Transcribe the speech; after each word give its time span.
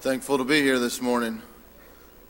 Thankful 0.00 0.38
to 0.38 0.44
be 0.44 0.62
here 0.62 0.78
this 0.78 1.02
morning. 1.02 1.42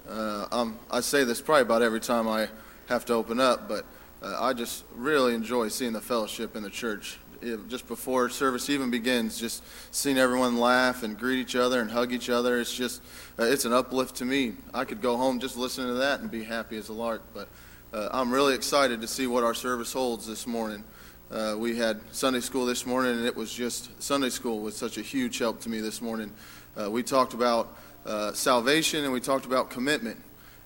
Uh, 0.09 0.49
um, 0.51 0.77
I 0.91 0.99
say 0.99 1.23
this 1.23 1.41
probably 1.41 1.63
about 1.63 1.83
every 1.83 2.01
time 2.01 2.27
I 2.27 2.49
have 2.89 3.05
to 3.05 3.13
open 3.13 3.39
up, 3.39 3.69
but 3.69 3.85
uh, 4.21 4.37
I 4.41 4.55
just 4.55 4.85
really 4.97 5.37
enjoy 5.37 5.69
seeing 5.69 5.93
the 5.93 6.01
fellowship 6.01 6.57
in 6.57 6.65
the 6.65 6.69
church. 6.69 7.21
It, 7.41 7.69
just 7.69 7.87
before 7.87 8.29
service 8.29 8.69
even 8.71 8.91
begins, 8.91 9.39
just 9.39 9.63
seeing 9.93 10.19
everyone 10.19 10.59
laugh 10.59 11.05
and 11.05 11.17
greet 11.17 11.39
each 11.39 11.55
other 11.55 11.81
and 11.81 11.89
hug 11.89 12.13
each 12.13 12.29
other, 12.29 12.59
it's 12.59 12.75
just, 12.75 13.03
uh, 13.39 13.45
it's 13.45 13.65
an 13.65 13.73
uplift 13.73 14.17
to 14.17 14.25
me. 14.25 14.55
I 14.75 14.85
could 14.85 15.01
go 15.01 15.17
home 15.17 15.39
just 15.39 15.57
listening 15.57 15.87
to 15.87 15.95
that 15.95 16.19
and 16.19 16.29
be 16.29 16.43
happy 16.43 16.77
as 16.77 16.89
a 16.89 16.93
lark, 16.93 17.23
but 17.33 17.47
uh, 17.93 18.09
I'm 18.11 18.33
really 18.33 18.57
excited 18.57 19.01
to 19.01 19.07
see 19.07 19.29
what 19.29 19.45
our 19.45 19.55
service 19.55 19.93
holds 19.93 20.27
this 20.27 20.45
morning. 20.45 20.83
Uh, 21.31 21.55
we 21.57 21.77
had 21.77 22.01
Sunday 22.11 22.41
school 22.41 22.67
this 22.67 22.85
morning, 22.85 23.13
and 23.13 23.25
it 23.25 23.37
was 23.37 23.53
just 23.53 24.03
Sunday 24.03 24.31
school 24.31 24.59
was 24.59 24.75
such 24.75 24.99
a 24.99 25.03
huge 25.03 25.39
help 25.39 25.61
to 25.61 25.69
me 25.69 25.79
this 25.79 26.03
morning. 26.03 26.33
Uh, 26.79 26.89
we 26.91 27.03
talked 27.03 27.35
about 27.35 27.77
uh, 28.07 28.33
salvation 28.33 29.05
and 29.05 29.13
we 29.13 29.21
talked 29.21 29.45
about 29.45 29.71
commitment. 29.71 30.17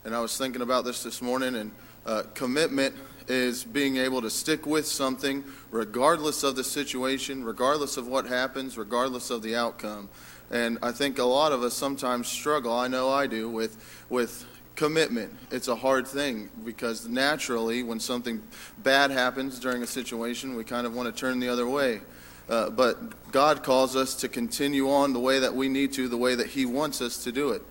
And 0.05 0.15
I 0.15 0.21
was 0.21 0.37
thinking 0.37 0.61
about 0.61 0.85
this 0.85 1.03
this 1.03 1.23
morning, 1.23 1.55
and 1.55 1.71
uh, 2.05 2.25
commitment 2.35 2.95
is 3.27 3.65
being 3.65 3.97
able 3.97 4.21
to 4.21 4.29
stick 4.29 4.67
with 4.67 4.87
something 4.87 5.43
regardless 5.71 6.43
of 6.43 6.57
the 6.57 6.65
situation, 6.65 7.43
regardless 7.43 7.97
of 7.97 8.07
what 8.07 8.27
happens, 8.27 8.77
regardless 8.77 9.31
of 9.31 9.41
the 9.41 9.57
outcome. 9.57 10.11
And 10.51 10.79
I 10.83 10.93
think 10.93 11.19
a 11.19 11.25
lot 11.25 11.53
of 11.53 11.63
us 11.63 11.73
sometimes 11.73 12.29
struggle, 12.29 12.73
I 12.73 12.87
know 12.87 13.09
I 13.09 13.27
do, 13.27 13.49
with, 13.49 14.05
with 14.11 14.45
commitment. 14.77 15.35
It's 15.51 15.69
a 15.69 15.77
hard 15.77 16.07
thing 16.07 16.51
because 16.67 17.09
naturally, 17.09 17.83
when 17.83 17.99
something 17.99 18.43
bad 18.83 19.11
happens 19.11 19.59
during 19.59 19.83
a 19.83 19.87
situation, 19.87 20.55
we 20.55 20.65
kind 20.65 20.87
of 20.87 20.95
want 20.95 21.13
to 21.13 21.19
turn 21.19 21.41
the 21.41 21.49
other 21.49 21.67
way. 21.67 22.03
Uh, 22.49 22.69
but 22.69 23.33
God 23.33 23.63
calls 23.63 23.97
us 23.97 24.15
to 24.17 24.29
continue 24.29 24.91
on 24.91 25.13
the 25.13 25.21
way 25.21 25.39
that 25.39 25.55
we 25.55 25.69
need 25.69 25.93
to, 25.95 26.09
the 26.09 26.17
way 26.17 26.35
that 26.35 26.49
He 26.49 26.67
wants 26.67 27.01
us 27.01 27.25
to 27.25 27.33
do 27.33 27.51
it. 27.51 27.63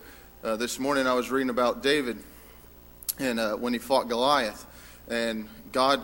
Uh, 0.44 0.56
this 0.56 0.80
morning 0.80 1.08
I 1.08 1.14
was 1.14 1.30
reading 1.30 1.50
about 1.50 1.84
David 1.84 2.18
and 3.20 3.40
uh, 3.40 3.56
when 3.56 3.74
he 3.74 3.80
fought 3.80 4.10
Goliath, 4.10 4.66
and 5.08 5.48
God 5.72 6.02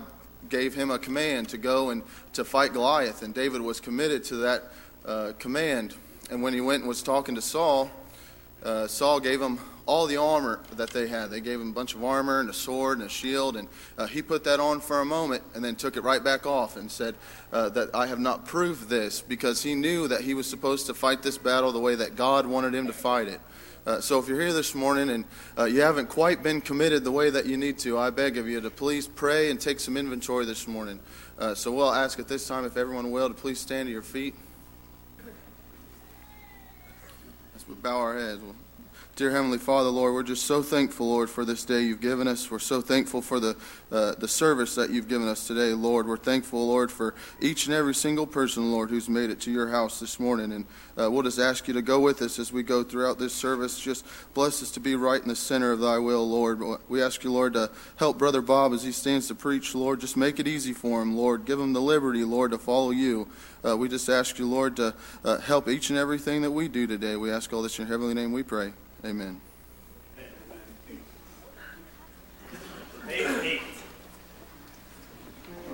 gave 0.50 0.76
him 0.76 0.92
a 0.92 1.00
command 1.00 1.50
to 1.50 1.58
go 1.58 1.90
and 1.90 2.04
to 2.34 2.46
fight 2.46 2.74
Goliath, 2.74 3.24
and 3.24 3.34
David 3.34 3.62
was 3.62 3.80
committed 3.80 4.24
to 4.26 4.36
that 4.38 4.64
uh, 5.06 5.34
command. 5.40 5.96
And 6.30 6.44
when 6.44 6.54
he 6.54 6.62
went 6.62 6.82
and 6.82 6.88
was 6.88 7.02
talking 7.02 7.36
to 7.36 7.42
Saul, 7.42 7.90
uh, 8.64 8.88
Saul 8.88 9.20
gave 9.20 9.42
him 9.42 9.60
all 9.90 10.06
the 10.06 10.18
armor 10.18 10.60
that 10.78 10.92
they 10.92 11.08
had. 11.08 11.32
They 11.32 11.42
gave 11.42 11.60
him 11.60 11.72
a 11.72 11.74
bunch 11.74 11.96
of 11.96 12.04
armor 12.04 12.40
and 12.40 12.48
a 12.48 12.54
sword 12.54 13.00
and 13.00 13.08
a 13.08 13.10
shield, 13.10 13.58
and 13.58 13.68
uh, 13.98 14.06
he 14.06 14.22
put 14.22 14.44
that 14.44 14.60
on 14.60 14.82
for 14.82 15.02
a 15.02 15.06
moment 15.06 15.42
and 15.56 15.66
then 15.66 15.76
took 15.76 15.98
it 15.98 16.04
right 16.04 16.24
back 16.24 16.46
off 16.46 16.78
and 16.78 16.92
said 16.92 17.16
uh, 17.52 17.70
that 17.70 17.90
I 17.96 18.06
have 18.06 18.20
not 18.20 18.46
proved 18.46 18.88
this 18.88 19.20
because 19.20 19.64
he 19.64 19.74
knew 19.74 20.08
that 20.08 20.22
he 20.22 20.36
was 20.36 20.48
supposed 20.48 20.86
to 20.86 20.94
fight 20.94 21.24
this 21.24 21.40
battle 21.40 21.72
the 21.72 21.80
way 21.80 21.96
that 21.96 22.16
God 22.16 22.46
wanted 22.46 22.76
him 22.76 22.86
to 22.86 22.94
fight 22.94 23.28
it. 23.28 23.42
Uh, 23.88 24.00
so 24.00 24.20
if 24.20 24.28
you're 24.28 24.40
here 24.40 24.54
this 24.54 24.76
morning 24.76 25.10
and 25.10 25.26
uh, 25.58 25.64
you 25.64 25.82
haven't 25.82 26.08
quite 26.08 26.44
been 26.44 26.62
committed 26.62 27.04
the 27.04 27.12
way 27.12 27.32
that 27.32 27.48
you 27.48 27.58
need 27.58 27.80
to, 27.80 27.98
I 27.98 28.12
beg 28.12 28.38
of 28.38 28.48
you 28.48 28.62
to 28.62 28.70
please 28.70 29.08
pray 29.08 29.50
and 29.50 29.60
take 29.60 29.80
some 29.80 29.98
inventory 29.98 30.46
this 30.46 30.68
morning. 30.68 31.00
Uh, 31.40 31.56
so 31.56 31.72
we'll 31.72 31.92
ask 31.92 32.20
at 32.20 32.28
this 32.28 32.48
time 32.48 32.64
if 32.64 32.78
everyone 32.78 33.10
will 33.10 33.28
to 33.28 33.34
please 33.34 33.60
stand 33.60 33.88
to 33.88 33.92
your 33.92 34.04
feet. 34.04 34.36
As 37.56 37.68
we 37.68 37.74
bow 37.74 37.98
our 37.98 38.16
heads. 38.16 38.44
We'll 38.44 38.56
Dear 39.20 39.32
Heavenly 39.32 39.58
Father, 39.58 39.90
Lord, 39.90 40.14
we're 40.14 40.24
just 40.24 40.46
so 40.46 40.64
thankful, 40.64 41.10
Lord, 41.10 41.30
for 41.30 41.44
this 41.44 41.66
day 41.66 41.82
you've 41.82 42.00
given 42.00 42.26
us. 42.26 42.50
We're 42.50 42.58
so 42.58 42.80
thankful 42.80 43.22
for 43.22 43.42
the, 43.42 43.58
uh, 43.92 44.16
the 44.16 44.30
service 44.30 44.76
that 44.76 44.92
you've 44.92 45.10
given 45.10 45.28
us 45.28 45.46
today, 45.46 45.74
Lord. 45.74 46.08
We're 46.08 46.16
thankful, 46.16 46.66
Lord, 46.66 46.90
for 46.90 47.14
each 47.42 47.66
and 47.66 47.76
every 47.76 47.94
single 47.94 48.26
person, 48.26 48.72
Lord, 48.72 48.90
who's 48.90 49.10
made 49.10 49.30
it 49.30 49.42
to 49.42 49.52
your 49.52 49.68
house 49.68 50.00
this 50.00 50.22
morning. 50.22 50.54
And 50.54 50.66
uh, 50.98 51.12
we'll 51.12 51.24
just 51.24 51.38
ask 51.38 51.68
you 51.68 51.74
to 51.74 51.82
go 51.82 52.00
with 52.00 52.22
us 52.22 52.40
as 52.40 52.54
we 52.54 52.64
go 52.64 52.82
throughout 52.82 53.20
this 53.20 53.34
service. 53.34 53.78
Just 53.78 54.06
bless 54.34 54.64
us 54.64 54.72
to 54.72 54.80
be 54.80 54.96
right 54.96 55.22
in 55.22 55.28
the 55.28 55.36
center 55.36 55.74
of 55.74 55.82
thy 55.82 55.98
will, 55.98 56.26
Lord. 56.26 56.80
We 56.88 57.04
ask 57.04 57.22
you, 57.26 57.34
Lord, 57.34 57.56
to 57.56 57.72
help 57.98 58.18
Brother 58.18 58.42
Bob 58.42 58.72
as 58.72 58.84
he 58.84 58.94
stands 58.94 59.28
to 59.28 59.36
preach, 59.36 59.76
Lord. 59.76 60.00
Just 60.00 60.16
make 60.16 60.40
it 60.40 60.48
easy 60.48 60.72
for 60.72 61.02
him, 61.02 61.18
Lord. 61.18 61.44
Give 61.44 61.60
him 61.60 61.74
the 61.74 61.82
liberty, 61.82 62.24
Lord, 62.24 62.52
to 62.52 62.58
follow 62.58 62.92
you. 62.92 63.28
Uh, 63.68 63.76
we 63.76 63.90
just 63.90 64.08
ask 64.08 64.40
you, 64.40 64.48
Lord, 64.48 64.78
to 64.78 64.96
uh, 65.26 65.40
help 65.40 65.68
each 65.68 65.90
and 65.90 66.00
everything 66.00 66.42
that 66.44 66.52
we 66.52 66.70
do 66.70 66.88
today. 66.88 67.18
We 67.18 67.30
ask 67.30 67.52
all 67.52 67.62
this 67.62 67.78
in 67.80 67.86
your 67.86 67.92
heavenly 67.92 68.14
name 68.14 68.32
we 68.32 68.44
pray. 68.44 68.72
Amen. 69.06 69.40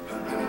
Amen. 0.08 0.45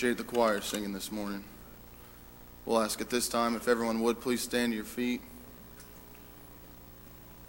appreciate 0.00 0.16
the 0.16 0.34
choir 0.34 0.62
singing 0.62 0.94
this 0.94 1.12
morning. 1.12 1.44
We'll 2.64 2.80
ask 2.80 3.02
at 3.02 3.10
this 3.10 3.28
time 3.28 3.54
if 3.54 3.68
everyone 3.68 4.00
would 4.00 4.18
please 4.18 4.40
stand 4.40 4.72
to 4.72 4.76
your 4.76 4.86
feet. 4.86 5.20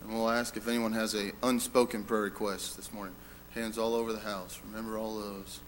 And 0.01 0.11
we'll 0.11 0.29
ask 0.29 0.57
if 0.57 0.67
anyone 0.67 0.91
has 0.91 1.15
a 1.15 1.31
unspoken 1.43 2.03
prayer 2.03 2.23
request 2.23 2.75
this 2.75 2.91
morning. 2.91 3.15
Hands 3.51 3.77
all 3.77 3.95
over 3.95 4.11
the 4.11 4.19
house. 4.19 4.59
Remember 4.65 4.97
all 4.97 5.17
those. 5.17 5.61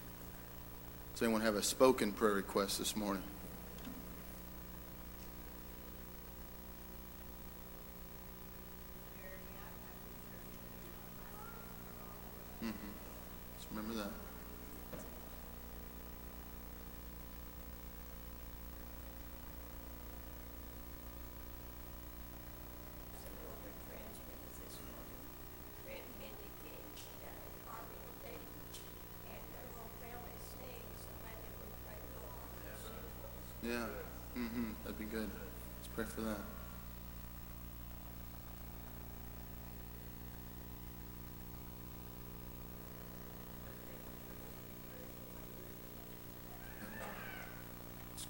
Does 1.13 1.21
anyone 1.21 1.39
have 1.39 1.55
a 1.55 1.63
spoken 1.63 2.11
prayer 2.11 2.33
request 2.33 2.79
this 2.79 2.97
morning? 2.97 3.23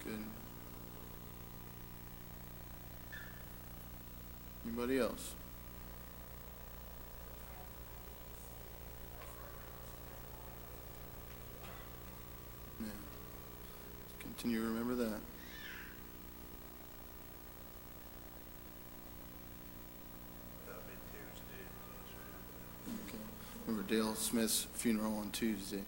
Good. 0.05 0.23
Anybody 4.65 4.99
else? 4.99 5.35
Yeah. 12.79 12.87
Continue 14.19 14.61
to 14.61 14.67
remember 14.67 14.95
that. 14.95 15.19
That'll 20.65 20.81
be 20.87 20.95
Tuesday. 21.11 21.65
Okay. 23.07 23.17
Remember 23.67 23.89
Dale 23.89 24.15
Smith's 24.15 24.67
funeral 24.73 25.17
on 25.17 25.29
Tuesday. 25.31 25.83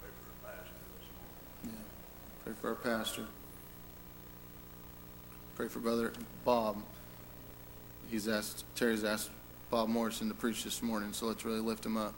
Pray 0.00 0.10
for 0.10 0.30
the 0.30 0.36
pastor 0.46 0.84
this 0.98 1.08
morning. 1.14 1.78
Yeah. 1.78 1.84
Pray 2.44 2.54
for 2.60 2.68
our 2.68 2.74
pastor. 3.06 3.22
Pray 5.54 5.68
for 5.68 5.78
Brother 5.78 6.12
Bob. 6.44 6.82
He's 8.10 8.26
asked, 8.26 8.64
Terry's 8.74 9.04
asked 9.04 9.30
Bob 9.70 9.88
Morrison 9.88 10.26
to 10.26 10.34
preach 10.34 10.64
this 10.64 10.82
morning, 10.82 11.12
so 11.12 11.26
let's 11.26 11.44
really 11.44 11.60
lift 11.60 11.86
him 11.86 11.96
up. 11.96 12.14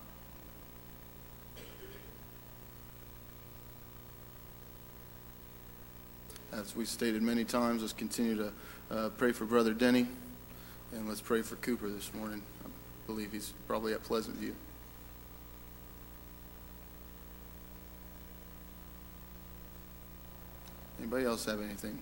As 6.55 6.75
we 6.75 6.87
stated 6.87 7.21
many 7.21 7.45
times, 7.45 7.83
let's 7.83 7.93
continue 7.93 8.37
to 8.37 8.53
uh, 8.91 9.09
pray 9.11 9.33
for 9.33 9.45
Brother 9.45 9.75
Denny, 9.75 10.07
and 10.93 11.07
let's 11.07 11.21
pray 11.21 11.43
for 11.43 11.57
Cooper 11.57 11.91
this 11.91 12.15
morning. 12.15 12.41
I 12.65 12.69
believe 13.07 13.31
he's 13.31 13.53
probably 13.67 13.93
at 13.93 14.03
Pleasant 14.05 14.37
View. 14.37 14.55
Anybody 21.11 21.25
else 21.25 21.47
have 21.47 21.63
anything? 21.63 21.99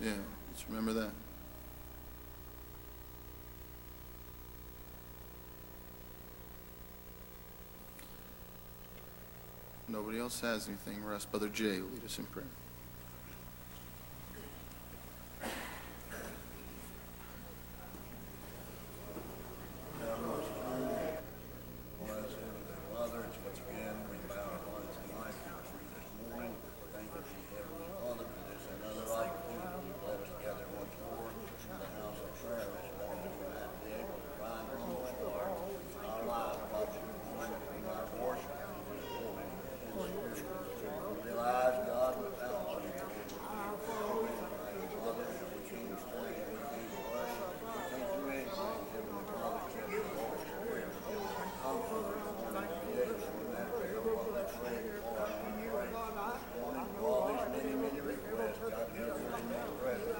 Yeah, 0.00 0.12
let's 0.48 0.64
remember 0.66 0.94
that. 0.94 1.10
Nobody 9.90 10.20
else 10.20 10.38
has 10.40 10.68
anything. 10.68 11.02
We'll 11.04 11.16
ask 11.16 11.28
Brother 11.30 11.48
Jay 11.48 11.80
lead 11.80 12.04
us 12.04 12.18
in 12.20 12.26
prayer. 12.26 12.44
Bless 15.40 15.50
Heavenly 22.06 22.70
Father, 22.94 23.26
it's 23.26 23.38
once 23.42 23.58
again, 23.66 23.98
we 24.06 24.16
bow 24.30 24.38
our 24.38 24.62
hearts 24.70 24.94
and 24.94 25.10
life 25.18 25.34
before 25.42 25.82
you 25.82 25.90
this 25.90 26.06
morning. 26.22 26.54
Thank 26.94 27.10
you, 27.10 27.22
Heavenly 27.50 27.90
Father, 27.98 28.30
for 28.30 28.46
this 28.46 28.62
another 28.70 29.10
opportunity 29.10 29.90
to 29.90 30.06
let 30.06 30.22
us 30.22 30.30
gather 30.38 30.70
once 30.78 30.94
more 31.02 31.34
in 31.34 31.50
the 31.50 31.90
house 31.98 32.14
of 32.22 32.30
prayer 32.38 32.62
this 32.78 32.94
morning. 32.94 33.26
We 33.26 33.50
might 33.50 33.74
be 33.82 33.90
able 33.98 34.22
to 34.22 34.30
find 34.38 34.70
homes 34.70 35.10
for 35.18 35.34
our, 35.34 35.50
our 35.50 36.22
lives, 36.30 36.62
God, 36.70 36.86
that 36.86 36.94
you 36.94 37.10
in 37.10 37.90
our 37.90 38.06
worship, 38.22 38.54
in 38.54 38.70
your 38.70 39.18
holy 39.18 39.42
and 40.06 40.36
spiritual. 40.36 40.96
We 41.10 41.26
realize, 41.26 41.76
God, 41.84 42.14
without 42.20 42.80
you, 42.80 42.92
Father, 43.84 44.16
we 44.20 44.30
can't 45.70 45.98
stay, 46.00 46.30
we 46.30 46.52
can't 46.60 46.88
worship, 47.10 47.52
we 47.60 47.74
can't 47.90 48.10
do 48.10 48.22
anything, 48.30 48.80
Heavenly 48.90 49.24
Father, 49.30 49.60
except 49.66 49.88
for 49.90 50.14
Lord's 50.20 50.44
prayer. 50.60 50.88
Come 51.60 51.80
to 51.80 51.96
the 52.00 52.16
congregation, 52.30 53.36
that 53.52 53.68
we 53.70 53.86
know 53.92 54.16
what 54.16 54.32
that's 54.32 54.56
ready 54.64 54.90
for, 55.00 55.20
and 55.20 55.52
we 55.60 55.68
pray 55.70 55.88
this 55.92 56.44
morning, 56.56 56.88
all 57.00 57.28
these 57.28 57.46
many, 57.50 57.74
many 57.76 58.00
requests, 58.00 58.58
God, 58.60 58.88
give 58.96 59.08
us 59.10 59.20
in 59.20 59.44
your 59.50 59.68
presence. 59.80 60.16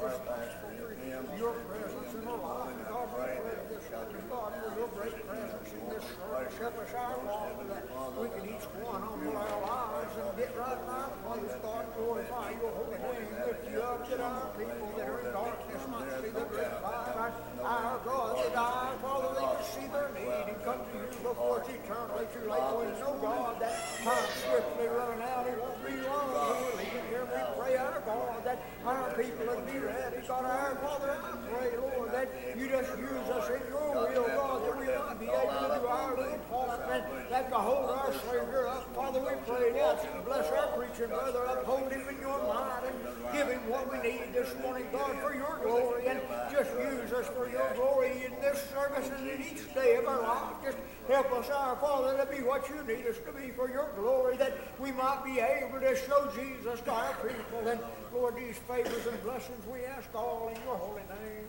Our 0.00 0.16
pastor, 0.24 0.96
him, 1.04 1.28
your 1.36 1.52
presence 1.68 2.12
in 2.16 2.24
our 2.24 2.40
life, 2.40 2.72
God, 2.88 3.08
pray 3.12 3.36
that 3.36 3.68
God, 3.90 4.06
your 4.12 4.24
God, 4.32 4.52
for 4.60 4.70
your 4.80 4.88
great 4.96 5.18
presence 5.28 5.68
in 5.76 5.82
this 5.90 6.04
service, 6.16 6.56
help 6.56 6.78
us 6.80 6.94
our 6.94 7.20
Father, 7.20 7.64
that 7.68 7.84
we 8.16 8.26
can 8.32 8.44
each 8.48 8.66
one 8.80 9.02
humble 9.02 9.36
our 9.36 9.60
lives 9.60 10.14
and 10.16 10.32
get 10.40 10.56
right 10.56 10.78
in 10.80 10.88
our 10.88 11.10
place, 11.20 11.52
God, 11.60 11.84
glorify 11.96 12.48
your 12.56 12.72
holy 12.72 12.96
name, 12.96 13.28
lift 13.44 13.64
you 13.70 13.80
up, 13.82 14.08
that 14.08 14.20
our 14.20 14.48
people 14.56 14.88
that 14.96 15.08
are 15.08 15.20
in 15.20 15.32
darkness 15.32 15.84
might 15.90 16.08
see 16.22 16.32
the 16.32 16.46
great 16.48 16.74
light, 16.80 17.12
our, 17.18 17.32
our 17.60 18.00
God, 18.04 18.40
that 18.40 18.56
our 18.56 18.96
Father, 19.04 19.30
they 19.36 19.48
can 19.52 19.64
see 19.68 19.86
their 19.90 20.10
need 20.16 20.46
and 20.48 20.60
come 20.64 20.80
to 20.80 20.96
you 20.96 21.08
before 21.20 21.60
it's 21.60 21.68
eternally 21.68 22.26
too 22.32 22.46
late. 22.48 22.68
We 22.78 22.88
know, 23.00 23.14
God, 23.20 23.60
that 23.60 23.74
time 24.00 24.28
swiftly 24.44 24.88
running 24.88 25.22
out, 25.28 25.44
it 25.44 25.58
won't 25.60 25.76
be 25.84 25.92
long 26.08 26.30
till 26.30 26.56
we're 26.56 26.78
leaving 26.78 27.06
here. 27.10 27.26
We 27.26 27.42
pray, 27.58 27.76
our 27.76 28.00
God, 28.06 28.44
that 28.44 28.58
our 28.86 29.10
people 29.18 29.46
will 29.50 29.66
be 29.66 29.78
ready. 29.78 30.22
God, 30.26 30.44
our 30.44 30.76
Father, 30.78 31.10
I 31.10 31.36
pray, 31.50 31.76
Lord, 31.76 32.12
that 32.12 32.28
you 32.56 32.68
just 32.68 32.96
use 32.98 33.28
us 33.34 33.48
in 33.49 33.49
your 33.68 33.94
will, 33.94 34.26
God, 34.26 34.64
that 34.66 34.78
we 34.78 34.86
might 34.86 35.20
be 35.20 35.26
able 35.26 35.68
to 35.68 35.80
do 35.80 35.86
our 35.86 36.16
little 36.16 36.38
part 36.50 36.80
and 36.90 37.04
that 37.30 37.48
to 37.50 37.54
hold 37.56 37.90
our 37.90 38.12
Savior 38.12 38.68
up. 38.68 38.94
Father, 38.94 39.20
we 39.20 39.34
pray, 39.46 39.72
God, 39.72 39.98
bless 40.24 40.50
our 40.52 40.68
preaching 40.76 41.08
brother, 41.08 41.44
uphold 41.44 41.92
him 41.92 42.08
in 42.08 42.20
your 42.20 42.38
mind 42.46 42.86
and 42.86 42.96
give 43.32 43.48
him 43.48 43.60
what 43.68 43.90
we 43.90 43.98
need 43.98 44.32
this 44.32 44.54
morning, 44.62 44.86
God, 44.92 45.18
for 45.20 45.34
your 45.34 45.58
glory. 45.62 46.06
And 46.06 46.20
just 46.50 46.70
use 46.72 47.12
us 47.12 47.26
for 47.28 47.48
your 47.48 47.72
glory 47.74 48.24
in 48.24 48.32
this 48.40 48.64
service 48.70 49.10
and 49.16 49.28
in 49.28 49.42
each 49.42 49.72
day 49.74 49.96
of 49.96 50.06
our 50.06 50.22
life. 50.22 50.54
Just 50.64 50.78
help 51.08 51.32
us, 51.32 51.50
our 51.50 51.76
Father, 51.76 52.16
to 52.16 52.26
be 52.26 52.42
what 52.42 52.68
you 52.68 52.82
need 52.86 53.06
us 53.06 53.16
to 53.26 53.32
be 53.32 53.50
for 53.50 53.70
your 53.70 53.90
glory, 53.96 54.36
that 54.36 54.58
we 54.78 54.92
might 54.92 55.22
be 55.24 55.40
able 55.40 55.80
to 55.80 55.96
show 55.96 56.30
Jesus 56.34 56.80
to 56.80 56.90
our 56.92 57.14
people. 57.14 57.68
And 57.68 57.80
Lord, 58.12 58.36
these 58.36 58.58
favors 58.58 59.06
and 59.06 59.22
blessings 59.22 59.64
we 59.66 59.84
ask 59.84 60.08
all 60.14 60.52
in 60.54 60.60
your 60.64 60.76
holy 60.76 61.02
name. 61.02 61.46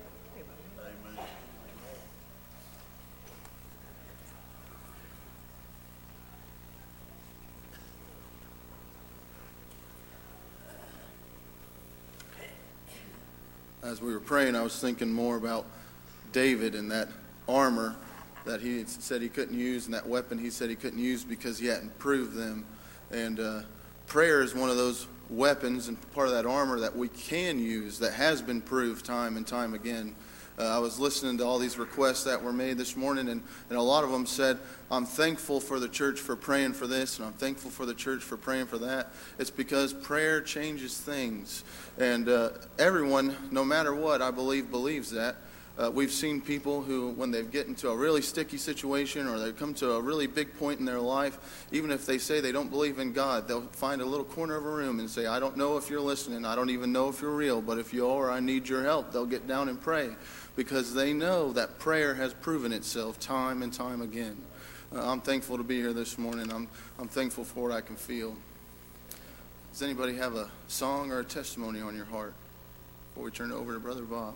As 13.84 14.00
we 14.00 14.13
were 14.13 14.20
praying, 14.20 14.56
I 14.56 14.62
was 14.62 14.80
thinking 14.80 15.12
more 15.12 15.38
about 15.38 15.65
David 16.32 16.76
and 16.76 16.91
that 16.91 17.10
armor 17.50 17.96
that 18.46 18.62
he 18.62 18.84
said 18.86 19.24
he 19.24 19.30
couldn't 19.30 19.58
use 19.58 19.86
and 19.86 19.94
that 19.96 20.06
weapon 20.06 20.38
he 20.38 20.52
said 20.52 20.70
he 20.70 20.76
couldn't 20.76 21.00
use 21.00 21.24
because 21.24 21.58
he 21.58 21.65
hadn't 21.65 21.98
proved 21.98 22.36
them. 22.36 22.63
And 23.10 23.39
uh, 23.39 23.62
prayer 24.06 24.44
is 24.44 24.54
one 24.54 24.70
of 24.70 24.78
those 24.78 25.08
weapons 25.32 25.88
and 25.88 25.98
part 26.12 26.28
of 26.28 26.34
that 26.36 26.46
armor 26.46 26.80
that 26.80 26.96
we 26.96 27.08
can 27.08 27.58
use 27.58 27.98
that 27.98 28.13
has 28.13 28.39
been 28.39 28.62
proved 28.62 29.04
time 29.04 29.36
and 29.36 29.48
time 29.48 29.74
again. 29.74 30.15
Uh, 30.62 30.65
I 30.65 30.78
was 30.78 31.00
listening 31.00 31.39
to 31.39 31.43
all 31.43 31.58
these 31.58 31.80
requests 31.80 32.24
that 32.26 32.43
were 32.43 32.54
made 32.54 32.78
this 32.78 32.95
morning, 32.95 33.30
and, 33.30 33.41
and 33.69 33.80
a 33.80 33.82
lot 33.82 34.04
of 34.04 34.12
them 34.12 34.28
said, 34.28 34.60
I'm 34.91 35.06
thankful 35.06 35.60
for 35.60 35.80
the 35.80 35.89
church 35.89 36.19
for 36.19 36.36
praying 36.36 36.74
for 36.74 36.86
this, 36.86 37.17
and 37.17 37.26
I'm 37.26 37.34
thankful 37.34 37.71
for 37.71 37.88
the 37.88 37.95
church 37.95 38.21
for 38.21 38.38
praying 38.38 38.67
for 38.67 38.78
that. 38.78 39.12
It's 39.39 39.50
because 39.50 39.91
prayer 39.91 40.39
changes 40.39 41.00
things. 41.00 41.63
And 41.97 42.30
uh, 42.30 42.52
everyone, 42.78 43.36
no 43.50 43.65
matter 43.65 43.95
what, 43.95 44.21
I 44.21 44.30
believe, 44.30 44.69
believes 44.69 45.10
that. 45.12 45.38
Uh, 45.80 45.89
we've 45.89 46.12
seen 46.12 46.41
people 46.41 46.84
who, 46.84 47.10
when 47.12 47.32
they 47.32 47.41
get 47.41 47.65
into 47.65 47.89
a 47.89 47.95
really 47.95 48.21
sticky 48.21 48.58
situation 48.58 49.26
or 49.26 49.39
they 49.39 49.52
come 49.54 49.74
to 49.74 49.93
a 49.93 50.02
really 50.02 50.28
big 50.28 50.56
point 50.60 50.80
in 50.80 50.86
their 50.86 51.00
life, 51.00 51.65
even 51.71 51.89
if 51.89 52.06
they 52.06 52.19
say 52.19 52.39
they 52.39 52.52
don't 52.52 52.69
believe 52.69 53.00
in 53.00 53.13
God, 53.13 53.47
they'll 53.47 53.62
find 53.71 54.02
a 54.02 54.06
little 54.06 54.26
corner 54.26 54.58
of 54.58 54.65
a 54.65 54.69
room 54.69 55.00
and 55.00 55.10
say, 55.10 55.26
I 55.26 55.39
don't 55.39 55.58
know 55.58 55.78
if 55.78 55.89
you're 55.89 56.02
listening. 56.02 56.45
I 56.45 56.56
don't 56.56 56.69
even 56.69 56.91
know 56.91 57.08
if 57.08 57.21
you're 57.21 57.32
real, 57.32 57.62
but 57.62 57.80
if 57.80 57.93
you 57.93 58.08
are, 58.08 58.30
I 58.30 58.41
need 58.41 58.69
your 58.69 58.84
help. 58.84 59.12
They'll 59.12 59.26
get 59.26 59.47
down 59.47 59.69
and 59.69 59.82
pray 59.82 60.12
because 60.56 60.94
they 60.94 61.14
know 61.14 61.54
that 61.54 61.80
prayer 61.80 62.16
has 62.16 62.34
proven 62.34 62.74
itself 62.74 63.20
time 63.20 63.62
and 63.62 63.74
time 63.74 64.02
again. 64.02 64.38
Uh, 64.94 65.10
I'm 65.10 65.22
thankful 65.22 65.58
to 65.58 65.64
be 65.64 65.78
here 65.78 65.94
this 65.94 66.18
morning. 66.18 66.52
I'm, 66.52 66.68
I'm 67.00 67.08
thankful 67.08 67.44
for 67.44 67.70
what 67.70 67.72
I 67.72 67.82
can 67.82 67.96
feel. 67.96 68.36
Does 69.72 69.82
anybody 69.82 70.16
have 70.16 70.36
a 70.36 70.50
song 70.68 71.12
or 71.12 71.20
a 71.20 71.24
testimony 71.24 71.80
on 71.80 71.96
your 71.96 72.06
heart 72.06 72.34
before 73.10 73.26
we 73.26 73.32
turn 73.32 73.52
it 73.52 73.56
over 73.56 73.74
to 73.74 73.80
Brother 73.80 74.04
Bob? 74.04 74.36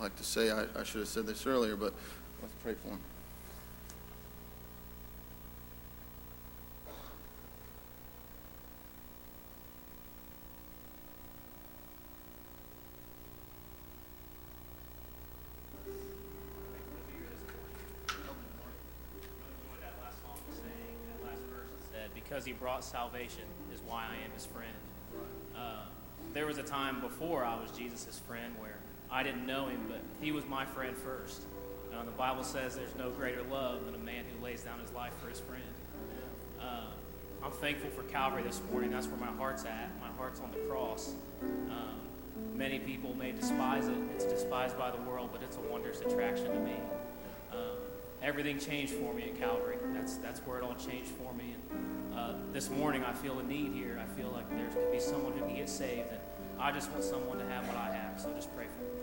Like 0.00 0.16
to 0.16 0.24
say 0.24 0.50
I, 0.50 0.64
I 0.78 0.82
should 0.84 1.00
have 1.00 1.08
said 1.08 1.26
this 1.26 1.46
earlier, 1.46 1.76
but 1.76 1.92
let's 2.42 2.54
pray 2.62 2.74
for 2.74 2.88
him. 2.88 3.00
because 22.34 22.44
he 22.44 22.52
brought 22.52 22.84
salvation 22.84 23.44
is 23.72 23.80
why 23.86 24.06
I 24.10 24.24
am 24.24 24.32
his 24.32 24.44
friend. 24.44 24.74
Uh, 25.56 25.84
there 26.32 26.46
was 26.46 26.58
a 26.58 26.64
time 26.64 27.00
before 27.00 27.44
I 27.44 27.60
was 27.60 27.70
Jesus' 27.70 28.20
friend 28.26 28.54
where 28.58 28.78
I 29.14 29.22
didn't 29.22 29.46
know 29.46 29.68
him, 29.68 29.78
but 29.88 30.00
he 30.20 30.32
was 30.32 30.44
my 30.44 30.66
friend 30.66 30.96
first. 30.96 31.42
Uh, 31.94 32.04
the 32.04 32.10
Bible 32.10 32.42
says 32.42 32.74
there's 32.74 32.96
no 32.96 33.10
greater 33.10 33.44
love 33.44 33.86
than 33.86 33.94
a 33.94 33.98
man 33.98 34.24
who 34.24 34.44
lays 34.44 34.62
down 34.62 34.80
his 34.80 34.90
life 34.90 35.12
for 35.22 35.28
his 35.28 35.38
friend. 35.38 35.62
Uh, 36.60 36.86
I'm 37.40 37.52
thankful 37.52 37.90
for 37.90 38.02
Calvary 38.10 38.42
this 38.42 38.60
morning. 38.72 38.90
That's 38.90 39.06
where 39.06 39.20
my 39.20 39.36
heart's 39.36 39.64
at. 39.66 39.88
My 40.00 40.08
heart's 40.18 40.40
on 40.40 40.50
the 40.50 40.58
cross. 40.68 41.14
Um, 41.42 42.00
many 42.56 42.80
people 42.80 43.14
may 43.14 43.30
despise 43.30 43.86
it. 43.86 43.96
It's 44.16 44.24
despised 44.24 44.76
by 44.76 44.90
the 44.90 45.00
world, 45.02 45.30
but 45.32 45.44
it's 45.44 45.58
a 45.58 45.60
wondrous 45.60 46.00
attraction 46.00 46.46
to 46.46 46.58
me. 46.58 46.74
Um, 47.52 47.76
everything 48.20 48.58
changed 48.58 48.94
for 48.94 49.14
me 49.14 49.30
at 49.30 49.38
Calvary. 49.38 49.76
That's 49.92 50.16
that's 50.16 50.40
where 50.40 50.58
it 50.58 50.64
all 50.64 50.74
changed 50.74 51.10
for 51.10 51.32
me. 51.34 51.54
And 51.70 52.18
uh, 52.18 52.32
this 52.52 52.68
morning, 52.68 53.04
I 53.04 53.12
feel 53.12 53.38
a 53.38 53.44
need 53.44 53.74
here. 53.74 54.02
I 54.02 54.20
feel 54.20 54.30
like 54.30 54.50
there 54.50 54.66
could 54.70 54.90
be 54.90 54.98
someone 54.98 55.34
who 55.34 55.44
can 55.44 55.54
get 55.54 55.68
saved, 55.68 56.08
and 56.10 56.20
I 56.58 56.72
just 56.72 56.90
want 56.90 57.04
someone 57.04 57.38
to 57.38 57.46
have 57.46 57.64
what 57.68 57.76
I 57.76 57.94
have. 57.94 58.20
So 58.20 58.32
just 58.32 58.52
pray 58.56 58.64
for 58.64 58.93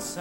Once 0.00 0.16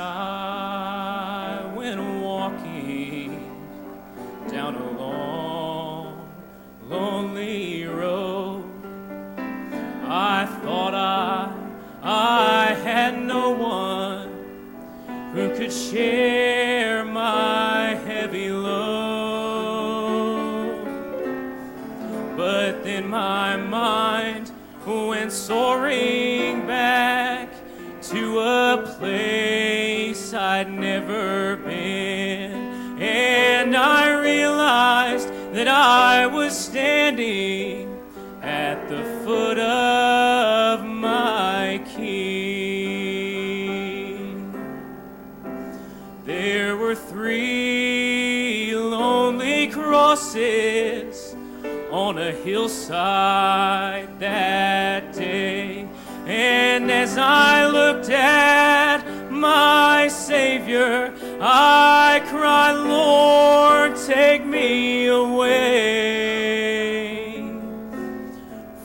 hillside 52.43 54.19
that 54.19 55.13
day. 55.13 55.88
And 56.25 56.91
as 56.91 57.17
I 57.17 57.65
looked 57.67 58.10
at 58.10 59.04
my 59.32 60.08
Savior, 60.08 61.13
I 61.41 62.21
cried, 62.30 62.73
Lord, 62.73 63.95
take 64.06 64.45
me 64.45 65.08
away. 65.08 65.60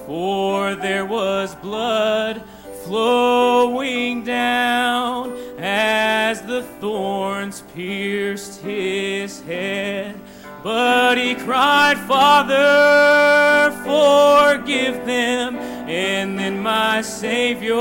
For 0.06 0.74
there 0.74 1.04
was 1.06 1.54
blood 1.56 2.42
flowing 2.84 4.24
down 4.24 5.36
as 5.58 6.42
the 6.42 6.62
thorns 6.80 7.62
pierced 7.74 8.60
his 8.60 9.40
head. 9.42 10.14
But 10.62 11.03
cried, 11.44 11.98
Father, 11.98 13.70
forgive 13.84 15.04
them. 15.04 15.56
And 15.86 16.38
then 16.38 16.60
my 16.60 17.02
Savior 17.02 17.76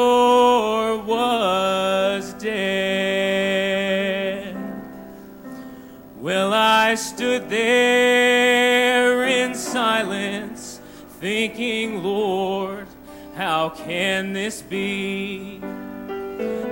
was 0.97 2.33
dead. 2.33 3.63
Well, 6.19 6.53
I 6.53 6.95
stood 6.95 7.49
there 7.49 9.23
in 9.25 9.55
silence, 9.55 10.81
thinking, 11.21 12.03
Lord, 12.03 12.87
how 13.35 13.69
can 13.69 14.33
this 14.33 14.61
be? 14.61 15.59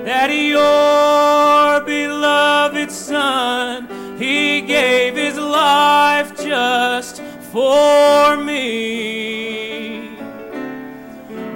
That 0.03 0.29
your 0.29 1.81
beloved 1.85 2.91
Son, 2.91 3.87
He 4.21 4.61
gave 4.61 5.15
His 5.15 5.35
life 5.35 6.39
just 6.39 7.23
for 7.51 8.37
me. 8.37 10.15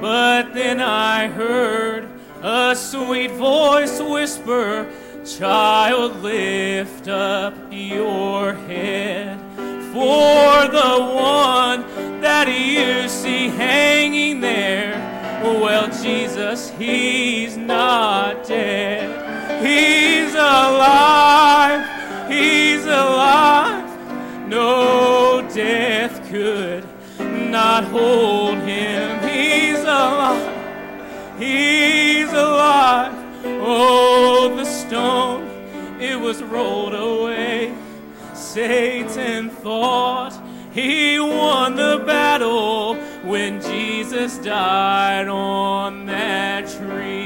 But 0.01 0.55
then 0.55 0.79
I 0.79 1.27
heard 1.27 2.09
a 2.41 2.75
sweet 2.75 3.29
voice 3.33 4.01
whisper, 4.01 4.91
Child, 5.23 6.23
lift 6.23 7.07
up 7.07 7.53
your 7.69 8.53
head. 8.53 9.39
For 9.93 10.67
the 10.67 11.05
one 11.13 12.21
that 12.21 12.47
you 12.47 13.07
see 13.07 13.49
hanging 13.49 14.41
there, 14.41 14.95
well, 15.43 15.87
Jesus, 16.01 16.71
he's 16.71 17.57
not 17.57 18.47
dead. 18.47 19.63
He's 19.63 20.33
alive. 20.33 21.94
He's 22.35 22.85
alive. 22.85 24.47
No 24.49 25.47
death 25.53 26.29
could 26.29 26.83
not 27.19 27.85
hold 27.85 28.57
him. 28.59 29.27
He's 29.27 29.79
alive. 29.79 31.39
He's 31.39 32.29
alive. 32.33 33.13
Oh, 33.45 34.53
the 34.57 34.65
stone, 34.65 35.47
it 35.99 36.19
was 36.19 36.43
rolled 36.43 36.93
away. 36.93 37.73
Satan 38.33 39.49
thought 39.49 40.33
he 40.73 41.19
won 41.19 41.77
the 41.77 42.03
battle 42.05 42.95
when 43.23 43.61
Jesus 43.61 44.37
died 44.39 45.29
on 45.29 46.05
that 46.07 46.67
tree. 46.67 47.24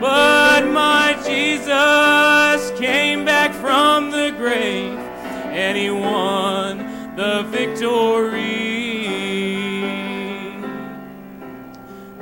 But 0.00 0.68
my 0.68 1.14
Jesus 1.26 2.70
came 2.78 3.24
back 3.24 3.52
from 3.52 4.10
the 4.10 4.32
grave 4.36 4.96
and 4.96 5.76
he 5.76 5.90
won 5.90 7.16
the 7.16 7.42
victory. 7.48 8.78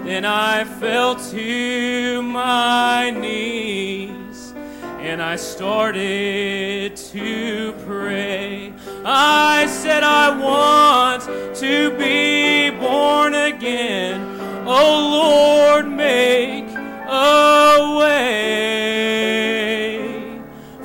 Then 0.05 0.25
I 0.25 0.65
fell 0.65 1.17
to 1.17 2.23
my 2.23 3.11
knees 3.11 4.55
and 5.01 5.21
I 5.21 5.37
started 5.37 6.97
to 6.97 7.75
pray. 7.87 8.73
I 9.05 9.67
said, 9.67 10.03
I 10.03 10.31
want 10.39 11.23
to 11.57 11.91
be 11.99 12.71
born 12.71 13.35
again. 13.35 14.41
Oh 14.67 15.75
Lord, 15.75 15.89
make 15.89 16.66
a 17.17 17.97
way. 17.99 18.27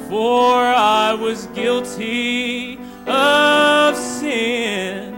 For 0.10 0.56
I 0.56 1.14
was 1.14 1.48
guilty 1.48 2.80
of 3.08 3.96
sin. 3.98 5.16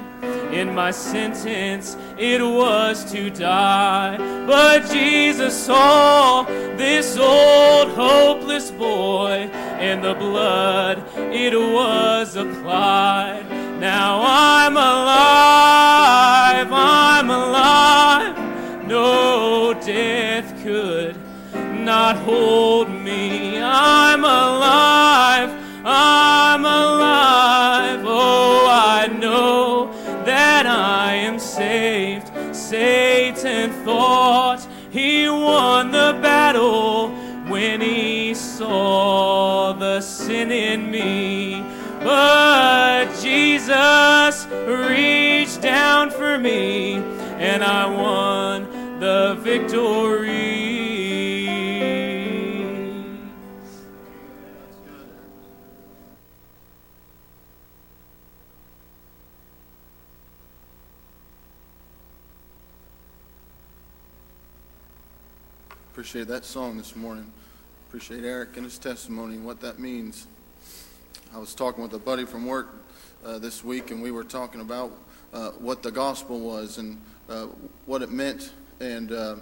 In 0.52 0.74
my 0.74 0.92
sentence, 0.92 1.98
it 2.18 2.42
was 2.42 3.04
to 3.12 3.30
die. 3.30 4.18
But 4.46 4.90
Jesus 4.92 5.54
saw 5.66 6.44
this 6.78 7.18
old 7.18 7.90
hopeless 7.90 8.72
boy, 8.72 9.50
and 9.80 10.04
the 10.04 10.14
blood, 10.14 11.04
it 11.34 11.56
was 11.56 12.36
applied. 12.36 13.46
Now 13.80 14.22
I'm 14.22 14.53
not 22.04 22.18
hold 22.18 22.90
me. 22.90 23.58
I'm 23.62 24.26
alive, 24.26 25.50
I'm 25.86 26.66
alive. 26.66 28.02
Oh, 28.06 28.68
I 28.70 29.08
know 29.08 29.90
that 30.26 30.66
I 30.66 31.14
am 31.14 31.40
saved. 31.40 32.30
Satan 32.54 33.72
thought 33.86 34.68
he 34.92 35.30
won 35.30 35.92
the 35.92 36.20
battle 36.22 37.08
when 37.48 37.80
he 37.80 38.34
saw 38.34 39.72
the 39.72 40.02
sin 40.02 40.52
in 40.52 40.92
me. 40.92 41.64
But 42.04 43.06
Jesus 43.22 44.46
reached 44.68 45.62
down 45.62 46.12
for 46.12 46.38
me, 46.38 46.96
and 47.50 47.64
I 47.64 47.86
won 47.86 49.00
the 49.00 49.38
victory. 49.40 50.23
Appreciate 66.14 66.32
that 66.32 66.46
song 66.46 66.78
this 66.78 66.96
morning. 66.96 67.26
Appreciate 67.88 68.24
Eric 68.24 68.56
and 68.56 68.66
his 68.66 68.78
testimony 68.78 69.34
and 69.34 69.44
what 69.44 69.60
that 69.62 69.80
means. 69.80 70.28
I 71.34 71.40
was 71.40 71.56
talking 71.56 71.82
with 71.82 71.92
a 71.94 71.98
buddy 71.98 72.24
from 72.24 72.46
work 72.46 72.68
uh, 73.26 73.40
this 73.40 73.64
week, 73.64 73.90
and 73.90 74.00
we 74.00 74.12
were 74.12 74.24
talking 74.24 74.62
about 74.62 74.92
uh, 75.34 75.50
what 75.54 75.82
the 75.82 75.90
gospel 75.90 76.40
was 76.40 76.78
and 76.78 77.02
uh, 77.30 77.48
what 77.88 78.04
it 78.04 78.12
meant. 78.12 78.52
And 78.80 79.12
uh, 79.12 79.38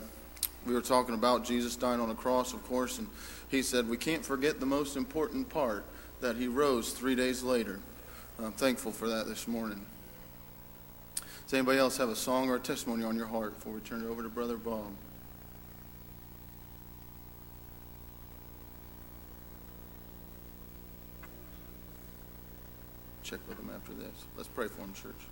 we 0.65 0.73
were 0.73 0.79
talking 0.79 1.13
about 1.13 1.43
Jesus 1.43 1.75
dying 1.75 1.99
on 1.99 2.10
a 2.10 2.15
cross, 2.15 2.53
of 2.53 2.63
course, 2.63 2.99
and 2.99 3.10
he 3.49 3.63
said, 3.63 3.89
We 3.89 3.97
can't 3.97 4.23
forget 4.23 4.62
the 4.62 4.65
most 4.65 4.95
important 4.95 5.49
part 5.49 5.84
that 6.21 6.38
he 6.38 6.47
rose 6.47 6.93
three 6.93 7.15
days 7.15 7.43
later. 7.43 7.81
I'm 8.39 8.53
thankful 8.53 8.93
for 8.93 9.10
that 9.10 9.27
this 9.27 9.45
morning. 9.45 9.86
Does 11.17 11.53
anybody 11.53 11.79
else 11.79 11.97
have 11.97 12.07
a 12.07 12.15
song 12.15 12.49
or 12.49 12.55
a 12.55 12.60
testimony 12.62 13.03
on 13.03 13.17
your 13.17 13.27
heart 13.27 13.55
before 13.55 13.73
we 13.73 13.81
turn 13.81 14.05
it 14.05 14.07
over 14.07 14.23
to 14.23 14.29
Brother 14.29 14.55
Bob? 14.55 14.93
Check 23.32 23.39
with 23.48 23.58
them 23.58 23.72
after 23.74 23.94
this. 23.94 24.26
Let's 24.36 24.50
pray 24.50 24.67
for 24.67 24.82
them, 24.82 24.94
church. 24.94 25.31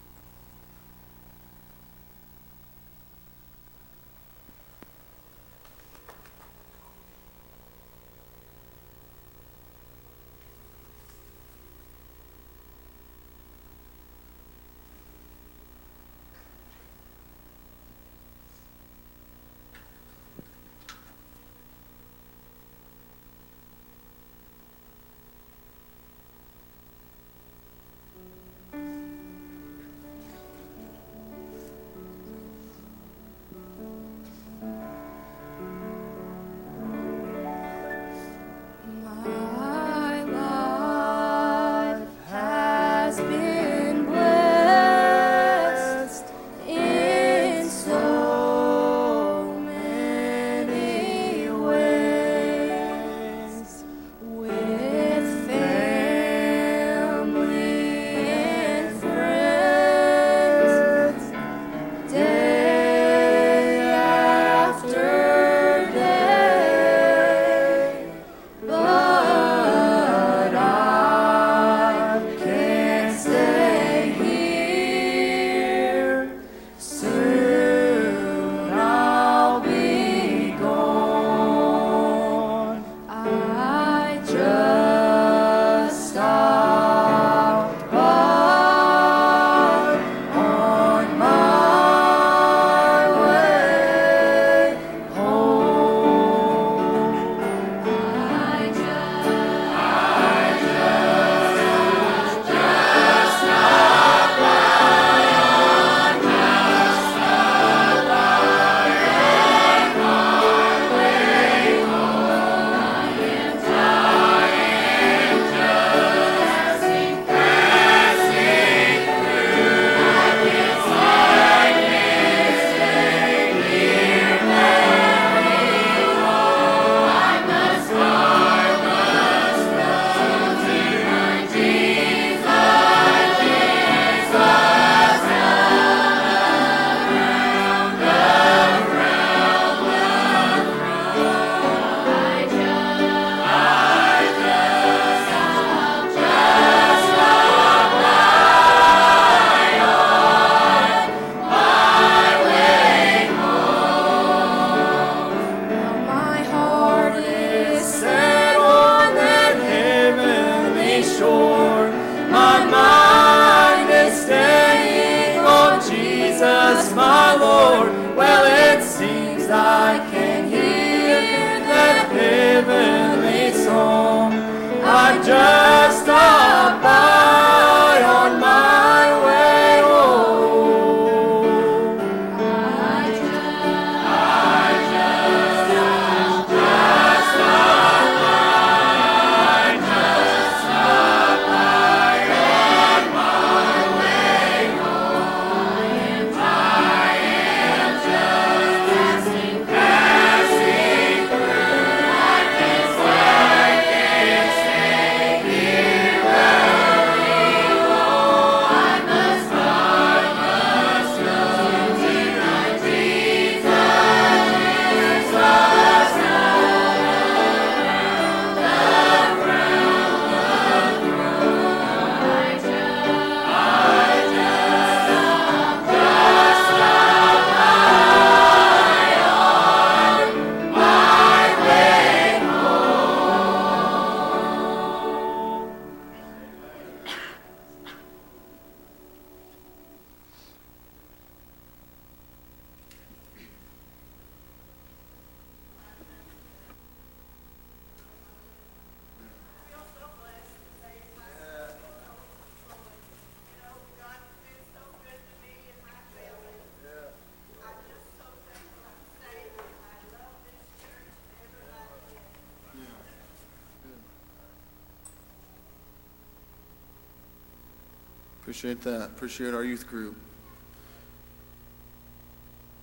Appreciate 268.59 268.81
that. 268.81 269.05
Appreciate 269.05 269.53
our 269.53 269.63
youth 269.63 269.87
group. 269.87 270.17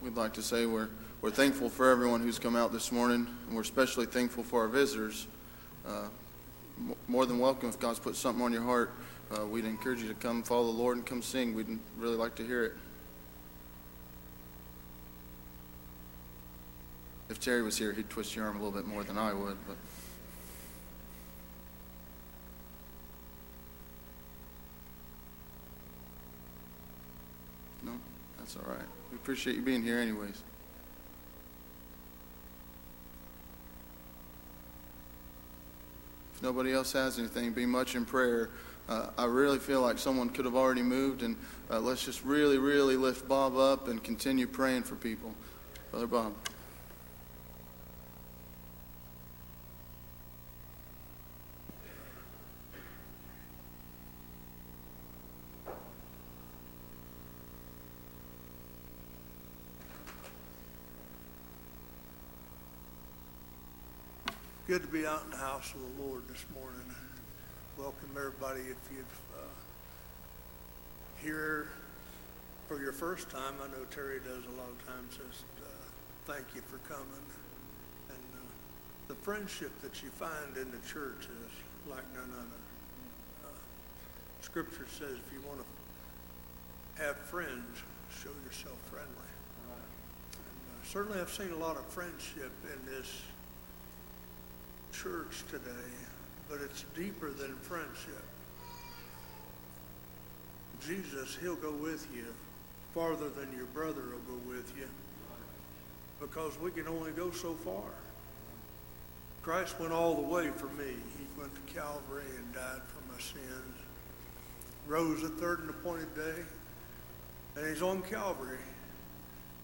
We'd 0.01 0.17
like 0.17 0.33
to 0.33 0.43
say 0.43 0.65
we're, 0.65 0.89
we're 1.21 1.31
thankful 1.31 1.69
for 1.69 1.91
everyone 1.91 2.23
who's 2.23 2.39
come 2.39 2.57
out 2.57 2.73
this 2.73 2.91
morning, 2.91 3.27
and 3.47 3.55
we're 3.55 3.61
especially 3.61 4.07
thankful 4.07 4.43
for 4.43 4.63
our 4.63 4.69
visitors. 4.69 5.27
Uh, 5.87 6.09
more 7.09 7.27
than 7.27 7.39
welcome 7.39 7.69
if 7.69 7.79
God's 7.79 7.99
put 7.99 8.17
something 8.17 8.43
on 8.43 8.55
your 8.55 8.63
heart. 8.63 8.91
Uh, 9.31 9.45
we'd 9.45 9.67
encourage 9.67 10.01
you 10.01 10.09
to 10.09 10.15
come 10.15 10.43
follow 10.43 10.73
the 10.73 10.79
Lord 10.79 10.97
and 10.97 11.05
come 11.05 11.21
sing. 11.21 11.53
We'd 11.53 11.79
really 11.99 12.17
like 12.17 12.37
to 12.37 12.47
hear 12.47 12.65
it. 12.65 12.73
If 17.29 17.39
Terry 17.39 17.63
was 17.63 17.77
here, 17.77 17.93
he'd 17.93 18.09
twist 18.09 18.35
your 18.35 18.47
arm 18.47 18.57
a 18.57 18.65
little 18.65 18.73
bit 18.73 18.87
more 18.87 19.05
than 19.05 19.19
I 19.19 19.35
would, 19.35 19.59
but. 19.69 19.77
No, 27.87 27.93
that's 28.47 28.65
all 28.65 28.73
right. 28.73 28.87
We 29.11 29.17
appreciate 29.17 29.57
you 29.57 29.63
being 29.63 29.83
here, 29.83 29.99
anyways. 29.99 30.41
If 36.33 36.43
nobody 36.45 36.73
else 36.73 36.93
has 36.93 37.19
anything, 37.19 37.53
be 37.53 37.67
much 37.67 37.97
in 37.97 38.05
prayer. 38.05 38.51
Uh, 38.89 39.09
I 39.19 39.25
really 39.25 39.59
feel 39.59 39.81
like 39.81 39.99
someone 39.99 40.29
could 40.29 40.45
have 40.45 40.55
already 40.55 40.83
moved, 40.83 41.23
and 41.23 41.37
uh, 41.69 41.81
let's 41.81 42.05
just 42.05 42.25
really, 42.25 42.59
really 42.59 42.95
lift 42.95 43.27
Bob 43.27 43.57
up 43.57 43.89
and 43.89 44.01
continue 44.05 44.47
praying 44.47 44.85
for 44.85 44.95
people. 44.95 45.35
Brother 45.91 46.07
Bob. 46.07 46.33
Good 64.67 64.83
to 64.83 64.89
be 64.89 65.07
out 65.07 65.23
in 65.23 65.31
the 65.31 65.37
house 65.37 65.73
of 65.75 65.79
the 65.79 66.03
Lord 66.03 66.27
this 66.27 66.45
morning. 66.53 66.83
Welcome 67.79 68.11
everybody. 68.17 68.63
If 68.63 68.91
you've 68.91 69.21
uh, 69.39 69.47
here 71.23 71.69
for 72.67 72.81
your 72.83 72.93
first 72.93 73.31
time, 73.31 73.55
I 73.63 73.69
know 73.69 73.85
Terry 73.93 74.19
does 74.19 74.43
a 74.43 74.57
lot 74.59 74.67
of 74.69 74.85
times. 74.85 75.11
Just 75.13 75.45
uh, 75.63 75.69
thank 76.27 76.47
you 76.53 76.63
for 76.63 76.79
coming. 76.93 77.27
And 78.09 78.19
uh, 78.35 78.43
the 79.07 79.15
friendship 79.15 79.71
that 79.83 80.03
you 80.03 80.09
find 80.11 80.57
in 80.57 80.73
the 80.73 80.85
church 80.89 81.29
is 81.31 81.53
like 81.89 82.03
none 82.13 82.33
other. 82.35 83.47
Uh, 83.47 83.55
scripture 84.41 84.89
says 84.99 85.15
if 85.25 85.33
you 85.33 85.47
want 85.47 85.61
to 85.61 87.03
have 87.05 87.17
friends, 87.19 87.85
show 88.11 88.35
yourself 88.45 88.79
friendly. 88.91 89.31
And, 90.33 90.43
uh, 90.43 90.85
certainly, 90.85 91.21
I've 91.21 91.33
seen 91.33 91.53
a 91.53 91.57
lot 91.57 91.77
of 91.77 91.87
friendship 91.87 92.51
in 92.65 92.85
this 92.91 93.23
church 95.03 95.45
today, 95.51 95.93
but 96.49 96.61
it's 96.63 96.85
deeper 96.95 97.31
than 97.31 97.55
friendship. 97.57 98.23
Jesus, 100.87 101.37
he'll 101.41 101.57
go 101.57 101.73
with 101.73 102.07
you 102.15 102.27
farther 102.95 103.29
than 103.29 103.53
your 103.55 103.67
brother 103.67 104.03
will 104.03 104.37
go 104.37 104.49
with 104.49 104.73
you 104.79 104.89
because 106.21 106.59
we 106.61 106.71
can 106.71 106.89
only 106.89 107.11
go 107.13 107.31
so 107.31 107.53
far. 107.53 107.91
Christ 109.43 109.79
went 109.79 109.93
all 109.93 110.15
the 110.15 110.23
way 110.23 110.49
for 110.57 110.67
me. 110.67 110.95
He 111.19 111.41
went 111.41 111.55
to 111.55 111.75
Calvary 111.75 112.25
and 112.37 112.55
died 112.55 112.81
for 112.89 113.13
my 113.13 113.21
sins, 113.21 113.77
rose 114.87 115.23
the 115.23 115.29
third 115.29 115.61
and 115.61 115.71
appointed 115.71 116.15
day, 116.15 116.43
and 117.57 117.69
he's 117.69 117.83
on 117.83 118.03
Calvary. 118.03 118.59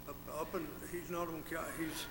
Up, 0.08 0.16
up 0.38 0.54
in, 0.54 0.66
he's 0.90 1.10
not 1.10 1.28
on 1.28 1.42
Calvary. 1.48 1.72
He's 1.78 2.04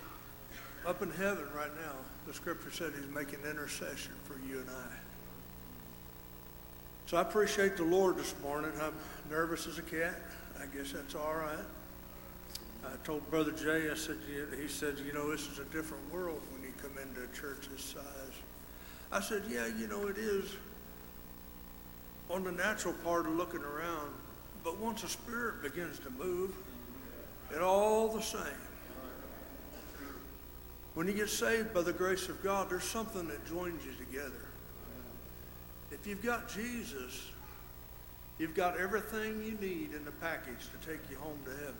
up 0.86 1.02
in 1.02 1.10
heaven 1.10 1.46
right 1.54 1.74
now. 1.76 1.92
The 2.26 2.34
scripture 2.34 2.70
said 2.70 2.92
he's 2.96 3.12
making 3.14 3.40
intercession 3.48 4.12
for 4.24 4.34
you 4.46 4.60
and 4.60 4.70
I. 4.70 4.96
So 7.06 7.16
I 7.16 7.22
appreciate 7.22 7.76
the 7.76 7.84
Lord 7.84 8.16
this 8.16 8.34
morning. 8.42 8.72
I'm 8.80 8.94
nervous 9.30 9.66
as 9.66 9.78
a 9.78 9.82
cat. 9.82 10.20
I 10.60 10.66
guess 10.74 10.92
that's 10.92 11.14
all 11.14 11.34
right. 11.34 11.64
I 12.84 12.90
told 13.04 13.28
Brother 13.30 13.52
Jay, 13.52 13.90
I 13.90 13.94
said, 13.94 14.16
he 14.60 14.66
said, 14.66 14.96
you 15.06 15.12
know, 15.12 15.30
this 15.30 15.46
is 15.46 15.58
a 15.58 15.64
different 15.66 16.12
world 16.12 16.40
when 16.52 16.62
you 16.62 16.72
come 16.80 16.92
into 16.98 17.22
a 17.22 17.36
church 17.36 17.68
this 17.70 17.84
size. 17.84 18.02
I 19.12 19.20
said, 19.20 19.42
yeah, 19.48 19.66
you 19.66 19.86
know, 19.86 20.08
it 20.08 20.18
is 20.18 20.56
on 22.30 22.44
the 22.44 22.52
natural 22.52 22.94
part 23.04 23.26
of 23.26 23.32
looking 23.34 23.62
around. 23.62 24.14
But 24.64 24.78
once 24.78 25.02
the 25.02 25.08
Spirit 25.08 25.62
begins 25.62 25.98
to 26.00 26.10
move, 26.10 26.54
it 27.54 27.60
all 27.60 28.08
the 28.08 28.22
same. 28.22 28.40
When 30.94 31.06
you 31.06 31.14
get 31.14 31.30
saved 31.30 31.72
by 31.72 31.82
the 31.82 31.92
grace 31.92 32.28
of 32.28 32.42
God, 32.42 32.68
there's 32.68 32.84
something 32.84 33.26
that 33.28 33.46
joins 33.46 33.84
you 33.84 33.92
together. 33.92 34.44
If 35.90 36.06
you've 36.06 36.22
got 36.22 36.48
Jesus, 36.48 37.28
you've 38.38 38.54
got 38.54 38.78
everything 38.78 39.42
you 39.42 39.56
need 39.60 39.94
in 39.94 40.04
the 40.04 40.10
package 40.12 40.68
to 40.72 40.88
take 40.88 41.00
you 41.10 41.16
home 41.16 41.38
to 41.44 41.50
heaven. 41.50 41.74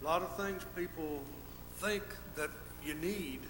A 0.00 0.04
lot 0.04 0.22
of 0.22 0.36
things 0.36 0.62
people 0.76 1.22
think 1.78 2.04
that 2.36 2.50
you 2.84 2.94
need, 2.94 3.40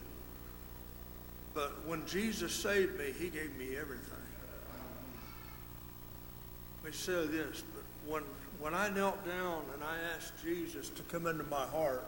but 1.55 1.87
when 1.87 2.07
Jesus 2.07 2.53
saved 2.53 2.99
me, 2.99 3.13
he 3.19 3.29
gave 3.29 3.55
me 3.57 3.77
everything. 3.77 4.17
Let 6.83 6.93
me 6.93 6.97
say 6.97 7.27
this, 7.27 7.63
but 7.75 8.11
when, 8.11 8.23
when 8.61 8.75
I 8.75 8.89
knelt 8.89 9.25
down 9.27 9.65
and 9.75 9.85
I 9.85 9.97
asked 10.17 10.33
Jesus 10.43 10.89
to 10.91 11.03
come 11.03 11.27
into 11.27 11.45
my 11.45 11.67
heart, 11.67 12.05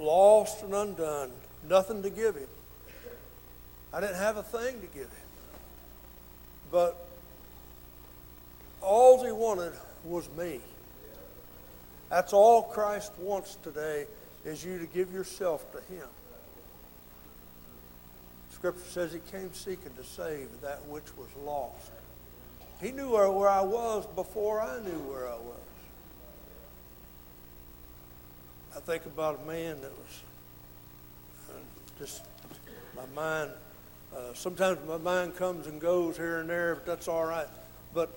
lost 0.00 0.62
and 0.62 0.74
undone, 0.74 1.30
nothing 1.68 2.02
to 2.02 2.10
give 2.10 2.34
him. 2.34 2.48
I 3.92 4.00
didn't 4.00 4.16
have 4.16 4.36
a 4.36 4.42
thing 4.42 4.80
to 4.80 4.86
give 4.86 5.04
him. 5.04 5.28
But 6.70 6.96
all 8.80 9.24
he 9.24 9.32
wanted 9.32 9.72
was 10.04 10.28
me. 10.36 10.60
That's 12.08 12.32
all 12.32 12.62
Christ 12.62 13.12
wants 13.18 13.56
today 13.62 14.06
is 14.44 14.64
you 14.64 14.78
to 14.78 14.86
give 14.86 15.12
yourself 15.12 15.70
to 15.72 15.78
him. 15.94 16.06
Scripture 18.52 18.88
says 18.88 19.12
he 19.12 19.20
came 19.30 19.52
seeking 19.54 19.92
to 19.96 20.04
save 20.04 20.48
that 20.62 20.84
which 20.86 21.16
was 21.16 21.28
lost. 21.44 21.90
He 22.80 22.92
knew 22.92 23.10
where, 23.10 23.48
I 23.48 23.62
was 23.62 24.06
before 24.14 24.60
I 24.60 24.80
knew 24.80 24.98
where 25.08 25.28
I 25.28 25.36
was. 25.36 25.69
I 28.76 28.78
think 28.78 29.04
about 29.04 29.40
a 29.42 29.46
man 29.46 29.80
that 29.80 29.90
was 29.90 30.20
uh, 31.48 31.52
just 31.98 32.22
my 32.96 33.02
mind. 33.14 33.50
Uh, 34.14 34.32
sometimes 34.34 34.78
my 34.86 34.96
mind 34.96 35.36
comes 35.36 35.66
and 35.66 35.80
goes 35.80 36.16
here 36.16 36.38
and 36.38 36.48
there, 36.48 36.76
but 36.76 36.86
that's 36.86 37.08
all 37.08 37.24
right. 37.24 37.48
But 37.92 38.10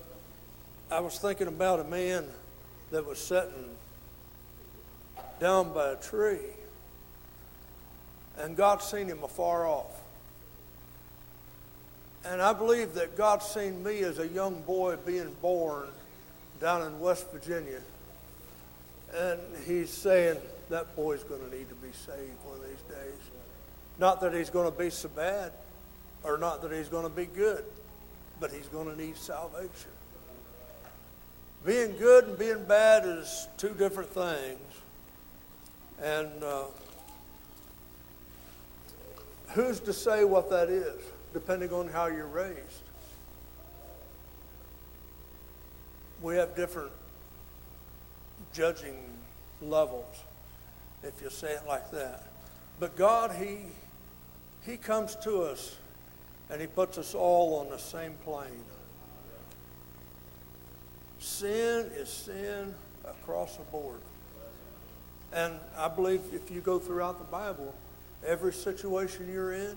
I 0.92 1.00
was 1.00 1.18
thinking 1.18 1.48
about 1.48 1.80
a 1.80 1.84
man 1.84 2.26
that 2.92 3.04
was 3.04 3.18
sitting 3.18 3.74
down 5.40 5.72
by 5.72 5.90
a 5.90 5.96
tree, 5.96 6.38
and 8.38 8.56
God 8.56 8.80
seen 8.80 9.08
him 9.08 9.24
afar 9.24 9.66
off. 9.66 9.90
And 12.24 12.40
I 12.40 12.52
believe 12.52 12.94
that 12.94 13.16
God 13.16 13.42
seen 13.42 13.82
me 13.82 14.00
as 14.00 14.20
a 14.20 14.28
young 14.28 14.62
boy 14.62 14.96
being 15.04 15.34
born 15.42 15.88
down 16.60 16.82
in 16.82 17.00
West 17.00 17.30
Virginia. 17.32 17.80
And 19.16 19.40
he's 19.66 19.90
saying 19.90 20.38
that 20.70 20.96
boy's 20.96 21.22
going 21.22 21.48
to 21.48 21.56
need 21.56 21.68
to 21.68 21.74
be 21.76 21.92
saved 21.92 22.44
one 22.44 22.56
of 22.58 22.64
these 22.64 22.82
days. 22.88 23.20
Not 23.98 24.20
that 24.22 24.34
he's 24.34 24.50
going 24.50 24.70
to 24.70 24.76
be 24.76 24.90
so 24.90 25.08
bad, 25.08 25.52
or 26.24 26.36
not 26.36 26.62
that 26.62 26.72
he's 26.72 26.88
going 26.88 27.04
to 27.04 27.10
be 27.10 27.26
good, 27.26 27.64
but 28.40 28.50
he's 28.50 28.66
going 28.68 28.90
to 28.90 29.00
need 29.00 29.16
salvation. 29.16 29.90
Being 31.64 31.96
good 31.96 32.24
and 32.24 32.38
being 32.38 32.64
bad 32.64 33.06
is 33.06 33.46
two 33.56 33.74
different 33.74 34.10
things. 34.10 34.60
And 36.02 36.42
uh, 36.42 36.64
who's 39.50 39.80
to 39.80 39.92
say 39.92 40.24
what 40.24 40.50
that 40.50 40.68
is, 40.68 41.00
depending 41.32 41.72
on 41.72 41.88
how 41.88 42.06
you're 42.06 42.26
raised? 42.26 42.58
We 46.20 46.34
have 46.36 46.56
different 46.56 46.90
judging 48.54 48.96
levels, 49.60 50.22
if 51.02 51.20
you 51.20 51.28
say 51.28 51.52
it 51.52 51.62
like 51.66 51.90
that. 51.90 52.24
But 52.80 52.96
God, 52.96 53.32
He, 53.32 53.58
He 54.64 54.76
comes 54.76 55.16
to 55.16 55.42
us 55.42 55.76
and 56.48 56.60
He 56.60 56.66
puts 56.66 56.96
us 56.96 57.14
all 57.14 57.58
on 57.58 57.68
the 57.68 57.78
same 57.78 58.14
plane. 58.24 58.64
Sin 61.18 61.90
is 61.96 62.08
sin 62.08 62.74
across 63.04 63.56
the 63.56 63.64
board. 63.64 64.00
And 65.32 65.54
I 65.76 65.88
believe 65.88 66.20
if 66.32 66.50
you 66.50 66.60
go 66.60 66.78
throughout 66.78 67.18
the 67.18 67.24
Bible, 67.24 67.74
every 68.24 68.52
situation 68.52 69.30
you're 69.32 69.52
in, 69.52 69.76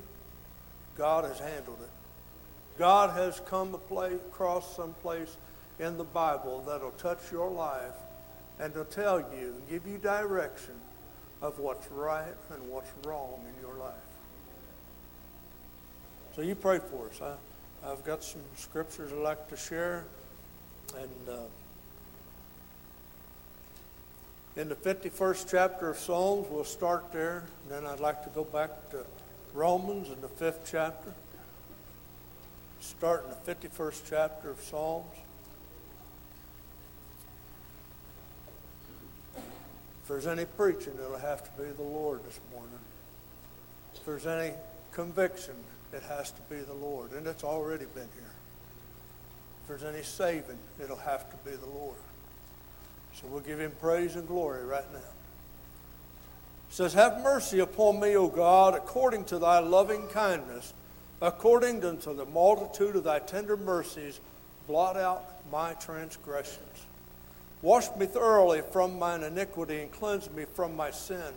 God 0.97 1.25
has 1.25 1.39
handled 1.39 1.79
it. 1.81 1.89
God 2.77 3.09
has 3.17 3.41
come 3.47 3.73
across 3.73 4.75
some 4.75 4.93
place 4.95 5.35
in 5.79 5.97
the 5.97 6.03
Bible 6.03 6.63
that'll 6.67 6.91
touch 6.91 7.31
your 7.31 7.49
life 7.49 7.93
and 8.59 8.73
to 8.73 8.83
tell 8.85 9.19
you 9.19 9.55
give 9.69 9.85
you 9.87 9.97
direction 9.97 10.73
of 11.41 11.59
what's 11.59 11.89
right 11.91 12.33
and 12.51 12.69
what's 12.69 12.89
wrong 13.05 13.39
in 13.47 13.61
your 13.61 13.77
life. 13.77 13.93
So 16.35 16.41
you 16.41 16.55
pray 16.55 16.79
for 16.79 17.07
us. 17.07 17.21
I, 17.21 17.91
I've 17.91 18.03
got 18.03 18.23
some 18.23 18.41
scriptures 18.55 19.11
I'd 19.11 19.19
like 19.19 19.47
to 19.49 19.57
share. 19.57 20.05
And 20.95 21.29
uh, 21.29 21.37
in 24.55 24.69
the 24.69 24.75
51st 24.75 25.49
chapter 25.49 25.89
of 25.89 25.97
Psalms, 25.97 26.47
we'll 26.49 26.63
start 26.63 27.11
there. 27.11 27.43
And 27.63 27.71
then 27.71 27.85
I'd 27.85 27.99
like 27.99 28.23
to 28.23 28.29
go 28.29 28.43
back 28.43 28.89
to 28.91 29.05
Romans 29.53 30.09
in 30.09 30.21
the 30.21 30.27
fifth 30.27 30.67
chapter. 30.69 31.13
Start 32.79 33.25
in 33.25 33.31
the 33.31 33.55
51st 33.67 34.01
chapter 34.09 34.51
of 34.51 34.61
Psalms. 34.61 35.15
If 40.07 40.11
there's 40.11 40.27
any 40.27 40.45
preaching, 40.45 40.93
it'll 41.03 41.17
have 41.17 41.43
to 41.43 41.61
be 41.61 41.69
the 41.69 41.83
Lord 41.83 42.23
this 42.23 42.39
morning. 42.53 42.79
If 43.93 44.05
there's 44.05 44.25
any 44.25 44.55
conviction, 44.93 45.53
it 45.91 46.01
has 46.03 46.31
to 46.31 46.41
be 46.49 46.61
the 46.61 46.73
Lord. 46.73 47.11
And 47.11 47.27
it's 47.27 47.43
already 47.43 47.83
been 47.93 48.07
here. 48.15 48.31
If 49.61 49.67
there's 49.67 49.83
any 49.83 50.03
saving, 50.03 50.59
it'll 50.81 50.95
have 50.95 51.29
to 51.29 51.35
be 51.43 51.57
the 51.57 51.65
Lord. 51.65 51.97
So 53.15 53.27
we'll 53.27 53.41
give 53.41 53.59
him 53.59 53.73
praise 53.81 54.15
and 54.15 54.25
glory 54.25 54.63
right 54.63 54.89
now. 54.93 54.99
It 54.99 55.03
says, 56.69 56.93
Have 56.93 57.19
mercy 57.19 57.59
upon 57.59 57.99
me, 57.99 58.15
O 58.15 58.29
God, 58.29 58.75
according 58.75 59.25
to 59.25 59.39
thy 59.39 59.59
loving 59.59 60.07
kindness, 60.07 60.73
according 61.21 61.83
unto 61.83 62.15
the 62.15 62.23
multitude 62.27 62.95
of 62.95 63.03
thy 63.03 63.19
tender 63.19 63.57
mercies, 63.57 64.21
blot 64.67 64.95
out 64.95 65.45
my 65.51 65.73
transgressions. 65.73 66.86
Wash 67.61 67.87
me 67.97 68.05
thoroughly 68.05 68.61
from 68.71 68.99
mine 68.99 69.23
iniquity 69.23 69.81
and 69.81 69.91
cleanse 69.91 70.29
me 70.29 70.45
from 70.45 70.75
my 70.75 70.91
sin. 70.91 71.33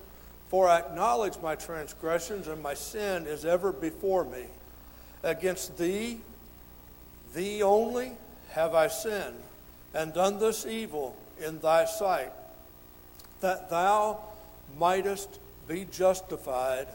For 0.48 0.68
I 0.68 0.80
acknowledge 0.80 1.38
my 1.40 1.54
transgressions, 1.54 2.48
and 2.48 2.62
my 2.62 2.74
sin 2.74 3.26
is 3.26 3.44
ever 3.44 3.72
before 3.72 4.24
me. 4.24 4.46
Against 5.22 5.78
thee, 5.78 6.20
thee 7.34 7.62
only, 7.62 8.12
have 8.50 8.74
I 8.74 8.88
sinned, 8.88 9.40
and 9.94 10.12
done 10.12 10.40
this 10.40 10.66
evil 10.66 11.16
in 11.40 11.60
thy 11.60 11.84
sight, 11.84 12.32
that 13.40 13.70
thou 13.70 14.20
mightest 14.76 15.38
be 15.68 15.84
justified 15.84 16.88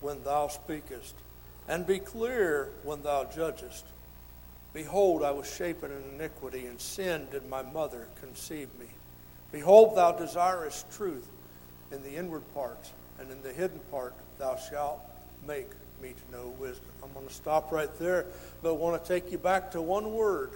when 0.00 0.24
thou 0.24 0.48
speakest, 0.48 1.14
and 1.68 1.86
be 1.86 1.98
clear 1.98 2.70
when 2.82 3.02
thou 3.02 3.24
judgest. 3.24 3.84
Behold, 4.72 5.22
I 5.22 5.30
was 5.32 5.52
shapen 5.52 5.90
in 5.90 6.14
iniquity, 6.14 6.66
and 6.66 6.80
sin 6.80 7.26
did 7.30 7.48
my 7.48 7.62
mother 7.62 8.08
conceive 8.20 8.68
me. 8.78 8.86
Behold, 9.50 9.96
thou 9.96 10.12
desirest 10.12 10.90
truth 10.92 11.28
in 11.90 12.02
the 12.02 12.16
inward 12.16 12.42
parts, 12.54 12.92
and 13.18 13.30
in 13.30 13.42
the 13.42 13.52
hidden 13.52 13.80
part 13.90 14.14
thou 14.38 14.56
shalt 14.56 15.00
make 15.46 15.70
me 16.00 16.14
to 16.14 16.36
know 16.36 16.54
wisdom. 16.58 16.88
I'm 17.02 17.12
going 17.12 17.28
to 17.28 17.34
stop 17.34 17.70
right 17.70 17.90
there, 17.98 18.26
but 18.62 18.70
I 18.70 18.72
want 18.72 19.02
to 19.02 19.08
take 19.08 19.30
you 19.30 19.38
back 19.38 19.72
to 19.72 19.82
one 19.82 20.14
word, 20.14 20.52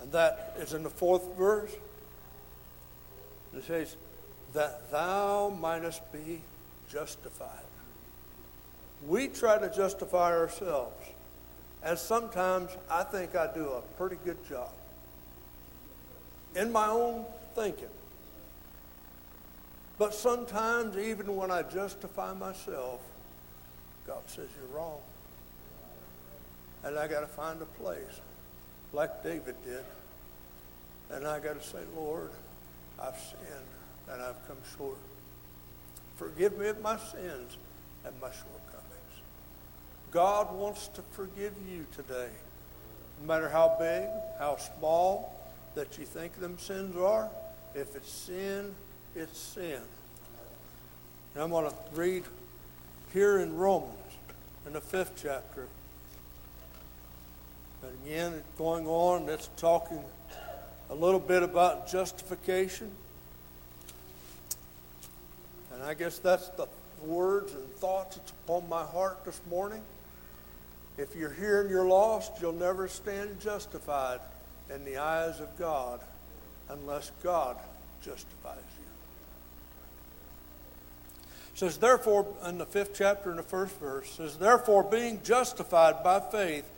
and 0.00 0.12
that 0.12 0.56
is 0.60 0.72
in 0.72 0.84
the 0.84 0.90
fourth 0.90 1.36
verse. 1.36 1.72
It 3.56 3.64
says, 3.64 3.96
That 4.52 4.90
thou 4.92 5.50
mightest 5.50 6.00
be 6.12 6.42
justified. 6.88 7.48
We 9.06 9.28
try 9.28 9.58
to 9.58 9.74
justify 9.74 10.32
ourselves. 10.32 11.04
And 11.84 11.98
sometimes 11.98 12.70
I 12.90 13.02
think 13.02 13.36
I 13.36 13.52
do 13.52 13.68
a 13.68 13.82
pretty 13.98 14.16
good 14.24 14.38
job 14.48 14.70
in 16.56 16.72
my 16.72 16.88
own 16.88 17.26
thinking. 17.54 17.88
But 19.98 20.14
sometimes, 20.14 20.96
even 20.96 21.36
when 21.36 21.50
I 21.50 21.62
justify 21.62 22.32
myself, 22.32 23.00
God 24.06 24.22
says 24.26 24.48
you're 24.56 24.76
wrong. 24.76 24.98
And 26.82 26.98
I 26.98 27.06
got 27.06 27.20
to 27.20 27.26
find 27.26 27.62
a 27.62 27.66
place, 27.66 28.20
like 28.92 29.22
David 29.22 29.54
did. 29.64 29.84
And 31.10 31.26
I 31.26 31.38
got 31.38 31.60
to 31.60 31.66
say, 31.66 31.78
Lord, 31.94 32.30
I've 33.00 33.18
sinned 33.18 34.10
and 34.10 34.22
I've 34.22 34.48
come 34.48 34.56
short. 34.76 34.98
Forgive 36.16 36.58
me 36.58 36.68
of 36.68 36.80
my 36.80 36.96
sins 36.96 37.56
and 38.04 38.14
my 38.20 38.28
shortcomings. 38.28 38.63
God 40.14 40.54
wants 40.54 40.86
to 40.88 41.02
forgive 41.10 41.54
you 41.68 41.86
today. 41.96 42.28
No 43.20 43.26
matter 43.26 43.48
how 43.48 43.76
big, 43.80 44.06
how 44.38 44.56
small 44.56 45.34
that 45.74 45.98
you 45.98 46.04
think 46.04 46.38
them 46.38 46.56
sins 46.56 46.96
are, 46.96 47.28
if 47.74 47.96
it's 47.96 48.12
sin, 48.12 48.72
it's 49.16 49.36
sin. 49.36 49.80
And 51.34 51.42
I'm 51.42 51.50
going 51.50 51.68
to 51.68 51.76
read 51.94 52.22
here 53.12 53.40
in 53.40 53.56
Romans, 53.56 53.90
in 54.68 54.74
the 54.74 54.80
fifth 54.80 55.14
chapter. 55.20 55.66
And 57.82 57.92
again, 58.04 58.42
going 58.56 58.86
on, 58.86 59.28
it's 59.28 59.50
talking 59.56 59.98
a 60.90 60.94
little 60.94 61.18
bit 61.18 61.42
about 61.42 61.90
justification. 61.90 62.92
And 65.72 65.82
I 65.82 65.94
guess 65.94 66.20
that's 66.20 66.50
the 66.50 66.68
words 67.02 67.52
and 67.52 67.68
thoughts 67.78 68.14
that's 68.14 68.30
upon 68.30 68.68
my 68.68 68.84
heart 68.84 69.24
this 69.24 69.40
morning. 69.50 69.82
If 70.96 71.16
you're 71.16 71.32
here 71.32 71.60
and 71.60 71.70
you're 71.70 71.86
lost, 71.86 72.40
you'll 72.40 72.52
never 72.52 72.86
stand 72.86 73.40
justified 73.40 74.20
in 74.72 74.84
the 74.84 74.98
eyes 74.98 75.40
of 75.40 75.56
God 75.58 76.00
unless 76.68 77.10
God 77.22 77.56
justifies 78.02 78.62
you. 78.78 78.84
It 81.52 81.58
says, 81.58 81.78
therefore, 81.78 82.26
in 82.46 82.58
the 82.58 82.66
fifth 82.66 82.94
chapter, 82.94 83.30
in 83.30 83.36
the 83.36 83.42
first 83.42 83.78
verse, 83.78 84.10
says, 84.10 84.36
therefore, 84.36 84.82
being 84.82 85.20
justified 85.22 86.02
by 86.02 86.20
faith, 86.20 86.70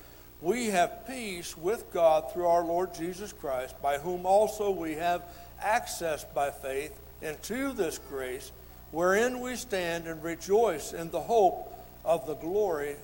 we 0.43 0.67
have 0.67 1.07
peace 1.07 1.57
with 1.57 1.93
God 1.93 2.33
through 2.33 2.47
our 2.47 2.65
Lord 2.65 2.95
Jesus 2.95 3.33
Christ, 3.33 3.75
by 3.81 3.99
whom 3.99 4.27
also 4.27 4.71
we 4.71 4.93
have 4.95 5.23
access 5.61 6.25
by 6.25 6.51
faith 6.51 6.99
into 7.23 7.73
this 7.73 7.99
grace, 8.11 8.53
wherein 8.91 9.41
we 9.41 9.57
stand 9.57 10.07
and 10.07 10.23
rejoice 10.23 10.93
in 10.93 11.11
the 11.11 11.21
hope 11.21 11.73
of 12.05 12.27
the 12.27 12.35
glory 12.35 12.97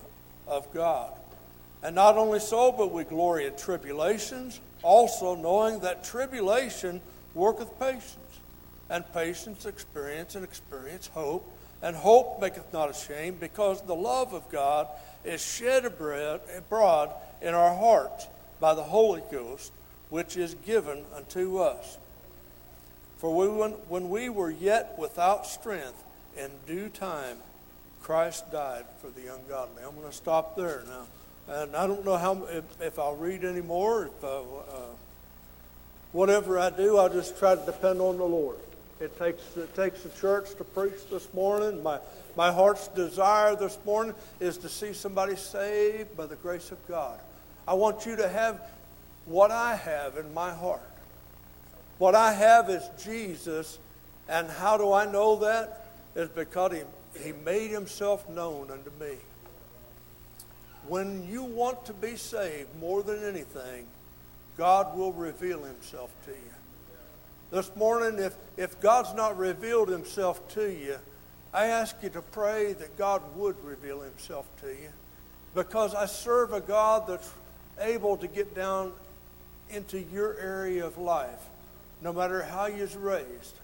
of 0.47 0.71
God. 0.73 1.11
And 1.81 1.95
not 1.95 2.17
only 2.17 2.39
so, 2.39 2.71
but 2.71 2.91
we 2.91 3.03
glory 3.03 3.45
in 3.45 3.55
tribulations, 3.55 4.59
also 4.81 5.35
knowing 5.35 5.79
that 5.79 6.03
tribulation 6.03 7.01
worketh 7.33 7.77
patience, 7.79 8.17
and 8.89 9.03
patience 9.13 9.65
experience, 9.65 10.35
and 10.35 10.43
experience 10.43 11.07
hope, 11.07 11.51
and 11.81 11.95
hope 11.95 12.39
maketh 12.39 12.71
not 12.71 12.89
ashamed, 12.89 13.39
because 13.39 13.81
the 13.81 13.95
love 13.95 14.33
of 14.33 14.49
God 14.49 14.87
is 15.25 15.43
shed 15.43 15.85
abroad 15.85 17.11
in 17.41 17.53
our 17.53 17.75
hearts 17.75 18.27
by 18.59 18.73
the 18.73 18.83
Holy 18.83 19.23
Ghost, 19.31 19.73
which 20.09 20.37
is 20.37 20.55
given 20.65 21.03
unto 21.15 21.57
us. 21.57 21.97
For 23.17 23.35
we, 23.35 23.47
when, 23.47 23.71
when 23.89 24.09
we 24.09 24.29
were 24.29 24.51
yet 24.51 24.97
without 24.97 25.45
strength, 25.47 26.03
in 26.37 26.51
due 26.65 26.89
time, 26.89 27.37
Christ 28.03 28.51
died 28.51 28.83
for 29.01 29.09
the 29.09 29.33
ungodly. 29.33 29.81
I'm 29.83 29.95
going 29.95 30.09
to 30.09 30.15
stop 30.15 30.57
there 30.57 30.83
now. 30.85 31.07
And 31.47 31.75
I 31.75 31.87
don't 31.87 32.05
know 32.05 32.17
how 32.17 32.43
if, 32.45 32.63
if 32.81 32.99
I'll 32.99 33.15
read 33.15 33.45
any 33.45 33.61
more. 33.61 34.07
If, 34.07 34.23
uh, 34.23 34.41
uh, 34.41 34.41
whatever 36.11 36.59
I 36.59 36.69
do, 36.69 36.99
I 36.99 37.07
just 37.07 37.39
try 37.39 37.55
to 37.55 37.65
depend 37.65 38.01
on 38.01 38.17
the 38.17 38.25
Lord. 38.25 38.57
It 38.99 39.17
takes 39.17 39.41
it 39.57 39.73
takes 39.75 40.03
the 40.03 40.09
church 40.09 40.53
to 40.55 40.63
preach 40.63 41.09
this 41.09 41.33
morning. 41.33 41.81
My 41.81 41.99
my 42.37 42.51
heart's 42.51 42.87
desire 42.89 43.55
this 43.55 43.77
morning 43.85 44.13
is 44.39 44.57
to 44.59 44.69
see 44.69 44.93
somebody 44.93 45.35
saved 45.35 46.15
by 46.15 46.25
the 46.25 46.37
grace 46.37 46.71
of 46.71 46.87
God. 46.87 47.19
I 47.67 47.73
want 47.73 48.05
you 48.05 48.15
to 48.17 48.29
have 48.29 48.61
what 49.25 49.51
I 49.51 49.75
have 49.75 50.17
in 50.17 50.33
my 50.33 50.51
heart. 50.51 50.81
What 51.97 52.15
I 52.15 52.33
have 52.33 52.69
is 52.69 52.83
Jesus, 53.03 53.79
and 54.29 54.49
how 54.49 54.77
do 54.77 54.93
I 54.93 55.09
know 55.11 55.37
that? 55.37 55.85
Is 56.15 56.29
because 56.29 56.73
he 56.73 56.81
he 57.21 57.31
made 57.31 57.71
himself 57.71 58.27
known 58.29 58.71
unto 58.71 58.91
me. 58.99 59.17
When 60.87 61.27
you 61.29 61.43
want 61.43 61.85
to 61.85 61.93
be 61.93 62.15
saved 62.15 62.69
more 62.79 63.03
than 63.03 63.23
anything, 63.23 63.87
God 64.57 64.97
will 64.97 65.13
reveal 65.13 65.63
himself 65.63 66.11
to 66.25 66.31
you. 66.31 66.53
This 67.51 67.73
morning, 67.75 68.19
if, 68.19 68.35
if 68.57 68.79
God's 68.79 69.13
not 69.13 69.37
revealed 69.37 69.89
himself 69.89 70.45
to 70.55 70.71
you, 70.71 70.97
I 71.53 71.67
ask 71.67 71.95
you 72.01 72.09
to 72.09 72.21
pray 72.21 72.73
that 72.73 72.97
God 72.97 73.21
would 73.35 73.63
reveal 73.63 74.01
himself 74.01 74.47
to 74.61 74.67
you. 74.67 74.89
Because 75.53 75.93
I 75.93 76.07
serve 76.07 76.51
a 76.51 76.61
God 76.61 77.07
that's 77.07 77.31
able 77.79 78.17
to 78.17 78.27
get 78.27 78.55
down 78.55 78.91
into 79.69 79.99
your 79.99 80.37
area 80.39 80.85
of 80.85 80.97
life, 80.97 81.41
no 82.01 82.11
matter 82.11 82.41
how 82.41 82.65
you're 82.65 82.87
raised. 82.97 83.59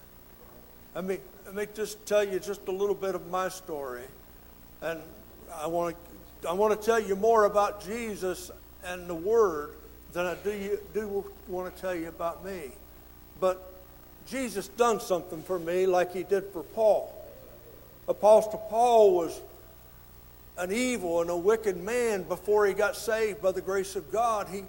I 0.96 1.02
mean, 1.02 1.20
let 1.50 1.56
me 1.56 1.74
just 1.74 2.06
tell 2.06 2.24
you 2.24 2.40
just 2.40 2.68
a 2.68 2.72
little 2.72 2.94
bit 2.94 3.16
of 3.16 3.28
my 3.32 3.50
story. 3.50 4.04
And 4.84 5.00
I 5.52 5.66
want 5.66 5.96
to 6.44 6.48
I 6.48 6.54
want 6.54 6.80
to 6.80 6.86
tell 6.86 7.00
you 7.00 7.16
more 7.16 7.46
about 7.46 7.84
Jesus 7.84 8.52
and 8.86 9.10
the 9.10 9.16
Word 9.16 9.72
than 10.14 10.28
I 10.28 10.36
do, 10.44 10.78
do 10.94 11.26
want 11.48 11.76
to 11.76 11.82
tell 11.82 11.96
you 11.96 12.08
about 12.08 12.46
me. 12.46 12.70
But 13.40 13.74
Jesus 14.28 14.68
done 14.68 15.00
something 15.00 15.42
for 15.42 15.58
me 15.58 15.88
like 15.88 16.14
he 16.14 16.22
did 16.22 16.44
for 16.54 16.62
Paul. 16.62 17.16
Apostle 18.08 18.64
Paul 18.70 19.16
was 19.16 19.42
an 20.56 20.72
evil 20.72 21.22
and 21.22 21.32
a 21.32 21.36
wicked 21.36 21.78
man 21.78 22.22
before 22.24 22.68
he 22.68 22.74
got 22.74 22.96
saved 22.96 23.42
by 23.42 23.54
the 23.54 23.62
grace 23.62 23.96
of 23.96 24.12
God. 24.12 24.48
He, 24.50 24.66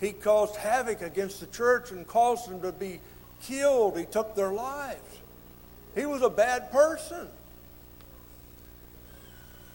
he 0.00 0.12
caused 0.12 0.54
havoc 0.54 1.02
against 1.02 1.40
the 1.40 1.46
church 1.48 1.90
and 1.90 2.06
caused 2.06 2.48
them 2.48 2.62
to 2.62 2.70
be 2.70 3.00
killed. 3.42 3.98
He 3.98 4.04
took 4.04 4.36
their 4.36 4.52
lives. 4.52 5.19
He 6.00 6.06
was 6.06 6.22
a 6.22 6.30
bad 6.30 6.72
person. 6.72 7.28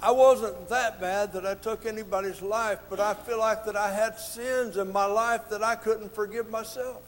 I 0.02 0.10
wasn't 0.10 0.70
that 0.70 1.00
bad 1.00 1.34
that 1.34 1.46
I 1.46 1.54
took 1.54 1.86
anybody's 1.86 2.42
life, 2.42 2.80
but 2.90 3.00
I 3.00 3.14
feel 3.14 3.38
like 3.38 3.66
that 3.66 3.76
I 3.76 3.94
had 3.94 4.18
sins 4.18 4.76
in 4.76 4.92
my 4.92 5.06
life 5.06 5.50
that 5.50 5.62
I 5.62 5.76
couldn't 5.76 6.16
forgive 6.16 6.50
myself. 6.50 7.04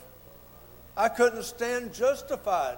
I 0.95 1.09
couldn't 1.09 1.43
stand 1.45 1.95
justified 1.95 2.77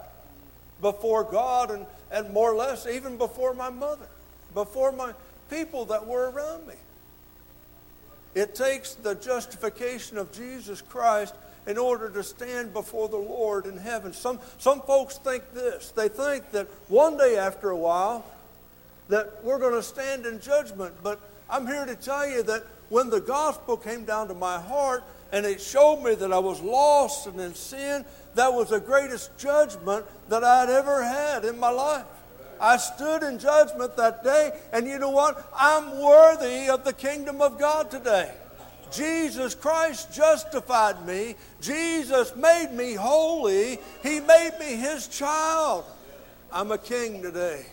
before 0.79 1.25
God 1.25 1.71
and, 1.71 1.85
and 2.09 2.31
more 2.31 2.53
or 2.53 2.55
less 2.55 2.87
even 2.87 3.17
before 3.17 3.53
my 3.53 3.69
mother, 3.69 4.07
before 4.53 4.93
my 4.93 5.13
people 5.49 5.83
that 5.87 6.07
were 6.07 6.31
around 6.31 6.65
me. 6.67 6.75
It 8.33 8.55
takes 8.55 8.93
the 8.93 9.15
justification 9.15 10.17
of 10.17 10.31
Jesus 10.31 10.81
Christ 10.81 11.35
in 11.69 11.77
order 11.77 12.09
to 12.09 12.23
stand 12.23 12.73
before 12.73 13.07
the 13.07 13.15
Lord 13.15 13.67
in 13.67 13.77
heaven. 13.77 14.11
Some, 14.11 14.39
some 14.57 14.81
folks 14.81 15.19
think 15.19 15.53
this. 15.53 15.91
They 15.91 16.09
think 16.09 16.49
that 16.51 16.67
one 16.87 17.15
day 17.15 17.37
after 17.37 17.69
a 17.69 17.77
while 17.77 18.25
that 19.07 19.43
we're 19.43 19.59
going 19.59 19.75
to 19.75 19.83
stand 19.83 20.25
in 20.25 20.39
judgment. 20.41 20.95
But 21.03 21.19
I'm 21.47 21.67
here 21.67 21.85
to 21.85 21.95
tell 21.95 22.27
you 22.27 22.41
that 22.43 22.65
when 22.89 23.11
the 23.11 23.21
gospel 23.21 23.77
came 23.77 24.03
down 24.03 24.29
to 24.29 24.33
my 24.33 24.59
heart 24.59 25.03
and 25.31 25.45
it 25.45 25.61
showed 25.61 26.01
me 26.01 26.15
that 26.15 26.33
I 26.33 26.39
was 26.39 26.59
lost 26.59 27.27
and 27.27 27.39
in 27.39 27.53
sin, 27.53 28.03
that 28.33 28.51
was 28.51 28.69
the 28.69 28.79
greatest 28.79 29.37
judgment 29.37 30.07
that 30.29 30.43
I'd 30.43 30.71
ever 30.71 31.03
had 31.03 31.45
in 31.45 31.59
my 31.59 31.69
life. 31.69 32.05
I 32.59 32.77
stood 32.77 33.21
in 33.21 33.37
judgment 33.37 33.95
that 33.95 34.23
day, 34.23 34.59
and 34.73 34.87
you 34.87 34.97
know 34.97 35.11
what? 35.11 35.47
I'm 35.55 36.01
worthy 36.01 36.67
of 36.67 36.83
the 36.83 36.93
kingdom 36.93 37.41
of 37.41 37.59
God 37.59 37.91
today. 37.91 38.31
Jesus 38.91 39.55
Christ 39.55 40.13
justified 40.13 41.05
me. 41.05 41.35
Jesus 41.61 42.35
made 42.35 42.71
me 42.71 42.93
holy. 42.93 43.79
He 44.03 44.19
made 44.19 44.51
me 44.59 44.75
his 44.75 45.07
child. 45.07 45.85
I'm 46.51 46.71
a 46.71 46.77
king 46.77 47.21
today. 47.21 47.65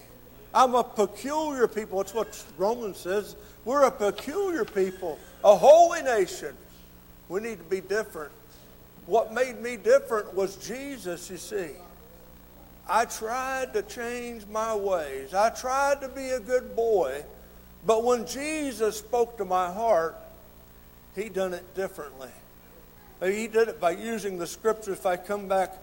I'm 0.55 0.75
a 0.75 0.85
peculiar 0.85 1.69
people. 1.69 1.99
That's 1.99 2.15
what 2.15 2.45
Romans 2.57 2.99
says. 2.99 3.37
We're 3.65 3.85
a 3.85 3.91
peculiar 3.91 4.65
people, 4.65 5.19
a 5.45 5.55
holy 5.57 6.03
nation. 6.03 6.55
We 7.29 7.41
need 7.41 7.59
to 7.59 7.65
be 7.65 7.81
different. 7.81 8.33
What 9.07 9.33
made 9.33 9.61
me 9.61 9.77
different 9.77 10.35
was 10.35 10.57
Jesus, 10.57 11.31
you 11.31 11.37
see. 11.37 11.71
I 12.89 13.05
tried 13.05 13.73
to 13.75 13.83
change 13.83 14.47
my 14.47 14.75
ways. 14.75 15.35
I 15.35 15.51
tried 15.51 16.01
to 16.03 16.09
be 16.09 16.29
a 16.31 16.41
good 16.41 16.77
boy. 16.77 17.25
But 17.85 18.05
when 18.05 18.27
Jesus 18.27 18.99
spoke 18.99 19.39
to 19.39 19.45
my 19.45 19.73
heart, 19.73 20.17
he 21.17 21.29
done 21.31 21.55
it 21.55 21.75
differently. 21.75 22.29
He 23.23 23.49
did 23.49 23.69
it 23.69 23.81
by 23.81 23.93
using 23.93 24.39
the 24.39 24.47
scripture. 24.47 24.93
If 24.93 25.07
I 25.07 25.17
come 25.17 25.49
back 25.49 25.75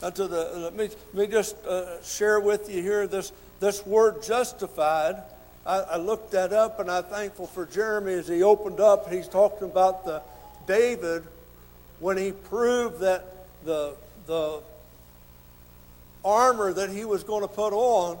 to 0.00 0.26
the, 0.26 0.50
let 0.56 0.74
me, 0.74 0.88
let 1.12 1.28
me 1.28 1.32
just 1.32 1.56
uh, 1.66 2.02
share 2.02 2.40
with 2.40 2.70
you 2.70 2.82
here 2.82 3.06
this, 3.06 3.32
this 3.60 3.84
word 3.84 4.22
justified. 4.22 5.22
I, 5.66 5.80
I 5.80 5.96
looked 5.98 6.30
that 6.32 6.54
up 6.54 6.80
and 6.80 6.90
I'm 6.90 7.04
thankful 7.04 7.46
for 7.46 7.66
Jeremy 7.66 8.14
as 8.14 8.26
he 8.26 8.42
opened 8.42 8.80
up. 8.80 9.12
He's 9.12 9.28
talking 9.28 9.68
about 9.68 10.06
the 10.06 10.22
David 10.66 11.24
when 12.00 12.16
he 12.16 12.32
proved 12.32 13.00
that 13.00 13.24
the, 13.64 13.94
the 14.26 14.62
armor 16.24 16.72
that 16.72 16.88
he 16.88 17.04
was 17.04 17.22
going 17.22 17.42
to 17.42 17.48
put 17.48 17.74
on, 17.74 18.18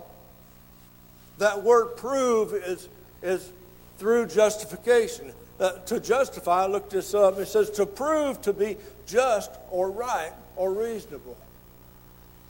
that 1.38 1.62
word 1.62 1.96
prove 1.96 2.52
is, 2.52 2.88
is 3.22 3.50
through 3.96 4.26
justification. 4.26 5.32
Uh, 5.60 5.72
to 5.86 5.98
justify, 5.98 6.64
I 6.64 6.66
looked 6.66 6.90
this 6.90 7.14
up, 7.14 7.38
it 7.38 7.46
says 7.46 7.70
to 7.70 7.86
prove 7.86 8.40
to 8.42 8.52
be 8.52 8.76
just 9.06 9.50
or 9.70 9.90
right 9.90 10.32
or 10.56 10.72
reasonable. 10.72 11.36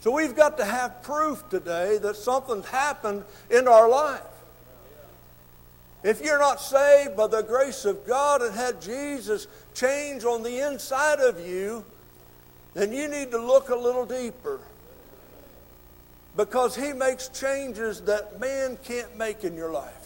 So 0.01 0.11
we've 0.11 0.35
got 0.35 0.57
to 0.57 0.65
have 0.65 1.01
proof 1.01 1.43
today 1.49 1.97
that 1.97 2.15
something's 2.15 2.67
happened 2.67 3.23
in 3.49 3.67
our 3.67 3.89
life. 3.89 4.21
If 6.03 6.21
you're 6.23 6.39
not 6.39 6.61
saved 6.61 7.17
by 7.17 7.27
the 7.27 7.41
grace 7.41 7.83
of 7.83 8.07
God 8.07 8.41
and 8.41 8.55
had 8.55 8.81
Jesus 8.81 9.47
change 9.73 10.23
on 10.23 10.43
the 10.43 10.65
inside 10.65 11.19
of 11.19 11.45
you, 11.45 11.83
then 12.73 12.93
you 12.93 13.09
need 13.09 13.31
to 13.31 13.37
look 13.37 13.69
a 13.69 13.75
little 13.75 14.05
deeper. 14.05 14.59
Because 16.37 16.75
He 16.75 16.93
makes 16.93 17.27
changes 17.27 18.01
that 18.01 18.39
man 18.39 18.77
can't 18.83 19.17
make 19.17 19.43
in 19.43 19.55
your 19.55 19.71
life. 19.71 19.98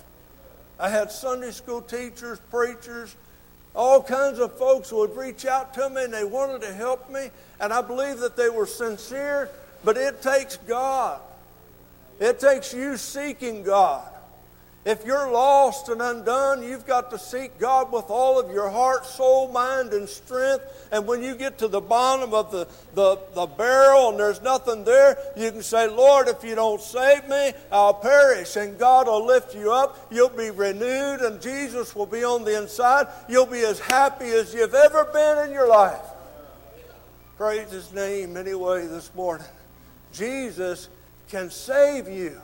I 0.79 0.89
had 0.89 1.11
Sunday 1.11 1.51
school 1.51 1.81
teachers, 1.81 2.39
preachers, 2.51 3.15
all 3.75 4.03
kinds 4.03 4.39
of 4.39 4.57
folks 4.57 4.91
would 4.91 5.15
reach 5.15 5.45
out 5.45 5.73
to 5.75 5.89
me 5.89 6.03
and 6.03 6.13
they 6.13 6.23
wanted 6.23 6.61
to 6.61 6.73
help 6.73 7.09
me. 7.09 7.29
And 7.59 7.73
I 7.73 7.81
believe 7.81 8.19
that 8.19 8.35
they 8.35 8.49
were 8.49 8.67
sincere, 8.67 9.49
but 9.83 9.97
it 9.97 10.21
takes 10.21 10.57
God. 10.57 11.19
It 12.19 12.39
takes 12.39 12.73
you 12.73 12.97
seeking 12.97 13.63
God. 13.63 14.12
If 14.85 15.05
you're 15.05 15.31
lost 15.31 15.87
and 15.87 16.01
undone, 16.01 16.61
you've 16.61 16.85
got 16.85 17.09
to 17.11 17.17
seek 17.17 17.57
God 17.57 17.89
with 17.93 18.09
all 18.09 18.37
of 18.37 18.51
your 18.51 18.69
heart, 18.69 19.05
soul, 19.05 19.49
mind, 19.49 19.93
and 19.93 20.09
strength. 20.09 20.89
And 20.91 21.07
when 21.07 21.23
you 21.23 21.35
get 21.35 21.57
to 21.59 21.69
the 21.69 21.79
bottom 21.79 22.33
of 22.33 22.51
the, 22.51 22.67
the, 22.93 23.17
the 23.33 23.45
barrel 23.45 24.09
and 24.09 24.19
there's 24.19 24.41
nothing 24.41 24.83
there, 24.83 25.17
you 25.37 25.51
can 25.51 25.63
say, 25.63 25.87
Lord, 25.87 26.27
if 26.27 26.43
you 26.43 26.55
don't 26.55 26.81
save 26.81 27.29
me, 27.29 27.53
I'll 27.71 27.93
perish. 27.93 28.57
And 28.57 28.77
God 28.77 29.07
will 29.07 29.25
lift 29.25 29.55
you 29.55 29.71
up. 29.71 30.05
You'll 30.11 30.27
be 30.27 30.49
renewed, 30.49 31.21
and 31.21 31.41
Jesus 31.41 31.95
will 31.95 32.05
be 32.05 32.25
on 32.25 32.43
the 32.43 32.61
inside. 32.61 33.07
You'll 33.29 33.45
be 33.45 33.61
as 33.61 33.79
happy 33.79 34.25
as 34.31 34.53
you've 34.53 34.75
ever 34.75 35.05
been 35.05 35.47
in 35.47 35.53
your 35.53 35.69
life. 35.69 36.01
Praise 37.37 37.71
His 37.71 37.93
name 37.93 38.35
anyway 38.35 38.85
this 38.87 39.09
morning. 39.15 39.47
Jesus 40.11 40.89
can 41.29 41.49
save 41.49 42.09
you. 42.09 42.41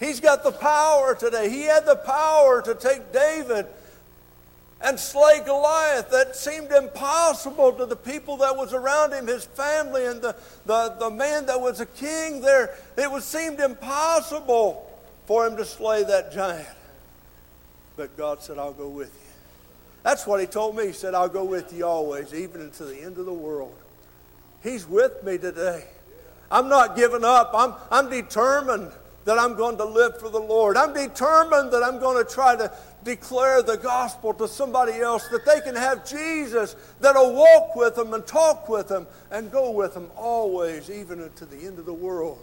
He's 0.00 0.20
got 0.20 0.44
the 0.44 0.52
power 0.52 1.14
today. 1.14 1.50
He 1.50 1.62
had 1.62 1.84
the 1.84 1.96
power 1.96 2.62
to 2.62 2.74
take 2.74 3.12
David 3.12 3.66
and 4.80 4.98
slay 4.98 5.40
Goliath. 5.44 6.10
That 6.10 6.36
seemed 6.36 6.70
impossible 6.70 7.72
to 7.72 7.86
the 7.86 7.96
people 7.96 8.36
that 8.38 8.56
was 8.56 8.72
around 8.72 9.12
him, 9.12 9.26
his 9.26 9.44
family, 9.44 10.06
and 10.06 10.22
the, 10.22 10.36
the, 10.66 10.94
the 11.00 11.10
man 11.10 11.46
that 11.46 11.60
was 11.60 11.80
a 11.80 11.86
king 11.86 12.40
there. 12.40 12.74
It 12.96 13.10
was 13.10 13.24
seemed 13.24 13.58
impossible 13.58 14.88
for 15.26 15.46
him 15.46 15.56
to 15.56 15.64
slay 15.64 16.04
that 16.04 16.32
giant. 16.32 16.68
But 17.96 18.16
God 18.16 18.40
said, 18.40 18.58
I'll 18.58 18.72
go 18.72 18.88
with 18.88 19.12
you. 19.12 19.28
That's 20.04 20.26
what 20.26 20.40
he 20.40 20.46
told 20.46 20.76
me. 20.76 20.86
He 20.86 20.92
said, 20.92 21.14
I'll 21.14 21.28
go 21.28 21.44
with 21.44 21.72
you 21.72 21.84
always, 21.84 22.32
even 22.32 22.62
unto 22.62 22.84
the 22.84 23.00
end 23.00 23.18
of 23.18 23.26
the 23.26 23.32
world. 23.32 23.74
He's 24.62 24.88
with 24.88 25.24
me 25.24 25.38
today. 25.38 25.84
I'm 26.50 26.68
not 26.68 26.96
giving 26.96 27.24
up. 27.24 27.50
I'm, 27.52 27.74
I'm 27.90 28.08
determined 28.08 28.92
that 29.28 29.38
I'm 29.38 29.56
going 29.56 29.76
to 29.76 29.84
live 29.84 30.18
for 30.18 30.30
the 30.30 30.40
Lord. 30.40 30.78
I'm 30.78 30.94
determined 30.94 31.70
that 31.72 31.82
I'm 31.82 32.00
going 32.00 32.24
to 32.24 32.32
try 32.32 32.56
to 32.56 32.72
declare 33.04 33.60
the 33.60 33.76
gospel 33.76 34.32
to 34.32 34.48
somebody 34.48 35.00
else, 35.00 35.28
that 35.28 35.44
they 35.44 35.60
can 35.60 35.76
have 35.76 36.08
Jesus 36.08 36.74
that'll 36.98 37.34
walk 37.34 37.76
with 37.76 37.94
them 37.94 38.14
and 38.14 38.26
talk 38.26 38.70
with 38.70 38.88
them 38.88 39.06
and 39.30 39.52
go 39.52 39.70
with 39.70 39.92
them 39.92 40.10
always, 40.16 40.88
even 40.88 41.30
to 41.36 41.44
the 41.44 41.58
end 41.58 41.78
of 41.78 41.84
the 41.84 41.92
world. 41.92 42.42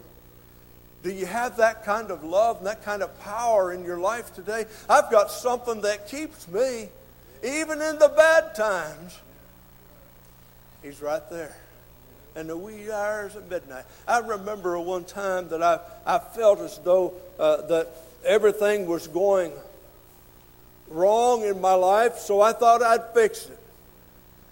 Do 1.02 1.12
you 1.12 1.26
have 1.26 1.58
that 1.58 1.84
kind 1.84 2.12
of 2.12 2.24
love 2.24 2.58
and 2.58 2.68
that 2.68 2.86
kind 2.86 3.02
of 3.02 3.20
power 3.20 3.74
in 3.74 3.84
your 3.84 3.98
life 3.98 4.36
today? 4.36 4.66
I've 4.88 5.10
got 5.10 5.32
something 5.32 5.82
that 5.82 6.08
keeps 6.08 6.48
me, 6.48 6.90
even 7.44 7.82
in 7.82 7.98
the 7.98 8.14
bad 8.16 8.54
times. 8.54 9.18
He's 10.84 11.02
right 11.02 11.28
there 11.32 11.56
in 12.36 12.48
the 12.48 12.58
wee 12.58 12.92
hours 12.92 13.36
of 13.36 13.50
midnight. 13.50 13.86
I 14.08 14.20
remember 14.20 14.80
one 14.80 15.06
time 15.06 15.50
that 15.50 15.64
I, 15.64 15.80
I 16.06 16.20
felt 16.20 16.60
as 16.60 16.78
though 16.80 17.14
uh, 17.40 17.62
that 17.68 17.88
everything 18.26 18.86
was 18.88 19.08
going 19.08 19.52
wrong 20.90 21.44
in 21.44 21.62
my 21.62 21.74
life, 21.74 22.18
so 22.18 22.42
I 22.42 22.54
thought 22.54 22.82
I'd 22.82 23.14
fix 23.14 23.46
it. 23.48 23.60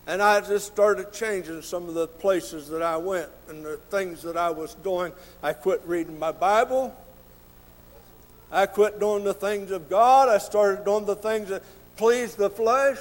And 0.05 0.21
I 0.21 0.41
just 0.41 0.67
started 0.67 1.13
changing 1.13 1.61
some 1.61 1.87
of 1.87 1.93
the 1.93 2.07
places 2.07 2.67
that 2.69 2.81
I 2.81 2.97
went 2.97 3.29
and 3.47 3.63
the 3.63 3.77
things 3.89 4.21
that 4.23 4.35
I 4.35 4.49
was 4.49 4.75
doing. 4.75 5.13
I 5.41 5.53
quit 5.53 5.81
reading 5.85 6.19
my 6.19 6.33
Bible. 6.33 6.93
I 8.51 8.65
quit 8.65 8.99
doing 8.99 9.23
the 9.23 9.33
things 9.33 9.71
of 9.71 9.89
God. 9.89 10.27
I 10.27 10.39
started 10.39 10.83
doing 10.83 11.05
the 11.05 11.15
things 11.15 11.49
that 11.49 11.63
pleased 11.95 12.37
the 12.37 12.49
flesh. 12.49 12.97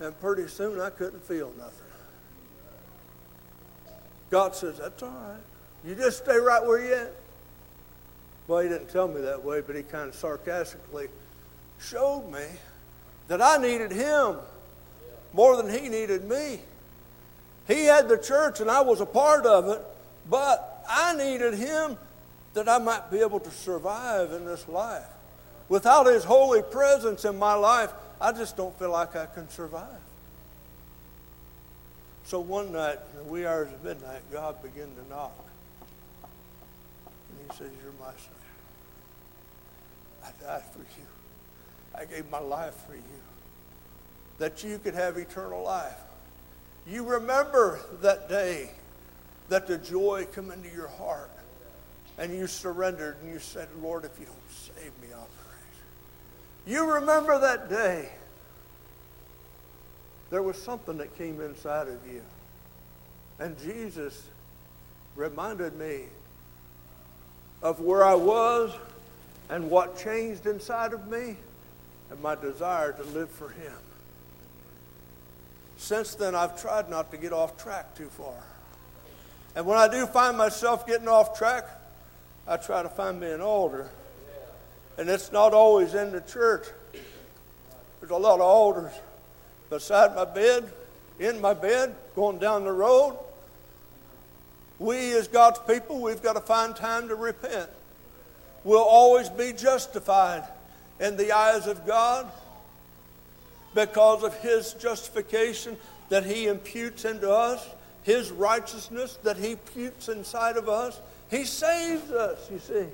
And 0.00 0.18
pretty 0.20 0.48
soon 0.48 0.80
I 0.80 0.90
couldn't 0.90 1.24
feel 1.24 1.52
nothing. 1.56 1.77
God 4.30 4.54
says, 4.54 4.78
That's 4.78 5.02
all 5.02 5.10
right. 5.10 5.40
You 5.84 5.94
just 5.94 6.18
stay 6.18 6.36
right 6.36 6.64
where 6.64 6.84
you're 6.84 6.96
at. 6.96 7.14
Well, 8.46 8.60
he 8.60 8.68
didn't 8.68 8.88
tell 8.88 9.08
me 9.08 9.20
that 9.22 9.44
way, 9.44 9.60
but 9.60 9.76
he 9.76 9.82
kind 9.82 10.08
of 10.08 10.14
sarcastically 10.14 11.08
showed 11.78 12.30
me 12.32 12.44
that 13.28 13.42
I 13.42 13.58
needed 13.58 13.92
him 13.92 14.36
more 15.32 15.56
than 15.56 15.68
he 15.68 15.88
needed 15.88 16.24
me. 16.24 16.60
He 17.66 17.84
had 17.84 18.08
the 18.08 18.16
church 18.16 18.60
and 18.60 18.70
I 18.70 18.80
was 18.80 19.00
a 19.00 19.06
part 19.06 19.44
of 19.44 19.68
it, 19.68 19.82
but 20.28 20.84
I 20.88 21.14
needed 21.14 21.54
him 21.54 21.98
that 22.54 22.68
I 22.68 22.78
might 22.78 23.10
be 23.10 23.18
able 23.18 23.40
to 23.40 23.50
survive 23.50 24.32
in 24.32 24.46
this 24.46 24.66
life. 24.66 25.04
Without 25.68 26.06
his 26.06 26.24
holy 26.24 26.62
presence 26.62 27.26
in 27.26 27.38
my 27.38 27.52
life, 27.52 27.92
I 28.20 28.32
just 28.32 28.56
don't 28.56 28.76
feel 28.78 28.90
like 28.90 29.14
I 29.14 29.26
can 29.26 29.48
survive. 29.50 30.00
So 32.28 32.40
one 32.40 32.72
night, 32.72 32.98
in 33.12 33.24
the 33.24 33.32
wee 33.32 33.46
hours 33.46 33.72
of 33.72 33.82
midnight, 33.82 34.20
God 34.30 34.62
began 34.62 34.88
to 34.94 35.08
knock. 35.08 35.32
And 37.30 37.50
he 37.50 37.56
says, 37.56 37.70
You're 37.82 37.94
my 37.98 38.10
son. 38.10 38.34
I 40.22 40.44
died 40.44 40.62
for 40.74 40.80
you. 40.80 41.06
I 41.94 42.04
gave 42.04 42.30
my 42.30 42.38
life 42.38 42.74
for 42.86 42.94
you. 42.94 43.02
That 44.36 44.62
you 44.62 44.78
could 44.78 44.92
have 44.92 45.16
eternal 45.16 45.62
life. 45.62 45.96
You 46.86 47.02
remember 47.06 47.80
that 48.02 48.28
day 48.28 48.72
that 49.48 49.66
the 49.66 49.78
joy 49.78 50.26
come 50.30 50.50
into 50.50 50.68
your 50.68 50.88
heart 50.88 51.30
and 52.18 52.30
you 52.30 52.46
surrendered 52.46 53.16
and 53.22 53.32
you 53.32 53.38
said, 53.38 53.68
Lord, 53.80 54.04
if 54.04 54.20
you 54.20 54.26
don't 54.26 54.36
save 54.50 54.92
me, 55.00 55.08
I'll 55.14 55.30
perish. 55.46 55.78
You 56.66 56.92
remember 56.92 57.38
that 57.38 57.70
day. 57.70 58.10
There 60.30 60.42
was 60.42 60.60
something 60.60 60.98
that 60.98 61.16
came 61.16 61.40
inside 61.40 61.88
of 61.88 61.98
you. 62.06 62.22
And 63.38 63.58
Jesus 63.58 64.22
reminded 65.16 65.78
me 65.78 66.02
of 67.62 67.80
where 67.80 68.04
I 68.04 68.14
was 68.14 68.72
and 69.48 69.70
what 69.70 69.98
changed 69.98 70.46
inside 70.46 70.92
of 70.92 71.08
me 71.08 71.36
and 72.10 72.20
my 72.22 72.34
desire 72.34 72.92
to 72.92 73.02
live 73.02 73.30
for 73.30 73.48
Him. 73.50 73.72
Since 75.76 76.16
then, 76.16 76.34
I've 76.34 76.60
tried 76.60 76.90
not 76.90 77.10
to 77.12 77.16
get 77.16 77.32
off 77.32 77.56
track 77.56 77.94
too 77.94 78.08
far. 78.08 78.34
And 79.54 79.64
when 79.64 79.78
I 79.78 79.88
do 79.88 80.06
find 80.06 80.36
myself 80.36 80.86
getting 80.86 81.08
off 81.08 81.38
track, 81.38 81.64
I 82.46 82.56
try 82.56 82.82
to 82.82 82.88
find 82.88 83.20
me 83.20 83.30
an 83.30 83.40
altar. 83.40 83.90
And 84.98 85.08
it's 85.08 85.32
not 85.32 85.54
always 85.54 85.94
in 85.94 86.10
the 86.10 86.20
church. 86.20 86.66
There's 88.00 88.10
a 88.10 88.16
lot 88.16 88.36
of 88.36 88.42
altars 88.42 88.92
beside 89.70 90.14
my 90.14 90.24
bed, 90.24 90.70
in 91.18 91.40
my 91.40 91.54
bed, 91.54 91.94
going 92.14 92.38
down 92.38 92.64
the 92.64 92.72
road. 92.72 93.16
We, 94.78 95.12
as 95.12 95.28
God's 95.28 95.58
people, 95.60 96.00
we've 96.00 96.22
got 96.22 96.34
to 96.34 96.40
find 96.40 96.74
time 96.74 97.08
to 97.08 97.14
repent. 97.14 97.68
We'll 98.64 98.82
always 98.82 99.28
be 99.28 99.52
justified 99.52 100.44
in 101.00 101.16
the 101.16 101.32
eyes 101.32 101.66
of 101.66 101.86
God 101.86 102.30
because 103.74 104.22
of 104.22 104.38
His 104.40 104.74
justification 104.74 105.76
that 106.08 106.24
He 106.24 106.46
imputes 106.46 107.04
into 107.04 107.30
us, 107.30 107.66
His 108.02 108.30
righteousness 108.30 109.18
that 109.22 109.36
He 109.36 109.52
imputes 109.52 110.08
inside 110.08 110.56
of 110.56 110.68
us. 110.68 111.00
He 111.30 111.44
saves 111.44 112.10
us, 112.10 112.48
you 112.50 112.58
see. 112.58 112.86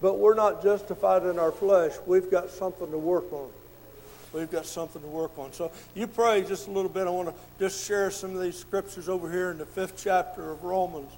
But 0.00 0.18
we're 0.18 0.34
not 0.34 0.62
justified 0.62 1.24
in 1.24 1.38
our 1.38 1.52
flesh. 1.52 1.92
We've 2.06 2.30
got 2.30 2.50
something 2.50 2.90
to 2.90 2.98
work 2.98 3.32
on. 3.32 3.48
We've 4.36 4.50
got 4.50 4.66
something 4.66 5.00
to 5.00 5.08
work 5.08 5.38
on. 5.38 5.54
So 5.54 5.72
you 5.94 6.06
pray 6.06 6.42
just 6.42 6.68
a 6.68 6.70
little 6.70 6.90
bit. 6.90 7.06
I 7.06 7.10
want 7.10 7.28
to 7.28 7.34
just 7.58 7.86
share 7.86 8.10
some 8.10 8.36
of 8.36 8.42
these 8.42 8.58
scriptures 8.58 9.08
over 9.08 9.30
here 9.32 9.50
in 9.50 9.56
the 9.56 9.64
fifth 9.64 9.94
chapter 9.96 10.50
of 10.50 10.62
Romans. 10.62 11.10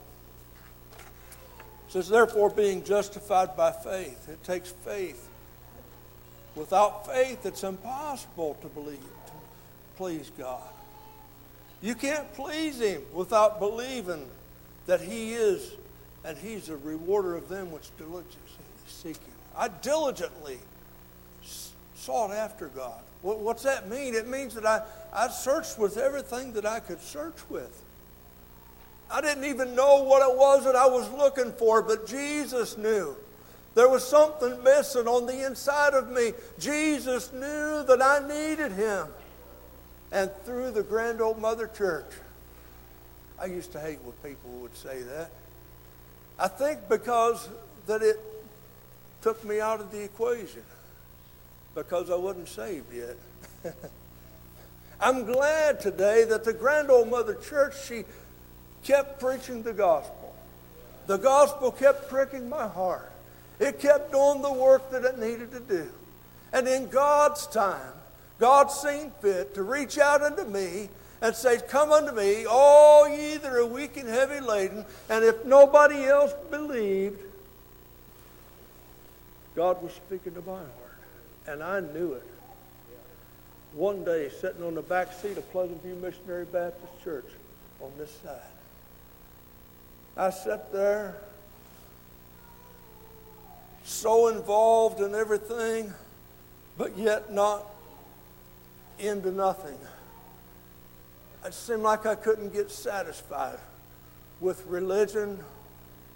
It 0.92 1.92
says, 1.92 2.08
Therefore, 2.08 2.48
being 2.48 2.84
justified 2.84 3.56
by 3.56 3.72
faith, 3.72 4.28
it 4.28 4.44
takes 4.44 4.70
faith. 4.70 5.28
Without 6.54 7.12
faith, 7.12 7.44
it's 7.44 7.64
impossible 7.64 8.56
to 8.62 8.68
believe, 8.68 9.00
to 9.00 9.32
please 9.96 10.30
God. 10.38 10.62
You 11.82 11.96
can't 11.96 12.32
please 12.34 12.80
Him 12.80 13.02
without 13.12 13.58
believing 13.58 14.28
that 14.86 15.00
He 15.00 15.32
is, 15.32 15.72
and 16.24 16.38
He's 16.38 16.68
a 16.68 16.76
rewarder 16.76 17.34
of 17.34 17.48
them 17.48 17.72
which 17.72 17.90
diligently 17.98 18.38
seek 18.86 19.16
Him. 19.16 19.34
I 19.56 19.66
diligently 19.66 20.58
sought 21.96 22.30
after 22.30 22.68
God. 22.68 23.02
What's 23.36 23.62
that 23.64 23.88
mean? 23.88 24.14
It 24.14 24.28
means 24.28 24.54
that 24.54 24.64
I, 24.64 24.82
I 25.12 25.28
searched 25.28 25.78
with 25.78 25.96
everything 25.96 26.52
that 26.54 26.64
I 26.64 26.80
could 26.80 27.00
search 27.00 27.36
with. 27.50 27.82
I 29.10 29.20
didn't 29.20 29.44
even 29.44 29.74
know 29.74 30.02
what 30.02 30.28
it 30.28 30.36
was 30.36 30.64
that 30.64 30.76
I 30.76 30.86
was 30.86 31.10
looking 31.12 31.52
for, 31.52 31.82
but 31.82 32.06
Jesus 32.06 32.76
knew. 32.76 33.16
There 33.74 33.88
was 33.88 34.06
something 34.06 34.62
missing 34.62 35.06
on 35.06 35.26
the 35.26 35.46
inside 35.46 35.94
of 35.94 36.10
me. 36.10 36.32
Jesus 36.58 37.32
knew 37.32 37.84
that 37.84 38.00
I 38.02 38.26
needed 38.26 38.72
him. 38.72 39.06
And 40.10 40.30
through 40.44 40.72
the 40.72 40.82
Grand 40.82 41.20
Old 41.20 41.38
Mother 41.38 41.68
Church, 41.68 42.10
I 43.40 43.46
used 43.46 43.72
to 43.72 43.80
hate 43.80 44.00
when 44.02 44.12
people 44.32 44.50
would 44.60 44.76
say 44.76 45.02
that. 45.02 45.30
I 46.38 46.48
think 46.48 46.88
because 46.88 47.48
that 47.86 48.02
it 48.02 48.18
took 49.22 49.44
me 49.44 49.60
out 49.60 49.80
of 49.80 49.90
the 49.90 50.02
equation 50.02 50.62
because 51.78 52.10
I 52.10 52.16
wasn't 52.16 52.48
saved 52.48 52.92
yet. 52.92 53.74
I'm 55.00 55.24
glad 55.24 55.80
today 55.80 56.24
that 56.24 56.44
the 56.44 56.52
Grand 56.52 56.90
Old 56.90 57.08
Mother 57.08 57.34
Church, 57.34 57.74
she 57.86 58.04
kept 58.82 59.20
preaching 59.20 59.62
the 59.62 59.72
gospel. 59.72 60.34
The 61.06 61.18
gospel 61.18 61.70
kept 61.70 62.08
pricking 62.08 62.48
my 62.48 62.66
heart. 62.66 63.10
It 63.60 63.80
kept 63.80 64.12
doing 64.12 64.42
the 64.42 64.52
work 64.52 64.90
that 64.90 65.04
it 65.04 65.18
needed 65.18 65.52
to 65.52 65.60
do. 65.60 65.88
And 66.52 66.66
in 66.66 66.88
God's 66.88 67.46
time, 67.46 67.92
God 68.38 68.70
seemed 68.70 69.12
fit 69.20 69.54
to 69.54 69.62
reach 69.62 69.98
out 69.98 70.22
unto 70.22 70.44
me 70.44 70.88
and 71.20 71.34
say, 71.34 71.58
Come 71.68 71.92
unto 71.92 72.12
me, 72.12 72.44
all 72.48 73.08
ye 73.08 73.36
that 73.36 73.52
are 73.52 73.66
weak 73.66 73.96
and 73.96 74.08
heavy 74.08 74.40
laden. 74.40 74.84
And 75.08 75.24
if 75.24 75.44
nobody 75.44 76.04
else 76.04 76.32
believed, 76.50 77.20
God 79.54 79.82
was 79.82 79.92
speaking 79.92 80.34
to 80.34 80.42
heart. 80.42 80.66
And 81.48 81.62
I 81.62 81.80
knew 81.80 82.12
it. 82.12 82.28
One 83.72 84.04
day, 84.04 84.28
sitting 84.28 84.62
on 84.62 84.74
the 84.74 84.82
back 84.82 85.14
seat 85.14 85.38
of 85.38 85.50
Pleasant 85.50 85.82
View 85.82 85.94
Missionary 85.94 86.44
Baptist 86.44 86.92
Church 87.02 87.24
on 87.80 87.90
this 87.96 88.10
side, 88.22 88.36
I 90.14 90.28
sat 90.28 90.70
there 90.72 91.16
so 93.82 94.28
involved 94.28 95.00
in 95.00 95.14
everything, 95.14 95.94
but 96.76 96.98
yet 96.98 97.32
not 97.32 97.64
into 98.98 99.30
nothing. 99.30 99.78
It 101.46 101.54
seemed 101.54 101.82
like 101.82 102.04
I 102.04 102.14
couldn't 102.14 102.52
get 102.52 102.70
satisfied 102.70 103.58
with 104.40 104.66
religion, 104.66 105.38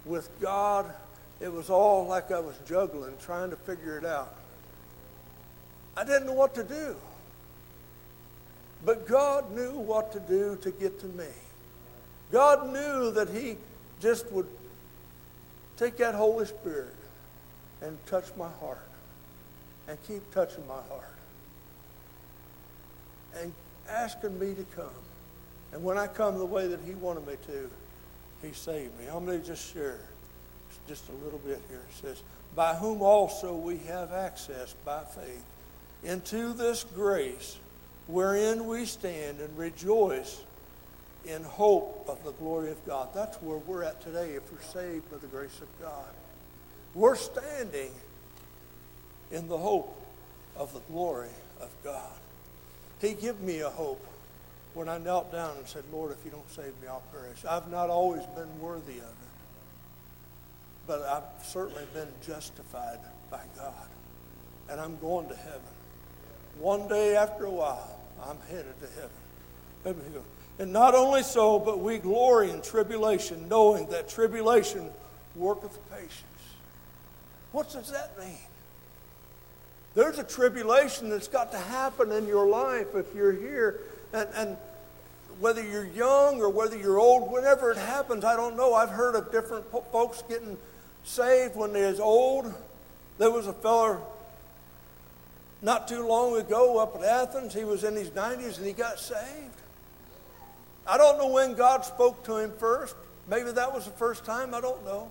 with 0.05 0.29
God. 0.39 0.93
It 1.39 1.51
was 1.51 1.71
all 1.71 2.05
like 2.05 2.31
I 2.31 2.39
was 2.39 2.55
juggling, 2.67 3.15
trying 3.19 3.49
to 3.49 3.55
figure 3.55 3.97
it 3.97 4.05
out. 4.05 4.35
I 5.95 6.03
didn't 6.03 6.25
know 6.27 6.33
what 6.33 6.55
to 6.55 6.63
do. 6.63 6.95
But 8.85 9.07
God 9.07 9.51
knew 9.55 9.77
what 9.77 10.11
to 10.13 10.19
do 10.19 10.57
to 10.61 10.71
get 10.71 10.99
to 10.99 11.05
me. 11.07 11.27
God 12.31 12.73
knew 12.73 13.11
that 13.11 13.29
He 13.29 13.57
just 13.99 14.29
would 14.31 14.47
take 15.77 15.97
that 15.97 16.15
Holy 16.15 16.45
Spirit 16.45 16.93
and 17.81 17.97
touch 18.05 18.25
my 18.37 18.49
heart 18.59 18.87
and 19.87 19.97
keep 20.07 20.29
touching 20.31 20.65
my 20.67 20.81
heart 20.89 21.15
and 23.39 23.53
asking 23.89 24.37
me 24.39 24.53
to 24.53 24.63
come. 24.75 24.89
And 25.71 25.83
when 25.83 25.97
I 25.97 26.07
come 26.07 26.37
the 26.37 26.45
way 26.45 26.67
that 26.67 26.79
He 26.85 26.93
wanted 26.93 27.25
me 27.25 27.35
to, 27.47 27.69
He 28.45 28.53
saved 28.53 28.97
me. 28.99 29.05
I'm 29.07 29.25
going 29.25 29.39
to 29.39 29.45
just 29.45 29.73
share 29.73 29.99
just 30.87 31.07
a 31.09 31.23
little 31.23 31.39
bit 31.39 31.61
here. 31.69 31.81
It 31.89 31.95
says, 32.01 32.23
By 32.55 32.73
whom 32.73 33.01
also 33.01 33.55
we 33.55 33.77
have 33.79 34.11
access 34.11 34.75
by 34.85 35.03
faith 35.03 35.45
into 36.03 36.53
this 36.53 36.85
grace 36.95 37.57
wherein 38.07 38.67
we 38.67 38.85
stand 38.85 39.39
and 39.39 39.57
rejoice 39.57 40.43
in 41.25 41.43
hope 41.43 42.05
of 42.07 42.23
the 42.23 42.31
glory 42.33 42.69
of 42.69 42.85
God. 42.85 43.09
That's 43.13 43.37
where 43.37 43.57
we're 43.59 43.83
at 43.83 44.01
today 44.01 44.31
if 44.31 44.51
we're 44.51 44.61
saved 44.61 45.09
by 45.09 45.17
the 45.17 45.27
grace 45.27 45.61
of 45.61 45.67
God. 45.81 46.09
We're 46.93 47.15
standing 47.15 47.91
in 49.31 49.47
the 49.47 49.57
hope 49.57 49.99
of 50.55 50.73
the 50.73 50.81
glory 50.81 51.29
of 51.61 51.69
God. 51.83 52.11
He 52.99 53.13
gave 53.13 53.39
me 53.39 53.61
a 53.61 53.69
hope 53.69 54.05
when 54.73 54.89
I 54.89 54.97
knelt 54.97 55.31
down 55.31 55.57
and 55.57 55.67
said, 55.67 55.83
Lord, 55.91 56.11
if 56.11 56.23
you 56.25 56.31
don't 56.31 56.49
save 56.49 56.73
me, 56.81 56.87
I'll 56.89 57.03
perish. 57.11 57.45
I've 57.47 57.69
not 57.69 57.89
always 57.89 58.25
been 58.35 58.59
worthy 58.59 58.97
of 58.97 59.03
it, 59.03 59.33
but 60.87 61.01
I've 61.01 61.45
certainly 61.45 61.85
been 61.93 62.09
justified 62.25 62.99
by 63.31 63.41
God. 63.55 63.87
And 64.69 64.79
I'm 64.79 64.97
going 64.99 65.27
to 65.29 65.35
heaven. 65.35 65.61
One 66.59 66.87
day 66.87 67.15
after 67.15 67.45
a 67.45 67.51
while, 67.51 67.99
I'm 68.27 68.37
headed 68.49 68.79
to 68.79 68.87
heaven. 68.95 70.01
And 70.59 70.71
not 70.71 70.95
only 70.95 71.23
so, 71.23 71.59
but 71.59 71.79
we 71.79 71.97
glory 71.97 72.51
in 72.51 72.61
tribulation, 72.61 73.49
knowing 73.49 73.87
that 73.87 74.07
tribulation 74.07 74.89
worketh 75.35 75.77
patience. 75.91 76.21
What 77.51 77.71
does 77.71 77.91
that 77.91 78.17
mean? 78.19 78.37
There's 79.95 80.17
a 80.19 80.23
tribulation 80.23 81.09
that's 81.09 81.27
got 81.27 81.51
to 81.51 81.57
happen 81.57 82.11
in 82.11 82.27
your 82.27 82.47
life 82.47 82.95
if 82.95 83.13
you're 83.13 83.31
here. 83.31 83.81
And, 84.13 84.27
and 84.35 84.57
whether 85.39 85.63
you're 85.63 85.85
young 85.85 86.41
or 86.41 86.49
whether 86.49 86.77
you're 86.77 86.99
old, 86.99 87.31
whenever 87.31 87.71
it 87.71 87.77
happens, 87.77 88.23
I 88.23 88.35
don't 88.35 88.55
know. 88.55 88.73
I've 88.73 88.89
heard 88.89 89.15
of 89.15 89.31
different 89.31 89.65
folks 89.91 90.23
getting 90.27 90.57
saved 91.03 91.55
when 91.55 91.73
they're 91.73 91.87
as 91.87 91.99
old. 91.99 92.53
There 93.17 93.31
was 93.31 93.47
a 93.47 93.53
feller 93.53 93.99
not 95.63 95.87
too 95.87 96.05
long 96.05 96.37
ago 96.37 96.77
up 96.77 96.95
at 96.95 97.03
Athens. 97.03 97.53
He 97.53 97.63
was 97.63 97.83
in 97.83 97.95
his 97.95 98.09
90s 98.11 98.57
and 98.57 98.67
he 98.67 98.73
got 98.73 98.99
saved. 98.99 99.61
I 100.85 100.97
don't 100.97 101.17
know 101.17 101.29
when 101.29 101.55
God 101.55 101.85
spoke 101.85 102.23
to 102.25 102.37
him 102.37 102.51
first. 102.59 102.95
Maybe 103.29 103.51
that 103.51 103.73
was 103.73 103.85
the 103.85 103.91
first 103.91 104.25
time. 104.25 104.53
I 104.53 104.61
don't 104.61 104.83
know. 104.83 105.09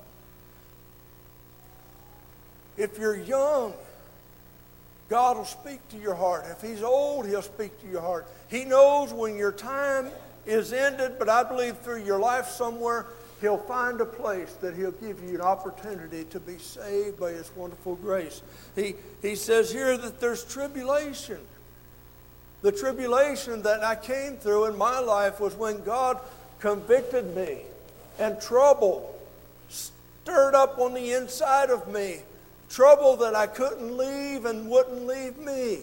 If 2.76 2.98
you're 2.98 3.16
young, 3.16 3.72
God 5.09 5.36
will 5.36 5.44
speak 5.44 5.86
to 5.90 5.98
your 5.98 6.14
heart. 6.14 6.44
If 6.50 6.62
He's 6.62 6.82
old, 6.82 7.26
He'll 7.26 7.42
speak 7.42 7.78
to 7.80 7.86
your 7.86 8.00
heart. 8.00 8.26
He 8.48 8.64
knows 8.64 9.12
when 9.12 9.36
your 9.36 9.53
time 9.53 10.11
is 10.46 10.72
ended, 10.72 11.18
but 11.18 11.28
I 11.28 11.42
believe 11.42 11.78
through 11.78 12.05
your 12.05 12.18
life 12.18 12.48
somewhere, 12.48 13.07
He'll 13.43 13.59
find 13.59 14.01
a 14.01 14.07
place 14.07 14.55
that 14.61 14.76
He'll 14.76 14.93
give 14.93 15.20
you 15.22 15.34
an 15.34 15.40
opportunity 15.40 16.22
to 16.24 16.38
be 16.38 16.59
saved 16.59 17.18
by 17.18 17.32
His 17.32 17.51
wonderful 17.57 17.97
grace. 17.97 18.40
He, 18.76 18.95
he 19.20 19.34
says 19.34 19.72
here 19.72 19.99
that 19.99 20.20
there's 20.20 20.45
tribulation. 20.45 21.38
The 22.62 22.70
tribulation 22.70 23.62
that 23.62 23.82
I 23.82 23.97
came 23.97 24.36
through 24.36 24.66
in 24.66 24.78
my 24.78 25.01
life 25.01 25.40
was 25.40 25.57
when 25.57 25.82
God 25.82 26.20
convicted 26.61 27.34
me 27.34 27.62
and 28.20 28.40
trouble 28.40 29.18
stirred 29.68 30.55
up 30.55 30.78
on 30.78 30.95
the 30.95 31.12
inside 31.12 31.70
of 31.70 31.93
me. 31.93 32.20
Trouble 32.70 33.16
that 33.16 33.34
I 33.34 33.49
couldn't 33.49 33.97
leave 33.97 34.45
and 34.45 34.70
wouldn't 34.70 35.05
leave 35.05 35.36
me. 35.38 35.80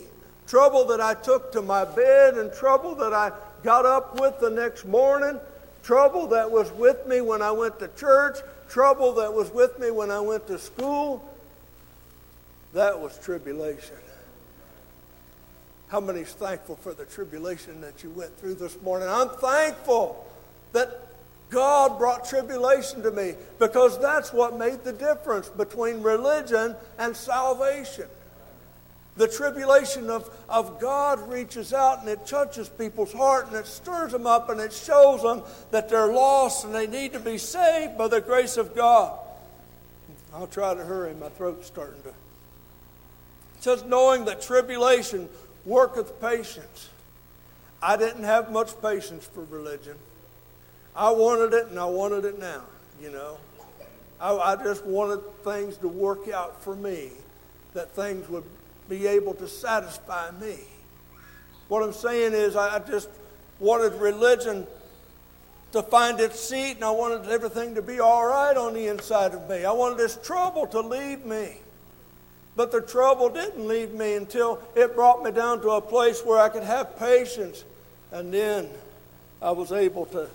Trouble 0.48 0.86
that 0.86 1.02
I 1.02 1.14
took 1.14 1.52
to 1.52 1.62
my 1.62 1.84
bed 1.84 2.38
and 2.38 2.54
trouble 2.54 2.96
that 2.96 3.14
I 3.14 3.34
got 3.64 3.86
up 3.86 4.18
with 4.22 4.40
the 4.40 4.50
next 4.50 4.86
morning. 4.86 5.38
Trouble 5.84 6.28
that 6.28 6.52
was 6.52 6.72
with 6.72 7.08
me 7.08 7.22
when 7.22 7.42
I 7.42 7.52
went 7.52 7.80
to 7.80 7.88
church. 7.90 8.38
Trouble 8.70 9.14
that 9.16 9.34
was 9.34 9.52
with 9.52 9.80
me 9.80 9.92
when 9.92 10.12
I 10.12 10.20
went 10.20 10.48
to 10.48 10.60
school. 10.60 11.24
That 12.74 13.00
was 13.00 13.18
tribulation. 13.20 13.96
How 15.88 16.00
many's 16.00 16.34
thankful 16.34 16.76
for 16.76 16.94
the 16.94 17.06
tribulation 17.06 17.82
that 17.82 18.04
you 18.04 18.12
went 18.12 18.38
through 18.38 18.56
this 18.56 18.80
morning? 18.82 19.10
I'm 19.10 19.30
thankful 19.30 20.28
that 20.72 21.08
God 21.50 21.98
brought 21.98 22.26
tribulation 22.26 23.02
to 23.02 23.12
me 23.12 23.34
because 23.58 24.00
that's 24.00 24.32
what 24.32 24.58
made 24.58 24.84
the 24.84 24.94
difference 24.94 25.50
between 25.50 26.04
religion 26.04 26.76
and 27.00 27.18
salvation. 27.18 28.06
The 29.20 29.28
tribulation 29.28 30.10
of, 30.10 30.34
of 30.48 30.80
God 30.80 31.30
reaches 31.30 31.74
out 31.74 32.00
and 32.00 32.08
it 32.08 32.26
touches 32.26 32.70
people's 32.70 33.12
heart 33.12 33.48
and 33.48 33.56
it 33.58 33.68
stirs 33.68 34.14
them 34.14 34.26
up 34.26 34.50
and 34.50 34.62
it 34.62 34.72
shows 34.72 35.24
them 35.24 35.44
that 35.72 35.90
they're 35.90 36.14
lost 36.14 36.64
and 36.64 36.74
they 36.74 36.88
need 36.88 37.12
to 37.12 37.20
be 37.20 37.38
saved 37.38 37.98
by 37.98 38.08
the 38.08 38.22
grace 38.22 38.56
of 38.56 38.74
God. 38.74 39.20
I'll 40.34 40.48
try 40.48 40.74
to 40.74 40.86
hurry, 40.86 41.14
my 41.16 41.28
throat's 41.28 41.68
starting 41.68 42.02
to. 42.04 42.08
It 42.08 42.16
says, 43.60 43.84
knowing 43.84 44.24
that 44.24 44.42
tribulation 44.42 45.28
worketh 45.66 46.22
patience. 46.22 46.88
I 47.84 47.98
didn't 47.98 48.24
have 48.24 48.54
much 48.54 48.82
patience 48.82 49.26
for 49.26 49.44
religion. 49.44 49.98
I 50.96 51.12
wanted 51.12 51.54
it 51.54 51.68
and 51.68 51.78
I 51.78 51.84
wanted 51.84 52.24
it 52.24 52.40
now, 52.40 52.62
you 53.02 53.12
know. 53.12 53.38
I, 54.22 54.34
I, 54.34 54.56
just 54.64 54.86
wanted 54.86 55.20
things 55.44 55.76
to 55.80 55.90
work 55.90 56.30
out 56.30 56.64
for 56.64 56.74
me, 56.74 57.10
that 57.74 57.92
things 57.92 58.30
would 58.30 58.46
be 58.90 59.08
able 59.08 59.36
to 59.36 59.48
satisfy 59.48 60.32
me. 60.32 60.58
What 61.68 61.84
I'm 61.84 61.94
saying 61.94 62.34
is, 62.34 62.56
I 62.56 62.80
just 62.80 63.10
wanted 63.60 63.94
religion 63.94 64.66
to 65.72 65.84
find 65.84 66.20
its 66.20 66.40
seat 66.40 66.76
and 66.76 66.84
I 66.84 66.90
wanted 66.90 67.30
everything 67.30 67.76
to 67.76 67.82
be 67.82 68.00
all 68.00 68.26
right 68.26 68.58
on 68.58 68.74
the 68.74 68.88
inside 68.88 69.34
of 69.34 69.48
me. 69.48 69.66
I 69.66 69.72
wanted 69.72 70.00
this 70.00 70.18
trouble 70.24 70.66
to 70.68 70.80
leave 70.80 71.26
me. 71.26 71.58
But 72.56 72.72
the 72.72 72.82
trouble 72.82 73.30
didn't 73.30 73.68
leave 73.68 73.94
me 73.94 74.16
until 74.16 74.62
it 74.76 74.96
brought 74.96 75.24
me 75.24 75.32
down 75.32 75.62
to 75.62 75.70
a 75.72 75.82
place 75.82 76.26
where 76.26 76.40
I 76.40 76.50
could 76.50 76.64
have 76.64 76.98
patience. 76.98 77.64
And 78.12 78.34
then 78.34 78.68
I 79.42 79.52
was 79.52 79.72
able 79.72 80.08
to 80.08 80.28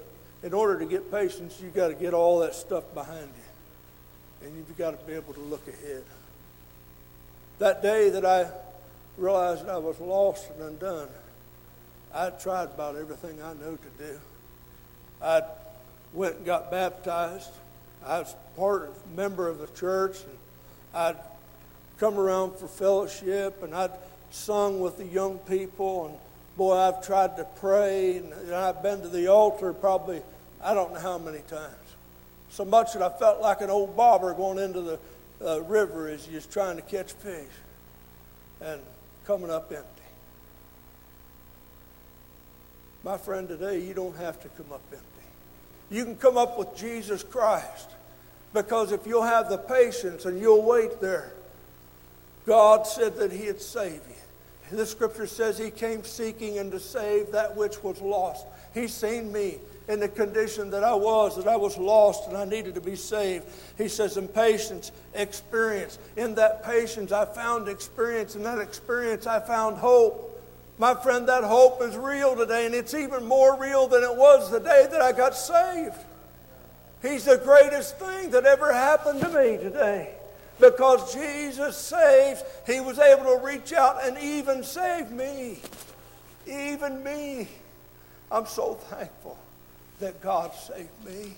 in 0.44 0.52
order 0.52 0.78
to 0.78 0.84
get 0.84 1.10
patience, 1.10 1.58
you've 1.62 1.74
got 1.74 1.88
to 1.88 1.94
get 1.94 2.12
all 2.12 2.40
that 2.40 2.54
stuff 2.54 2.84
behind 2.92 3.28
you. 3.28 4.46
And 4.46 4.56
you've 4.56 4.76
got 4.76 4.90
to 4.90 5.06
be 5.06 5.14
able 5.14 5.32
to 5.32 5.40
look 5.40 5.66
ahead. 5.66 6.04
That 7.58 7.82
day 7.82 8.10
that 8.10 8.24
I 8.24 8.48
realized 9.16 9.68
I 9.68 9.78
was 9.78 10.00
lost 10.00 10.50
and 10.50 10.62
undone, 10.62 11.08
I 12.12 12.30
tried 12.30 12.64
about 12.64 12.96
everything 12.96 13.40
I 13.42 13.54
knew 13.54 13.76
to 13.76 14.04
do. 14.04 14.20
I 15.22 15.42
went 16.12 16.36
and 16.36 16.46
got 16.46 16.70
baptized. 16.70 17.50
I 18.04 18.20
was 18.20 18.34
part 18.56 18.88
of, 18.88 19.16
member 19.16 19.48
of 19.48 19.58
the 19.58 19.68
church, 19.68 20.18
and 20.22 20.38
I'd 20.94 21.16
come 21.98 22.18
around 22.18 22.56
for 22.56 22.66
fellowship, 22.66 23.62
and 23.62 23.74
I'd 23.74 23.92
sung 24.30 24.80
with 24.80 24.96
the 24.96 25.06
young 25.06 25.38
people, 25.38 26.06
and 26.06 26.14
boy, 26.56 26.76
I've 26.76 27.06
tried 27.06 27.36
to 27.36 27.44
pray, 27.44 28.16
and 28.16 28.52
I've 28.52 28.82
been 28.82 29.00
to 29.02 29.08
the 29.08 29.28
altar 29.28 29.72
probably 29.72 30.22
I 30.62 30.72
don't 30.74 30.94
know 30.94 31.00
how 31.00 31.18
many 31.18 31.40
times. 31.40 31.74
So 32.48 32.64
much 32.64 32.94
that 32.94 33.02
I 33.02 33.10
felt 33.10 33.40
like 33.40 33.60
an 33.60 33.70
old 33.70 33.96
bobber 33.96 34.32
going 34.32 34.58
into 34.58 34.80
the 34.80 34.98
uh, 35.44 35.60
river 35.62 36.08
as 36.08 36.28
you're 36.28 36.40
trying 36.40 36.76
to 36.76 36.82
catch 36.82 37.12
fish 37.12 37.52
and 38.60 38.80
coming 39.26 39.50
up 39.50 39.70
empty. 39.72 39.88
My 43.02 43.18
friend, 43.18 43.46
today 43.46 43.80
you 43.80 43.92
don't 43.92 44.16
have 44.16 44.40
to 44.40 44.48
come 44.48 44.72
up 44.72 44.82
empty. 44.90 45.04
You 45.90 46.04
can 46.04 46.16
come 46.16 46.38
up 46.38 46.58
with 46.58 46.74
Jesus 46.74 47.22
Christ 47.22 47.90
because 48.54 48.92
if 48.92 49.06
you'll 49.06 49.22
have 49.22 49.48
the 49.48 49.58
patience 49.58 50.24
and 50.24 50.40
you'll 50.40 50.62
wait 50.62 51.00
there, 51.00 51.32
God 52.46 52.86
said 52.86 53.16
that 53.16 53.32
He'd 53.32 53.60
save 53.60 54.00
you. 54.08 54.76
The 54.76 54.86
scripture 54.86 55.26
says 55.26 55.58
He 55.58 55.70
came 55.70 56.04
seeking 56.04 56.58
and 56.58 56.72
to 56.72 56.80
save 56.80 57.32
that 57.32 57.54
which 57.56 57.82
was 57.82 58.00
lost. 58.00 58.46
He's 58.72 58.94
seen 58.94 59.30
me 59.32 59.58
in 59.88 60.00
the 60.00 60.08
condition 60.08 60.70
that 60.70 60.82
I 60.82 60.94
was, 60.94 61.36
that 61.36 61.46
I 61.46 61.56
was 61.56 61.76
lost 61.76 62.28
and 62.28 62.36
I 62.36 62.44
needed 62.44 62.74
to 62.74 62.80
be 62.80 62.96
saved. 62.96 63.44
He 63.76 63.88
says, 63.88 64.16
in 64.16 64.28
patience, 64.28 64.92
experience. 65.12 65.98
In 66.16 66.34
that 66.36 66.64
patience, 66.64 67.12
I 67.12 67.26
found 67.26 67.68
experience. 67.68 68.34
In 68.34 68.42
that 68.44 68.58
experience, 68.58 69.26
I 69.26 69.40
found 69.40 69.76
hope. 69.76 70.30
My 70.78 70.94
friend, 70.94 71.28
that 71.28 71.44
hope 71.44 71.82
is 71.82 71.96
real 71.96 72.34
today, 72.34 72.66
and 72.66 72.74
it's 72.74 72.94
even 72.94 73.24
more 73.26 73.60
real 73.60 73.86
than 73.86 74.02
it 74.02 74.14
was 74.14 74.50
the 74.50 74.58
day 74.58 74.88
that 74.90 75.00
I 75.00 75.12
got 75.12 75.36
saved. 75.36 75.96
He's 77.00 77.26
the 77.26 77.36
greatest 77.36 77.98
thing 77.98 78.30
that 78.30 78.44
ever 78.44 78.72
happened 78.72 79.20
to 79.20 79.28
me 79.28 79.58
today. 79.58 80.14
Because 80.58 81.12
Jesus 81.12 81.76
saves, 81.76 82.42
He 82.66 82.80
was 82.80 82.98
able 82.98 83.24
to 83.24 83.44
reach 83.44 83.72
out 83.72 84.04
and 84.04 84.16
even 84.18 84.64
save 84.64 85.10
me. 85.10 85.58
Even 86.46 87.04
me. 87.04 87.48
I'm 88.30 88.46
so 88.46 88.74
thankful 88.74 89.38
that 90.04 90.20
God 90.20 90.54
saved 90.54 90.90
me. 91.06 91.32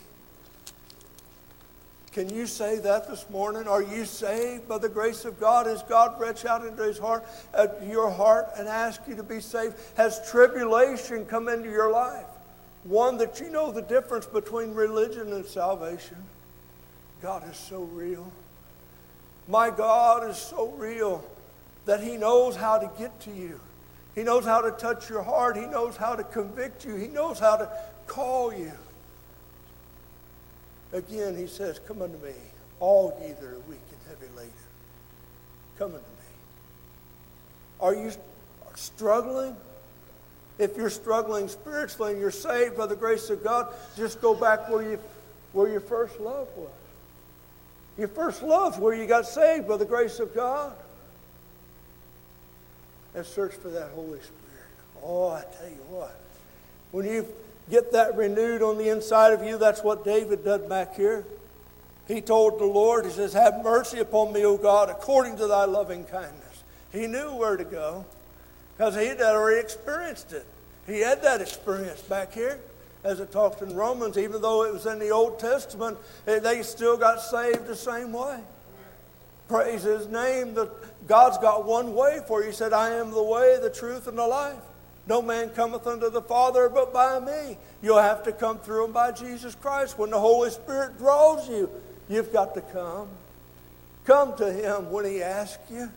Can 2.11 2.29
you 2.29 2.49
say 2.49 2.81
that 2.81 3.09
this 3.09 3.25
morning? 3.31 3.69
Are 3.69 3.83
you 3.83 4.05
saved 4.05 4.67
by 4.67 4.79
the 4.79 4.89
grace 4.89 5.25
of 5.25 5.39
God? 5.39 5.67
Has 5.67 5.85
God 5.85 6.21
reached 6.21 6.45
out 6.47 6.67
into 6.67 6.83
his 6.83 6.99
heart, 6.99 7.25
uh, 7.55 7.69
your 7.89 8.11
heart, 8.11 8.49
and 8.57 8.67
asked 8.67 9.07
you 9.07 9.15
to 9.15 9.23
be 9.23 9.39
saved? 9.39 9.77
Has 9.97 10.21
tribulation 10.29 11.27
come 11.27 11.47
into 11.49 11.71
your 11.71 11.93
life? 11.93 12.27
One 12.83 13.19
that 13.19 13.39
you 13.39 13.51
know 13.51 13.71
the 13.71 13.83
difference 13.83 14.27
between 14.27 14.75
religion 14.75 15.33
and 15.33 15.47
salvation. 15.47 16.17
God 17.23 17.49
is 17.49 17.57
so 17.57 17.83
real. 17.83 18.33
My 19.47 19.71
God 19.71 20.29
is 20.29 20.39
so 20.39 20.71
real 20.71 21.25
that 21.85 22.03
He 22.03 22.17
knows 22.17 22.57
how 22.57 22.79
to 22.79 22.91
get 22.99 23.21
to 23.21 23.31
you. 23.31 23.61
He 24.17 24.25
knows 24.25 24.45
how 24.45 24.61
to 24.63 24.73
touch 24.73 25.09
your 25.09 25.23
heart. 25.23 25.57
He 25.57 25.67
knows 25.67 25.97
how 25.97 26.17
to 26.17 26.25
convict 26.25 26.85
you. 26.85 26.97
He 26.97 27.07
knows 27.07 27.39
how 27.39 27.59
to 27.59 27.71
call 28.07 28.53
you. 28.53 28.73
Again, 30.93 31.37
he 31.37 31.47
says, 31.47 31.81
Come 31.87 32.03
unto 32.03 32.19
me, 32.25 32.33
all 32.81 33.19
ye 33.23 33.33
that 33.33 33.43
are 33.43 33.59
weak 33.69 33.81
and 33.91 34.01
heavy 34.09 34.33
laden. 34.37 34.53
Come 35.79 35.89
unto 35.89 35.99
me. 35.99 36.03
Are 37.81 37.95
you 37.95 38.13
struggling? 38.75 39.57
If 40.59 40.77
you're 40.77 40.91
struggling 40.91 41.49
spiritually 41.49 42.13
and 42.13 42.21
you're 42.21 42.31
saved 42.31 42.77
by 42.79 42.87
the 42.87 42.97
grace 42.97 43.29
of 43.29 43.45
God, 43.45 43.75
just 43.97 44.23
go 44.23 44.35
back 44.35 44.71
where, 44.71 44.83
you, 44.83 44.99
where 45.53 45.69
your 45.69 45.81
first 45.81 46.19
love 46.19 46.49
was. 46.57 46.71
Your 47.99 48.09
first 48.09 48.43
love's 48.43 48.79
where 48.79 48.95
you 48.95 49.07
got 49.07 49.27
saved 49.27 49.69
by 49.69 49.77
the 49.77 49.85
grace 49.85 50.19
of 50.19 50.35
God. 50.35 50.73
And 53.15 53.25
search 53.25 53.55
for 53.55 53.69
that 53.69 53.91
Holy 53.91 54.19
Spirit. 54.21 54.33
Oh, 55.03 55.29
I 55.31 55.43
tell 55.59 55.69
you 55.69 55.85
what. 55.89 56.19
When 56.91 57.07
you 57.07 57.27
get 57.71 57.93
that 57.93 58.17
renewed 58.17 58.63
on 58.63 58.79
the 58.79 58.89
inside 58.89 59.33
of 59.33 59.43
you. 59.43 59.59
That's 59.59 59.83
what 59.83 60.05
David 60.05 60.45
did 60.45 60.69
back 60.69 60.95
here. 60.95 61.25
He 62.09 62.21
told 62.21 62.59
the 62.59 62.65
Lord, 62.65 63.05
He 63.05 63.11
says, 63.11 63.33
Have 63.33 63.63
mercy 63.63 63.99
upon 63.99 64.33
me, 64.33 64.45
O 64.45 64.57
God, 64.57 64.91
according 64.91 65.37
to 65.39 65.47
thy 65.47 65.65
loving 65.65 66.05
kindness. 66.05 66.65
He 66.93 67.07
knew 67.07 67.35
where 67.35 67.57
to 67.57 67.65
go 67.65 68.05
because 68.77 68.95
he 68.95 69.07
had 69.07 69.21
already 69.21 69.61
experienced 69.61 70.33
it. 70.33 70.47
He 70.87 71.01
had 71.01 71.23
that 71.23 71.41
experience 71.41 72.01
back 72.03 72.33
here, 72.33 72.61
as 73.03 73.19
it 73.19 73.33
talks 73.33 73.61
in 73.61 73.75
Romans, 73.75 74.17
even 74.17 74.41
though 74.41 74.65
it 74.65 74.73
was 74.73 74.87
in 74.87 74.99
the 74.99 75.11
Old 75.11 75.39
Testament, 75.39 75.99
eh, 76.27 76.39
they 76.39 76.63
still 76.63 76.97
got 76.97 77.21
saved 77.21 77.67
the 77.67 77.75
same 77.75 78.13
way. 78.13 78.39
Praise 79.49 79.83
his 79.83 80.09
name 80.09 80.57
God's 81.07 81.39
got 81.39 81.65
one 81.65 81.95
way 81.95 82.21
for 82.27 82.41
you. 82.41 82.49
He 82.49 82.53
said, 82.53 82.73
I 82.73 82.91
am 82.91 83.13
the 83.13 83.23
way, 83.23 83.59
the 83.61 83.71
truth, 83.71 84.09
and 84.09 84.19
the 84.19 84.27
life. 84.27 84.57
No 85.07 85.23
man 85.23 85.51
cometh 85.51 85.87
unto 85.87 86.11
the 86.11 86.23
Father 86.23 86.69
but 86.69 86.93
by 86.93 87.21
me. 87.21 87.57
You'll 87.81 87.99
have 87.99 88.25
to 88.25 88.33
come 88.33 88.59
through 88.59 88.87
him 88.87 88.93
by 88.93 89.13
Jesus 89.13 89.55
Christ. 89.55 89.99
When 89.99 90.11
the 90.11 90.19
Holy 90.19 90.51
Spirit 90.51 90.99
draws 90.99 91.49
you, 91.49 91.71
you've 92.09 92.33
got 92.33 92.55
to 92.55 92.61
come. 92.61 93.09
Come 94.05 94.37
to 94.37 94.53
him 94.53 94.91
when 94.91 95.05
he 95.05 95.23
asks 95.23 95.71
you. 95.71 95.91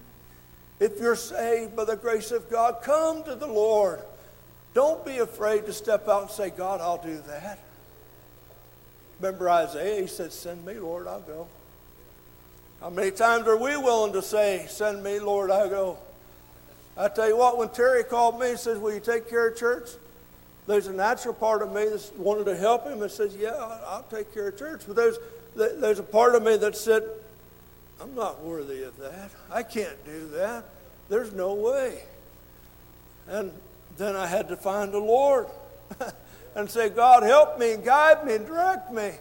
If 0.80 0.99
you're 0.99 1.16
saved 1.16 1.76
by 1.76 1.86
the 1.86 1.95
grace 1.95 2.32
of 2.32 2.49
God, 2.49 2.78
come 2.84 3.24
to 3.24 3.36
the 3.36 3.47
Lord. 3.47 4.01
Don't 4.74 5.03
be 5.05 5.18
afraid 5.18 5.66
to 5.66 5.74
step 5.74 6.07
out 6.07 6.24
and 6.24 6.32
say, 6.32 6.51
God, 6.51 6.80
I'll 6.80 7.01
do 7.01 7.22
that. 7.28 7.60
Remember 9.20 9.49
Isaiah, 9.49 10.01
he 10.01 10.07
said, 10.07 10.32
Send 10.32 10.66
me, 10.66 10.76
Lord, 10.76 11.07
I'll 11.07 11.20
go. 11.20 11.47
How 12.80 12.89
many 12.89 13.12
times 13.12 13.47
are 13.47 13.57
we 13.57 13.76
willing 13.76 14.14
to 14.14 14.22
say, 14.22 14.66
Send 14.70 15.03
me, 15.03 15.20
Lord, 15.20 15.51
I'll 15.51 15.70
go? 15.70 15.97
I 17.00 17.08
tell 17.08 17.30
you 17.30 17.38
what, 17.38 17.58
when 17.58 17.70
Terry 17.70 18.04
called 18.04 18.39
me 18.39 18.50
and 18.50 18.60
says, 18.60 18.78
Will 18.78 18.93
you 18.93 19.00
take 19.00 19.30
care 19.30 19.47
of 19.47 19.58
church? 19.58 19.89
There's 20.68 20.88
a 20.88 20.93
natural 20.93 21.34
part 21.34 21.62
of 21.62 21.72
me 21.72 21.86
that 21.86 22.12
wanted 22.18 22.43
to 22.45 22.58
help 22.58 22.86
him 22.86 23.02
and 23.02 23.10
says, 23.10 23.36
Yeah, 23.36 23.56
I'll 23.88 24.06
take 24.10 24.34
care 24.34 24.50
of 24.50 24.60
church. 24.60 24.84
But 24.86 24.97
there's, 24.97 25.18
there's 25.56 26.00
a 26.00 26.04
part 26.04 26.36
of 26.36 26.43
me 26.43 26.58
that 26.58 26.76
said, 26.76 27.04
I'm 28.02 28.14
not 28.16 28.43
worthy 28.43 28.84
of 28.84 28.97
that. 28.97 29.32
I 29.50 29.64
can't 29.64 30.04
do 30.06 30.28
that. 30.32 30.66
There's 31.08 31.32
no 31.32 31.54
way. 31.54 32.04
And 33.30 33.52
then 33.97 34.18
I 34.18 34.28
had 34.28 34.50
to 34.50 34.58
find 34.58 34.91
the 34.91 35.00
Lord 35.00 35.47
and 36.56 36.70
say, 36.70 36.89
God, 36.89 37.24
help 37.24 37.60
me, 37.60 37.74
and 37.74 37.84
guide 37.84 38.26
me, 38.26 38.36
and 38.36 38.45
direct 38.45 38.91
me. 38.91 39.12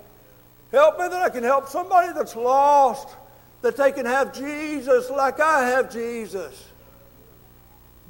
Help 0.72 0.98
me 0.98 1.08
that 1.08 1.22
I 1.22 1.28
can 1.30 1.44
help 1.44 1.68
somebody 1.68 2.12
that's 2.12 2.34
lost, 2.34 3.08
that 3.62 3.76
they 3.76 3.92
can 3.92 4.04
have 4.04 4.34
Jesus 4.34 5.10
like 5.10 5.40
I 5.40 5.68
have 5.68 5.92
Jesus. 5.92 6.68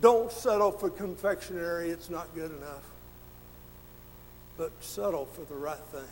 Don't 0.00 0.30
settle 0.30 0.70
for 0.70 0.90
confectionery, 0.90 1.90
it's 1.90 2.08
not 2.08 2.32
good 2.34 2.50
enough. 2.50 2.84
But 4.56 4.72
settle 4.80 5.26
for 5.26 5.42
the 5.42 5.58
right 5.58 5.76
thing. 5.92 6.02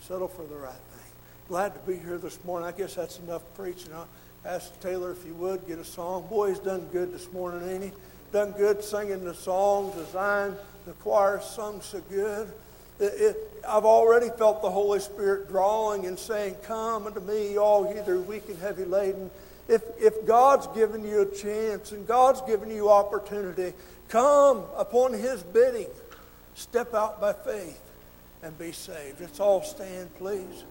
Settle 0.00 0.28
for 0.28 0.44
the 0.44 0.56
right 0.56 0.72
thing. 0.72 1.12
Glad 1.48 1.74
to 1.74 1.80
be 1.80 1.96
here 1.96 2.18
this 2.18 2.38
morning. 2.44 2.68
I 2.68 2.72
guess 2.72 2.94
that's 2.94 3.18
enough 3.18 3.42
preaching. 3.54 3.92
I'll 3.94 4.08
ask 4.44 4.78
Taylor 4.80 5.12
if 5.12 5.24
you 5.24 5.34
would 5.34 5.66
get 5.66 5.78
a 5.78 5.84
song. 5.84 6.26
Boy, 6.28 6.50
he's 6.50 6.58
done 6.58 6.88
good 6.92 7.12
this 7.12 7.30
morning, 7.32 7.68
ain't 7.68 7.84
he? 7.84 7.92
Done 8.32 8.52
good 8.52 8.82
singing 8.82 9.24
the 9.24 9.34
songs, 9.34 9.94
designed 9.94 10.56
the 10.86 10.92
choir 10.94 11.40
sung 11.40 11.80
so 11.80 12.00
good. 12.08 12.52
It, 12.98 13.04
it, 13.04 13.36
I've 13.68 13.84
already 13.84 14.30
felt 14.30 14.62
the 14.62 14.70
Holy 14.70 15.00
Spirit 15.00 15.48
drawing 15.48 16.06
and 16.06 16.18
saying, 16.18 16.56
Come 16.62 17.06
unto 17.06 17.20
me, 17.20 17.56
all 17.58 17.86
ye 17.88 17.94
that 17.94 18.08
are 18.08 18.20
weak 18.20 18.48
and 18.48 18.58
heavy 18.58 18.84
laden. 18.84 19.30
If, 19.68 19.82
if 19.98 20.26
God's 20.26 20.66
given 20.68 21.04
you 21.04 21.22
a 21.22 21.26
chance 21.26 21.92
and 21.92 22.06
God's 22.06 22.40
given 22.42 22.70
you 22.70 22.90
opportunity, 22.90 23.74
come 24.08 24.64
upon 24.76 25.12
His 25.12 25.42
bidding. 25.42 25.90
Step 26.54 26.94
out 26.94 27.20
by 27.20 27.32
faith 27.32 27.80
and 28.42 28.56
be 28.58 28.72
saved. 28.72 29.20
Let's 29.20 29.40
all 29.40 29.62
stand, 29.62 30.14
please. 30.16 30.64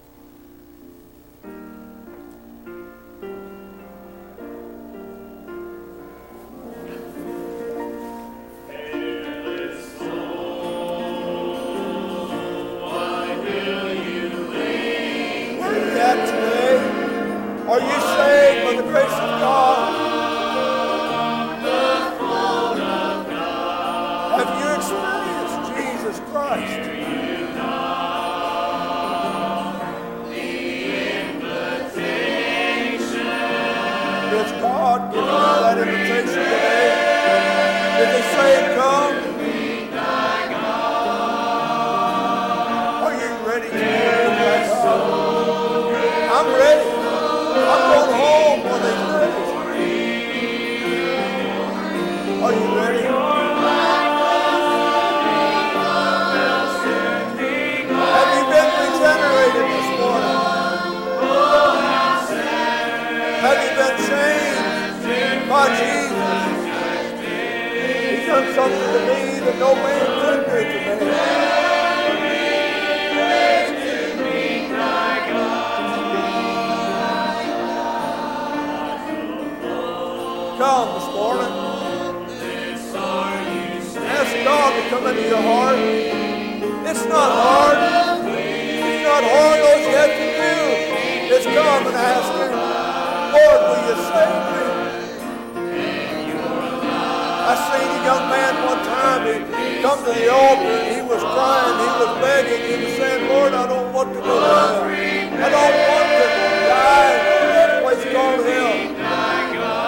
To 100.01 100.11
the 100.17 100.33
altar 100.33 100.73
and 100.81 100.89
he 100.97 101.01
was 101.05 101.21
crying, 101.21 101.77
he 101.77 101.89
was 102.01 102.11
begging, 102.25 102.61
he 102.65 102.75
was 102.85 102.93
saying, 102.97 103.21
Lord, 103.29 103.53
I 103.53 103.69
don't 103.69 103.93
want 103.93 104.09
to 104.13 104.19
go 104.19 104.33
to 104.33 104.49
hell. 104.49 104.81
I 104.89 105.47
don't 105.53 105.77
want 105.93 106.07
to 106.09 106.25
die 106.65 107.17
in 107.21 107.47
that 107.53 107.71
place 107.85 108.03
called 108.09 108.41
hell. 108.41 108.73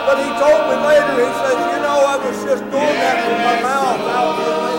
But 0.06 0.16
he 0.22 0.30
told 0.38 0.62
me 0.70 0.76
later, 0.86 1.18
he 1.18 1.30
says, 1.42 1.58
you 1.66 1.80
know, 1.82 1.98
I 2.14 2.16
was 2.22 2.38
just 2.46 2.64
doing 2.70 2.98
that 3.02 3.18
with 3.26 3.42
my 3.42 3.58
mouth 3.66 4.02
outwardly. 4.06 4.78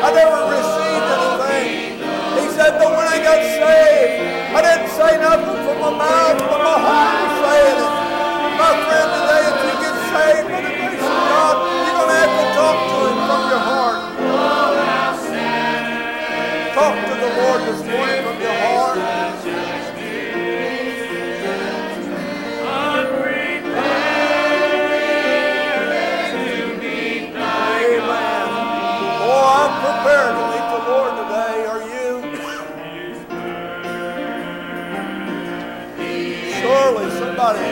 I 0.00 0.08
never 0.16 0.40
received 0.48 1.08
anything. 1.16 2.00
He 2.40 2.46
said, 2.56 2.80
but 2.80 2.96
when 2.96 3.04
I 3.12 3.18
got 3.20 3.40
saved, 3.60 4.56
I 4.56 4.60
didn't 4.64 4.88
say 4.96 5.20
nothing 5.20 5.58
from 5.68 5.76
my 5.84 5.92
mouth, 6.00 6.40
but 6.48 6.60
my 6.64 6.78
heart 6.80 7.12
was 7.12 7.34
saying 7.44 7.76
it. 7.76 7.92
My 8.56 8.72
friend, 8.88 9.08
today, 9.20 9.42
if 9.52 9.56
you 9.68 9.74
get 9.84 9.96
saved 10.16 10.46
by 10.48 10.60
the 10.64 10.72
grace 10.80 11.04
of 11.04 11.16
God, 11.28 11.56
you're 11.60 11.96
going 12.00 12.08
to 12.08 12.16
have 12.24 12.34
to 12.40 12.44
talk 12.56 12.76
to 12.88 12.96
him 13.04 13.18
from 13.28 13.42
your 13.52 13.60
heart. 13.60 13.95
Talk 16.76 16.92
to 16.92 17.14
the 17.14 17.32
Lord 17.40 17.60
this 17.62 17.80
morning 17.88 18.20
from 18.22 18.36
your 18.38 18.52
heart. 18.52 18.98
Oh, 29.24 29.72
prepared 29.80 30.36
to 30.36 30.44
meet 30.52 30.66
the 30.68 30.80
Lord 30.84 31.12
today. 31.16 31.56
Are 31.64 31.80
you? 31.80 32.12
Surely 36.60 37.08
somebody. 37.16 37.64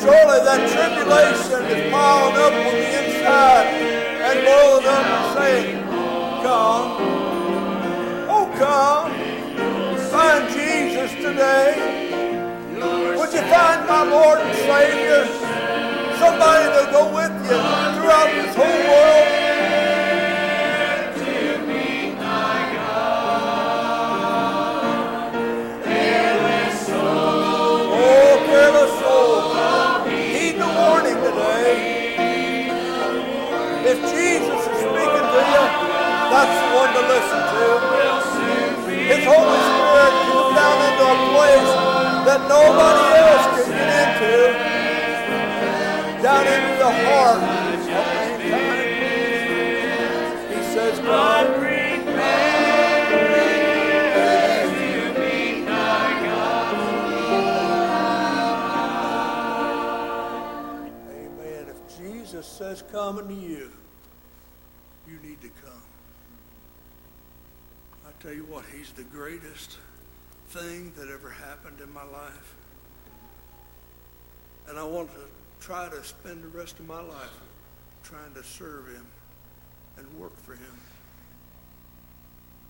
Surely 0.00 0.38
that 0.48 0.60
tribulation 0.72 1.60
is 1.76 1.80
piling 1.92 2.36
up 2.40 2.54
on 2.54 2.72
the 2.72 2.88
inside 3.04 3.66
and 4.24 4.38
boiling 4.46 4.86
up 4.86 5.04
and 5.04 5.24
saying, 5.38 5.83
Come. 6.44 6.98
Oh, 8.28 8.52
come. 8.58 9.10
Find 10.10 10.46
Jesus 10.52 11.10
today. 11.14 11.72
Would 13.16 13.32
you 13.32 13.40
find 13.48 13.88
my 13.88 14.02
Lord 14.02 14.40
and 14.40 14.54
Savior? 14.54 15.24
Somebody 16.18 16.66
to 16.76 16.92
go 16.92 17.14
with 17.14 17.32
you 17.44 17.56
throughout 17.96 18.28
this 18.34 18.54
whole 18.54 18.66
world. 18.66 19.43
to 36.94 37.02
listen 37.14 37.40
to. 37.54 37.64
His 39.12 39.22
Holy 39.24 39.60
Spirit 39.68 40.14
comes 40.24 40.50
down 40.54 40.78
into 40.88 41.04
a 41.04 41.18
place 41.34 41.72
that 42.26 42.40
nobody 42.48 43.04
else 43.20 43.46
can 43.54 43.66
get 43.74 43.88
into, 44.06 44.36
down 46.22 46.44
into 46.46 46.74
the 46.78 46.92
heart 47.04 47.40
of 47.42 47.80
mankind. 47.86 48.94
He 50.54 50.60
says, 50.72 50.96
God, 51.00 51.44
says, 62.44 62.82
"Coming 62.82 63.26
to 63.28 63.34
you. 63.34 63.83
Tell 68.24 68.32
you 68.32 68.44
what, 68.44 68.64
he's 68.74 68.90
the 68.92 69.02
greatest 69.02 69.76
thing 70.48 70.90
that 70.96 71.10
ever 71.10 71.28
happened 71.28 71.78
in 71.82 71.92
my 71.92 72.04
life. 72.04 72.54
And 74.66 74.78
I 74.78 74.84
want 74.84 75.10
to 75.10 75.20
try 75.60 75.90
to 75.90 76.02
spend 76.02 76.42
the 76.42 76.48
rest 76.48 76.78
of 76.78 76.86
my 76.86 77.02
life 77.02 77.38
trying 78.02 78.32
to 78.32 78.42
serve 78.42 78.86
him 78.86 79.06
and 79.98 80.06
work 80.18 80.34
for 80.42 80.52
him. 80.52 80.80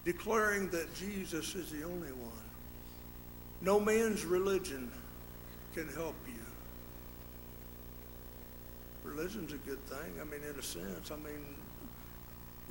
Declaring 0.04 0.70
that 0.70 0.92
Jesus 0.96 1.54
is 1.54 1.70
the 1.70 1.84
only 1.84 2.10
one. 2.10 2.32
No 3.60 3.78
man's 3.78 4.24
religion 4.24 4.90
can 5.72 5.88
help 5.90 6.16
you. 6.26 6.34
Religion's 9.04 9.52
a 9.52 9.58
good 9.58 9.84
thing. 9.86 10.20
I 10.20 10.24
mean, 10.24 10.40
in 10.50 10.58
a 10.58 10.62
sense, 10.62 11.12
I 11.12 11.16
mean, 11.16 11.54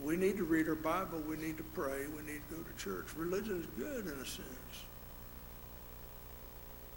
we 0.03 0.17
need 0.17 0.37
to 0.37 0.43
read 0.43 0.67
our 0.67 0.75
Bible. 0.75 1.21
We 1.27 1.37
need 1.37 1.57
to 1.57 1.63
pray. 1.63 2.05
We 2.07 2.21
need 2.23 2.41
to 2.49 2.55
go 2.55 2.61
to 2.61 2.83
church. 2.83 3.07
Religion 3.15 3.61
is 3.61 3.81
good 3.81 4.05
in 4.05 4.19
a 4.19 4.25
sense. 4.25 4.83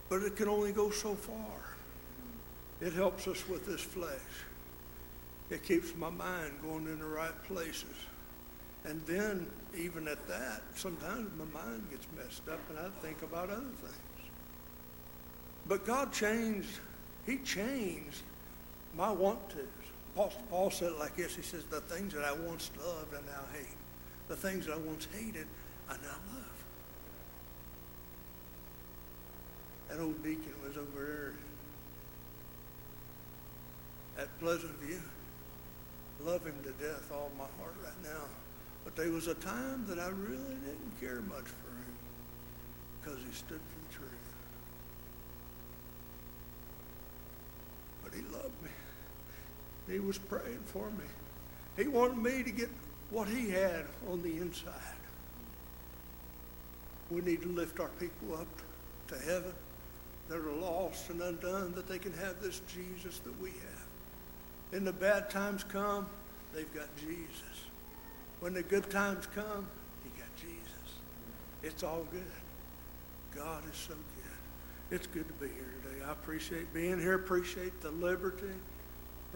But 0.09 0.23
it 0.23 0.37
can 0.37 0.49
only 0.49 0.73
go 0.73 0.91
so 0.91 1.15
far. 1.15 1.77
It 2.81 2.93
helps 2.93 3.29
us 3.29 3.49
with 3.49 3.65
this 3.65 3.81
flesh. 3.81 4.11
It 5.51 5.63
keeps 5.63 5.95
my 5.97 6.11
mind 6.11 6.53
going 6.63 6.87
in 6.87 6.99
the 6.99 7.07
right 7.07 7.43
places. 7.45 7.95
And 8.85 9.05
then, 9.07 9.49
even 9.77 10.07
at 10.09 10.27
that, 10.29 10.63
sometimes 10.75 11.31
my 11.39 11.61
mind 11.61 11.89
gets 11.91 12.07
messed 12.17 12.49
up 12.49 12.61
and 12.71 12.79
I 12.79 12.89
think 13.01 13.23
about 13.23 13.51
other 13.51 13.63
things. 13.83 14.31
But 15.67 15.85
God 15.85 16.13
changed, 16.13 16.79
He 17.25 17.39
changed 17.39 18.23
my 18.97 19.11
want 19.11 19.49
tos. 19.51 19.67
Apostle 20.17 20.43
Paul 20.49 20.71
said 20.71 20.93
it 20.93 20.99
like 20.99 21.15
this 21.17 21.37
He 21.37 21.43
says, 21.43 21.65
The 21.65 21.83
things 21.83 22.15
that 22.15 22.25
I 22.25 22.33
once 22.33 22.71
loved, 22.79 23.15
I 23.15 23.19
now 23.27 23.45
hate. 23.53 23.77
The 24.29 24.37
things 24.37 24.65
that 24.67 24.75
I 24.75 24.79
once 24.79 25.07
hated, 25.13 25.47
I 25.91 25.93
now 25.93 26.17
love. 26.33 26.65
That 29.91 30.01
old 30.01 30.23
deacon 30.25 30.55
was 30.67 30.79
over 30.79 31.35
there 34.17 34.25
at 34.25 34.41
Pleasant 34.41 34.73
View. 34.81 35.03
Love 36.25 36.47
him 36.47 36.57
to 36.63 36.71
death, 36.83 37.13
all 37.13 37.31
my 37.37 37.45
heart 37.61 37.75
right 37.85 38.03
now. 38.03 38.25
But 38.85 38.97
there 38.97 39.11
was 39.11 39.27
a 39.27 39.35
time 39.35 39.85
that 39.87 39.99
I 39.99 40.09
really 40.09 40.57
didn't 40.65 40.99
care 40.99 41.21
much 41.29 41.45
for 41.45 41.69
him 41.69 41.95
because 43.01 43.19
he 43.19 43.33
stood 43.33 43.61
for 43.61 43.93
the 43.93 43.95
truth. 43.99 44.13
But 48.03 48.15
he 48.15 48.23
loved 48.35 48.63
me. 48.65 48.71
He 49.89 49.99
was 49.99 50.19
praying 50.19 50.63
for 50.67 50.91
me. 50.91 51.05
He 51.77 51.89
wanted 51.89 52.19
me 52.19 52.43
to 52.43 52.51
get 52.51 52.71
what 53.11 53.29
he 53.29 53.51
had 53.51 53.85
on 54.11 54.23
the 54.23 54.37
inside. 54.37 54.73
We 57.11 57.21
need 57.21 57.43
to 57.43 57.49
lift 57.49 57.79
our 57.79 57.91
people 58.01 58.35
up 58.35 58.49
to 59.09 59.19
heaven 59.19 59.53
that 60.29 60.39
are 60.39 60.53
lost 60.53 61.09
and 61.11 61.23
undone, 61.23 61.73
that 61.75 61.87
they 61.87 61.99
can 61.99 62.13
have 62.15 62.41
this 62.43 62.61
Jesus 62.73 63.21
that 63.21 63.41
we 63.41 63.51
have. 63.51 63.87
When 64.71 64.85
the 64.85 64.93
bad 64.93 65.31
times 65.31 65.63
come, 65.63 66.07
they've 66.53 66.73
got 66.75 66.95
Jesus. 66.97 67.67
When 68.41 68.53
the 68.55 68.63
good 68.63 68.91
times 68.91 69.27
come, 69.35 69.67
he 70.03 70.11
got 70.19 70.35
Jesus. 70.37 70.99
It's 71.63 71.85
all 71.85 72.07
good. 72.11 72.23
God 73.35 73.63
is 73.71 73.77
so 73.77 73.95
good. 73.95 74.97
It's 74.97 75.07
good 75.07 75.29
to 75.29 75.35
be 75.35 75.47
here 75.53 75.75
today. 75.83 76.05
I 76.05 76.13
appreciate 76.13 76.73
being 76.75 76.99
here, 76.99 77.15
appreciate 77.15 77.81
the 77.81 77.91
liberty, 77.93 78.55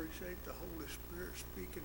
appreciate 0.00 0.42
the 0.44 0.52
Holy 0.52 0.88
Spirit 0.88 1.36
speaking. 1.36 1.82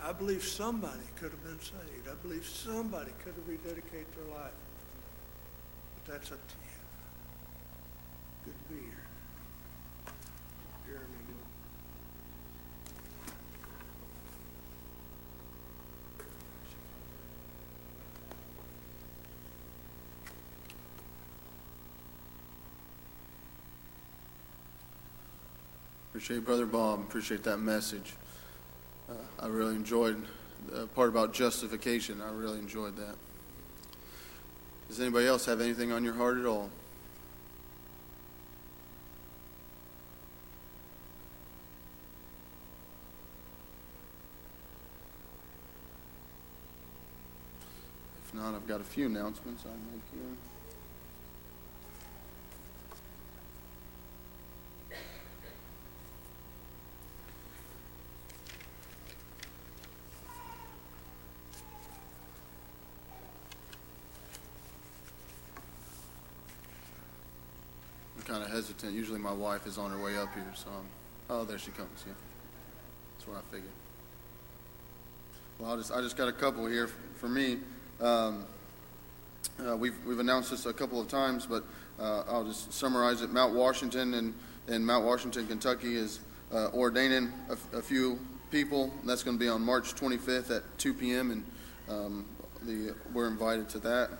I 0.00 0.12
believe 0.12 0.44
somebody 0.44 1.02
could 1.16 1.30
have 1.32 1.42
been 1.42 1.58
saved. 1.58 2.08
I 2.08 2.14
believe 2.22 2.46
somebody 2.46 3.10
could 3.24 3.34
have 3.34 3.46
rededicated 3.48 4.06
their 4.14 4.34
life. 4.36 4.52
But 5.94 6.12
that's 6.12 6.30
up 6.30 6.38
to 6.46 6.54
you. 6.54 6.70
Good 8.44 8.54
to 8.54 8.74
be 8.74 8.80
here. 8.80 9.06
Jeremy. 10.86 11.22
Appreciate 26.22 26.44
Brother 26.44 26.66
Bob. 26.66 27.00
Appreciate 27.00 27.42
that 27.42 27.58
message. 27.58 28.14
Uh, 29.10 29.14
I 29.40 29.48
really 29.48 29.74
enjoyed 29.74 30.24
the 30.68 30.86
part 30.86 31.08
about 31.08 31.32
justification. 31.32 32.22
I 32.22 32.30
really 32.30 32.60
enjoyed 32.60 32.94
that. 32.94 33.16
Does 34.86 35.00
anybody 35.00 35.26
else 35.26 35.46
have 35.46 35.60
anything 35.60 35.90
on 35.90 36.04
your 36.04 36.14
heart 36.14 36.38
at 36.38 36.46
all? 36.46 36.70
If 48.24 48.32
not, 48.32 48.54
I've 48.54 48.68
got 48.68 48.80
a 48.80 48.84
few 48.84 49.06
announcements 49.06 49.64
I'll 49.66 49.72
make 49.72 50.04
here. 50.14 50.36
Hesitant. 68.62 68.94
Usually 68.94 69.18
my 69.18 69.32
wife 69.32 69.66
is 69.66 69.76
on 69.76 69.90
her 69.90 69.98
way 69.98 70.16
up 70.16 70.32
here, 70.34 70.52
so 70.54 70.68
I'm, 70.68 70.86
oh, 71.30 71.44
there 71.44 71.58
she 71.58 71.72
comes. 71.72 72.04
Yeah, 72.06 72.12
that's 73.16 73.26
what 73.26 73.38
I 73.38 73.40
figured. 73.50 73.72
Well, 75.58 75.72
I 75.72 75.76
just 75.76 75.92
I 75.92 76.00
just 76.00 76.16
got 76.16 76.28
a 76.28 76.32
couple 76.32 76.66
here 76.66 76.88
for 77.16 77.28
me. 77.28 77.58
Um, 78.00 78.44
uh, 79.66 79.76
we've 79.76 79.96
we've 80.06 80.20
announced 80.20 80.52
this 80.52 80.66
a 80.66 80.72
couple 80.72 81.00
of 81.00 81.08
times, 81.08 81.44
but 81.44 81.64
uh, 81.98 82.22
I'll 82.28 82.44
just 82.44 82.72
summarize 82.72 83.20
it. 83.22 83.32
Mount 83.32 83.52
Washington 83.52 84.14
and 84.14 84.34
and 84.68 84.86
Mount 84.86 85.04
Washington, 85.04 85.48
Kentucky 85.48 85.96
is 85.96 86.20
uh, 86.52 86.68
ordaining 86.68 87.32
a 87.72 87.82
few 87.82 88.20
people. 88.52 88.92
That's 89.04 89.24
going 89.24 89.36
to 89.36 89.42
be 89.42 89.48
on 89.48 89.60
March 89.60 89.94
25th 89.94 90.56
at 90.56 90.62
2 90.78 90.94
p.m. 90.94 91.32
and 91.32 91.44
um, 91.88 92.26
the 92.62 92.94
we're 93.12 93.26
invited 93.26 93.68
to 93.70 93.78
that. 93.80 94.10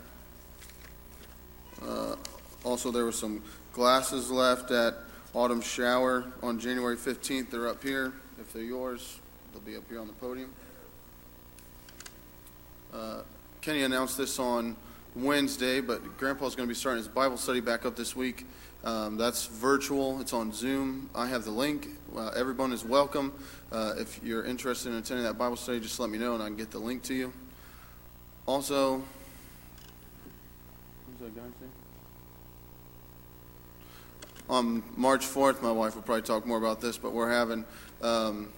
Uh, 1.80 2.16
also, 2.64 2.90
there 2.90 3.04
were 3.04 3.12
some 3.12 3.42
glasses 3.72 4.30
left 4.30 4.70
at 4.70 4.94
Autumn 5.34 5.60
Shower 5.60 6.24
on 6.42 6.58
January 6.58 6.96
15th. 6.96 7.50
They're 7.50 7.68
up 7.68 7.82
here. 7.82 8.12
If 8.38 8.52
they're 8.52 8.62
yours, 8.62 9.18
they'll 9.52 9.62
be 9.62 9.76
up 9.76 9.88
here 9.88 9.98
on 9.98 10.06
the 10.06 10.12
podium. 10.14 10.52
Uh, 12.92 13.22
Kenny 13.62 13.82
announced 13.82 14.18
this 14.18 14.38
on 14.38 14.76
Wednesday, 15.14 15.80
but 15.80 16.18
Grandpa's 16.18 16.54
going 16.54 16.68
to 16.68 16.72
be 16.72 16.78
starting 16.78 16.98
his 16.98 17.08
Bible 17.08 17.36
study 17.36 17.60
back 17.60 17.86
up 17.86 17.96
this 17.96 18.14
week. 18.14 18.46
Um, 18.84 19.16
that's 19.16 19.46
virtual. 19.46 20.20
It's 20.20 20.32
on 20.32 20.52
Zoom. 20.52 21.08
I 21.14 21.26
have 21.28 21.44
the 21.44 21.50
link. 21.50 21.88
Uh, 22.14 22.28
everyone 22.36 22.72
is 22.72 22.84
welcome. 22.84 23.32
Uh, 23.70 23.94
if 23.96 24.20
you're 24.22 24.44
interested 24.44 24.90
in 24.90 24.98
attending 24.98 25.24
that 25.24 25.38
Bible 25.38 25.56
study, 25.56 25.80
just 25.80 25.98
let 26.00 26.10
me 26.10 26.18
know 26.18 26.34
and 26.34 26.42
I 26.42 26.46
can 26.46 26.56
get 26.56 26.70
the 26.70 26.78
link 26.78 27.02
to 27.04 27.14
you. 27.14 27.32
Also, 28.44 29.02
who's 31.06 31.20
that 31.20 31.34
guy's 31.34 31.44
name? 31.60 31.81
On 34.52 34.82
March 34.98 35.24
4th, 35.24 35.62
my 35.62 35.72
wife 35.72 35.94
will 35.94 36.02
probably 36.02 36.20
talk 36.20 36.44
more 36.44 36.58
about 36.58 36.78
this, 36.78 36.98
but 36.98 37.14
we're 37.14 37.30
having 37.30 37.64
um, 38.02 38.50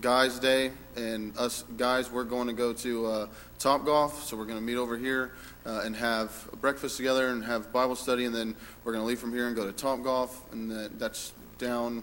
Guys 0.00 0.40
Day, 0.40 0.72
and 0.96 1.38
us 1.38 1.62
guys, 1.76 2.10
we're 2.10 2.24
going 2.24 2.48
to 2.48 2.52
go 2.52 2.72
to 2.72 3.06
uh, 3.06 3.26
Top 3.60 3.84
Golf, 3.84 4.24
so 4.24 4.36
we're 4.36 4.44
going 4.44 4.58
to 4.58 4.64
meet 4.64 4.74
over 4.74 4.98
here 4.98 5.34
uh, 5.64 5.82
and 5.84 5.94
have 5.94 6.48
breakfast 6.60 6.96
together 6.96 7.28
and 7.28 7.44
have 7.44 7.72
Bible 7.72 7.94
study, 7.94 8.24
and 8.24 8.34
then 8.34 8.56
we're 8.82 8.90
going 8.90 9.04
to 9.04 9.06
leave 9.06 9.20
from 9.20 9.32
here 9.32 9.46
and 9.46 9.54
go 9.54 9.64
to 9.64 9.70
Top 9.70 10.02
Golf, 10.02 10.42
and 10.50 10.68
that, 10.68 10.98
that's 10.98 11.32
down 11.58 12.02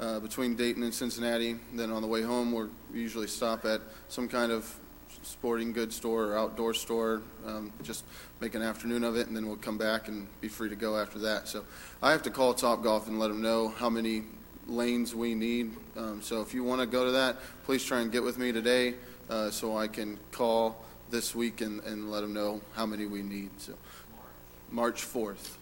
uh, 0.00 0.18
between 0.18 0.56
Dayton 0.56 0.82
and 0.82 0.92
Cincinnati. 0.92 1.60
Then 1.72 1.92
on 1.92 2.02
the 2.02 2.08
way 2.08 2.22
home, 2.22 2.50
we're, 2.50 2.70
we 2.92 2.98
usually 2.98 3.28
stop 3.28 3.64
at 3.66 3.82
some 4.08 4.26
kind 4.26 4.50
of 4.50 4.68
sporting 5.22 5.72
goods 5.72 5.94
store 5.94 6.32
or 6.32 6.38
outdoor 6.38 6.74
store. 6.74 7.22
Um, 7.46 7.72
just 7.84 8.04
make 8.40 8.54
an 8.54 8.62
afternoon 8.62 9.04
of 9.04 9.16
it, 9.16 9.26
and 9.26 9.36
then 9.36 9.46
we'll 9.46 9.56
come 9.56 9.76
back 9.76 10.08
and 10.08 10.26
be 10.40 10.48
free 10.48 10.68
to 10.68 10.76
go 10.76 10.96
after 10.96 11.18
that. 11.18 11.46
So 11.46 11.64
I 12.02 12.10
have 12.10 12.22
to 12.22 12.30
call 12.30 12.54
Top 12.54 12.82
Golf 12.82 13.06
and 13.06 13.18
let 13.18 13.28
them 13.28 13.42
know 13.42 13.68
how 13.68 13.90
many 13.90 14.24
lanes 14.66 15.14
we 15.14 15.34
need. 15.34 15.76
Um, 15.96 16.22
so 16.22 16.40
if 16.40 16.54
you 16.54 16.64
want 16.64 16.80
to 16.80 16.86
go 16.86 17.04
to 17.04 17.10
that, 17.12 17.36
please 17.64 17.84
try 17.84 18.00
and 18.00 18.10
get 18.10 18.22
with 18.22 18.38
me 18.38 18.50
today 18.50 18.94
uh, 19.28 19.50
so 19.50 19.76
I 19.76 19.88
can 19.88 20.18
call 20.32 20.82
this 21.10 21.34
week 21.34 21.60
and, 21.60 21.82
and 21.84 22.10
let 22.10 22.22
them 22.22 22.32
know 22.32 22.62
how 22.74 22.86
many 22.86 23.04
we 23.04 23.22
need. 23.22 23.50
So 23.58 23.74
March 24.70 25.02
4th, 25.02 25.56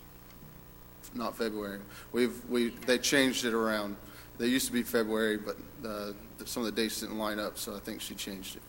not 1.14 1.36
February. 1.36 1.80
We've 2.12 2.44
we 2.48 2.68
they 2.86 2.98
changed 2.98 3.44
it 3.44 3.55
around. 3.55 3.96
They 4.36 4.46
used 4.46 4.66
to 4.66 4.72
be 4.72 4.82
February, 4.84 5.36
but 5.36 5.56
uh, 5.84 6.12
some 6.44 6.64
of 6.64 6.72
the 6.72 6.80
dates 6.80 7.00
didn't 7.00 7.18
line 7.18 7.40
up, 7.40 7.59
so 7.59 7.74
I 7.74 7.80
think 7.80 8.00
she 8.00 8.14
changed 8.14 8.56
it. 8.56 8.62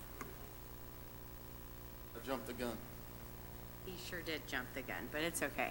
I 2.16 2.26
jumped 2.26 2.48
the 2.48 2.54
gun. 2.54 2.76
Sure 4.10 4.22
did 4.26 4.42
jump 4.48 4.66
the 4.74 4.82
gun, 4.82 5.08
but 5.12 5.22
it's 5.22 5.44
okay. 5.44 5.70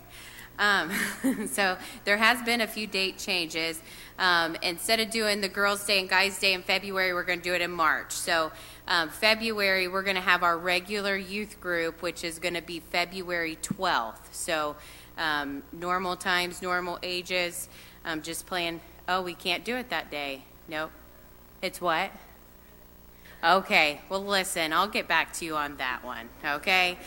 Um, 0.61 0.93
so 1.49 1.77
there 2.05 2.19
has 2.19 2.41
been 2.43 2.61
a 2.61 2.69
few 2.69 2.87
date 2.87 3.19
changes. 3.19 3.83
Um, 4.17 4.57
instead 4.63 5.01
of 5.01 5.11
doing 5.11 5.41
the 5.41 5.49
Girls' 5.49 5.85
Day 5.85 5.99
and 5.99 6.09
Guys' 6.09 6.39
Day 6.39 6.53
in 6.53 6.63
February, 6.63 7.13
we're 7.13 7.25
going 7.25 7.41
to 7.41 7.45
do 7.45 7.53
it 7.53 7.63
in 7.63 7.73
March. 7.73 8.13
So 8.13 8.53
um, 8.87 9.09
February, 9.09 9.89
we're 9.89 10.05
going 10.05 10.15
to 10.15 10.23
have 10.23 10.45
our 10.45 10.57
regular 10.57 11.17
youth 11.17 11.61
group, 11.61 12.01
which 12.01 12.23
is 12.23 12.39
going 12.39 12.55
to 12.55 12.63
be 12.63 12.79
February 12.79 13.59
12th. 13.61 14.33
So 14.33 14.77
um, 15.17 15.65
normal 15.73 16.15
times, 16.15 16.63
normal 16.63 17.01
ages. 17.03 17.69
Just 18.23 18.47
playing. 18.47 18.81
Oh, 19.09 19.21
we 19.21 19.35
can't 19.35 19.65
do 19.65 19.75
it 19.75 19.91
that 19.91 20.13
day. 20.13 20.45
Nope. 20.69 20.93
It's 21.61 21.81
what? 21.81 22.13
Okay, 23.43 24.01
well, 24.09 24.25
listen, 24.25 24.73
I'll 24.73 24.89
get 24.89 25.07
back 25.07 25.33
to 25.35 25.45
you 25.45 25.55
on 25.55 25.77
that 25.77 26.05
one, 26.05 26.29
okay? 26.45 26.99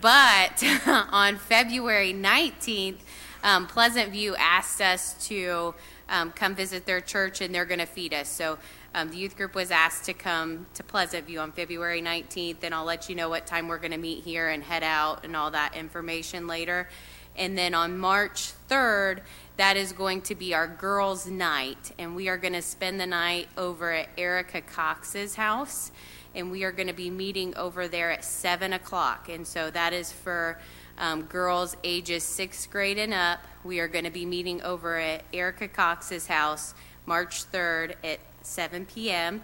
But 0.00 0.62
on 0.86 1.36
February 1.36 2.12
19th, 2.12 2.98
um, 3.42 3.66
Pleasant 3.66 4.12
View 4.12 4.34
asked 4.36 4.80
us 4.80 5.26
to 5.28 5.74
um, 6.08 6.32
come 6.32 6.54
visit 6.54 6.86
their 6.86 7.00
church 7.00 7.40
and 7.40 7.54
they're 7.54 7.64
going 7.64 7.80
to 7.80 7.86
feed 7.86 8.12
us. 8.12 8.28
So 8.28 8.58
um, 8.94 9.10
the 9.10 9.16
youth 9.16 9.36
group 9.36 9.54
was 9.54 9.70
asked 9.70 10.04
to 10.04 10.14
come 10.14 10.66
to 10.74 10.82
Pleasant 10.82 11.26
View 11.26 11.40
on 11.40 11.52
February 11.52 12.00
19th, 12.00 12.62
and 12.62 12.74
I'll 12.74 12.84
let 12.84 13.08
you 13.08 13.14
know 13.14 13.28
what 13.28 13.46
time 13.46 13.68
we're 13.68 13.78
going 13.78 13.92
to 13.92 13.98
meet 13.98 14.24
here 14.24 14.48
and 14.48 14.62
head 14.62 14.82
out 14.82 15.24
and 15.24 15.36
all 15.36 15.50
that 15.50 15.76
information 15.76 16.46
later. 16.46 16.88
And 17.36 17.56
then 17.56 17.74
on 17.74 17.98
March 17.98 18.52
3rd, 18.68 19.20
that 19.58 19.76
is 19.76 19.92
going 19.92 20.22
to 20.22 20.34
be 20.34 20.54
our 20.54 20.66
girls' 20.66 21.26
night, 21.26 21.92
and 21.98 22.16
we 22.16 22.28
are 22.28 22.38
going 22.38 22.54
to 22.54 22.62
spend 22.62 22.98
the 22.98 23.06
night 23.06 23.48
over 23.56 23.92
at 23.92 24.08
Erica 24.16 24.62
Cox's 24.62 25.36
house, 25.36 25.92
and 26.34 26.50
we 26.50 26.64
are 26.64 26.72
going 26.72 26.88
to 26.88 26.94
be 26.94 27.10
meeting 27.10 27.56
over 27.56 27.88
there 27.88 28.10
at 28.10 28.24
7 28.24 28.72
o'clock. 28.72 29.28
And 29.28 29.46
so 29.46 29.70
that 29.70 29.92
is 29.92 30.12
for 30.12 30.58
um, 30.98 31.22
girls 31.22 31.76
ages 31.84 32.24
sixth 32.24 32.70
grade 32.70 32.98
and 32.98 33.14
up. 33.14 33.40
We 33.64 33.80
are 33.80 33.88
going 33.88 34.04
to 34.04 34.10
be 34.10 34.26
meeting 34.26 34.62
over 34.62 34.98
at 34.98 35.24
Erica 35.32 35.68
Cox's 35.68 36.26
house 36.26 36.74
March 37.06 37.50
3rd 37.50 37.94
at 38.04 38.18
7 38.42 38.86
p.m. 38.86 39.42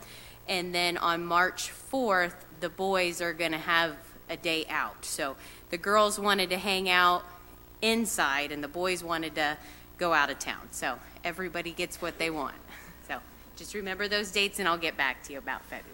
And 0.48 0.74
then 0.74 0.96
on 0.98 1.24
March 1.24 1.72
4th, 1.90 2.34
the 2.60 2.68
boys 2.68 3.20
are 3.20 3.32
going 3.32 3.52
to 3.52 3.58
have 3.58 3.96
a 4.28 4.36
day 4.36 4.66
out. 4.68 5.04
So 5.04 5.36
the 5.70 5.78
girls 5.78 6.18
wanted 6.18 6.50
to 6.50 6.58
hang 6.58 6.88
out 6.88 7.24
inside, 7.82 8.52
and 8.52 8.62
the 8.62 8.68
boys 8.68 9.04
wanted 9.04 9.34
to 9.36 9.56
go 9.98 10.12
out 10.12 10.30
of 10.30 10.38
town. 10.38 10.68
So 10.70 10.98
everybody 11.22 11.72
gets 11.72 12.00
what 12.00 12.18
they 12.18 12.30
want. 12.30 12.56
So 13.08 13.18
just 13.56 13.74
remember 13.74 14.08
those 14.08 14.30
dates, 14.30 14.58
and 14.58 14.68
I'll 14.68 14.78
get 14.78 14.96
back 14.96 15.22
to 15.24 15.32
you 15.32 15.38
about 15.38 15.62
February. 15.64 15.93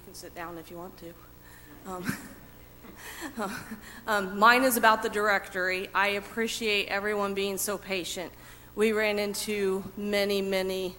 You 0.00 0.04
can 0.06 0.14
sit 0.14 0.34
down 0.34 0.56
if 0.56 0.70
you 0.70 0.78
want 0.78 0.94
to. 0.96 1.12
Um, 1.86 2.16
um, 4.06 4.38
mine 4.38 4.62
is 4.62 4.78
about 4.78 5.02
the 5.02 5.10
directory. 5.10 5.90
I 5.94 6.08
appreciate 6.08 6.88
everyone 6.88 7.34
being 7.34 7.58
so 7.58 7.76
patient. 7.76 8.32
We 8.74 8.92
ran 8.92 9.18
into 9.18 9.84
many, 9.98 10.40
many, 10.40 10.96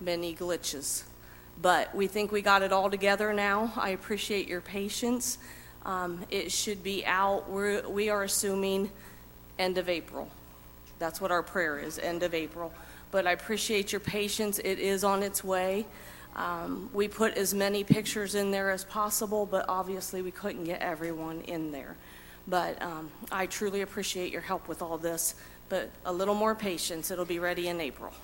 many 0.00 0.34
glitches, 0.34 1.02
but 1.60 1.94
we 1.94 2.06
think 2.06 2.32
we 2.32 2.40
got 2.40 2.62
it 2.62 2.72
all 2.72 2.90
together 2.90 3.34
now. 3.34 3.74
I 3.76 3.90
appreciate 3.90 4.48
your 4.48 4.62
patience. 4.62 5.36
Um, 5.84 6.24
it 6.30 6.50
should 6.50 6.82
be 6.82 7.04
out. 7.04 7.50
We're, 7.50 7.86
we 7.86 8.08
are 8.08 8.22
assuming 8.22 8.90
end 9.58 9.76
of 9.76 9.90
April. 9.90 10.30
That's 10.98 11.20
what 11.20 11.30
our 11.30 11.42
prayer 11.42 11.78
is, 11.78 11.98
end 11.98 12.22
of 12.22 12.32
April. 12.32 12.72
But 13.10 13.26
I 13.26 13.32
appreciate 13.32 13.92
your 13.92 14.00
patience. 14.00 14.58
It 14.60 14.78
is 14.78 15.04
on 15.04 15.22
its 15.22 15.44
way. 15.44 15.84
Um, 16.40 16.88
we 16.94 17.06
put 17.06 17.36
as 17.36 17.52
many 17.52 17.84
pictures 17.84 18.34
in 18.34 18.50
there 18.50 18.70
as 18.70 18.82
possible, 18.82 19.44
but 19.44 19.66
obviously 19.68 20.22
we 20.22 20.30
couldn't 20.30 20.64
get 20.64 20.80
everyone 20.80 21.42
in 21.42 21.70
there. 21.70 21.96
But 22.48 22.80
um, 22.80 23.10
I 23.30 23.44
truly 23.44 23.82
appreciate 23.82 24.32
your 24.32 24.40
help 24.40 24.66
with 24.66 24.80
all 24.80 24.96
this. 24.96 25.34
But 25.68 25.90
a 26.06 26.12
little 26.12 26.34
more 26.34 26.54
patience, 26.54 27.10
it'll 27.10 27.26
be 27.26 27.38
ready 27.38 27.68
in 27.68 27.78
April. 27.78 28.14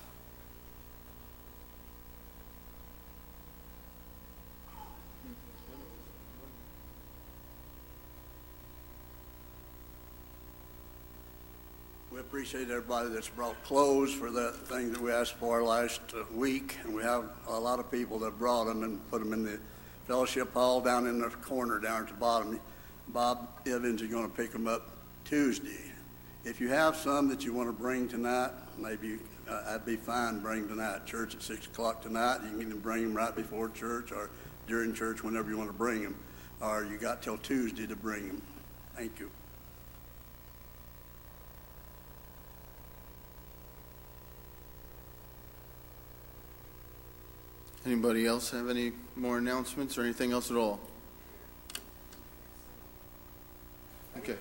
We 12.17 12.21
appreciate 12.21 12.71
everybody 12.71 13.09
that's 13.09 13.29
brought 13.29 13.63
clothes 13.63 14.11
for 14.11 14.31
that 14.31 14.55
thing 14.65 14.91
that 14.91 14.99
we 14.99 15.11
asked 15.11 15.35
for 15.35 15.63
last 15.63 16.01
uh, 16.15 16.23
week, 16.33 16.75
and 16.83 16.95
we 16.95 17.03
have 17.03 17.25
a 17.47 17.59
lot 17.59 17.77
of 17.77 17.91
people 17.91 18.17
that 18.17 18.39
brought 18.39 18.63
them 18.63 18.81
and 18.81 19.07
put 19.11 19.19
them 19.19 19.33
in 19.33 19.43
the 19.43 19.59
fellowship 20.07 20.51
hall 20.51 20.81
down 20.81 21.05
in 21.05 21.19
the 21.19 21.29
corner 21.29 21.77
down 21.77 22.01
at 22.01 22.07
the 22.07 22.15
bottom. 22.15 22.59
Bob 23.09 23.47
Evans 23.67 24.01
is 24.01 24.09
going 24.09 24.27
to 24.27 24.35
pick 24.35 24.51
them 24.51 24.67
up 24.67 24.89
Tuesday. 25.25 25.91
If 26.43 26.59
you 26.59 26.69
have 26.69 26.95
some 26.95 27.29
that 27.29 27.45
you 27.45 27.53
want 27.53 27.69
to 27.69 27.73
bring 27.73 28.07
tonight, 28.07 28.49
maybe 28.79 29.19
uh, 29.47 29.75
I'd 29.75 29.85
be 29.85 29.95
fine 29.95 30.39
bring 30.39 30.67
tonight. 30.67 31.05
Church 31.05 31.35
at 31.35 31.43
six 31.43 31.67
o'clock 31.67 32.01
tonight. 32.01 32.39
You 32.51 32.57
can 32.57 32.79
bring 32.79 33.03
them 33.03 33.13
right 33.13 33.35
before 33.35 33.69
church 33.69 34.11
or 34.11 34.31
during 34.67 34.91
church 34.91 35.23
whenever 35.23 35.51
you 35.51 35.57
want 35.59 35.69
to 35.69 35.77
bring 35.77 36.01
them, 36.01 36.15
or 36.61 36.83
you 36.83 36.97
got 36.97 37.21
till 37.21 37.37
Tuesday 37.37 37.85
to 37.85 37.95
bring 37.95 38.27
them. 38.27 38.41
Thank 38.95 39.19
you. 39.19 39.29
Anybody 47.87 48.25
else 48.25 48.51
have 48.51 48.69
any 48.69 48.91
more 49.15 49.37
announcements 49.37 49.97
or 49.97 50.01
anything 50.01 50.33
else 50.33 50.51
at 50.51 50.57
all? 50.57 50.81
Okay. 54.17 54.35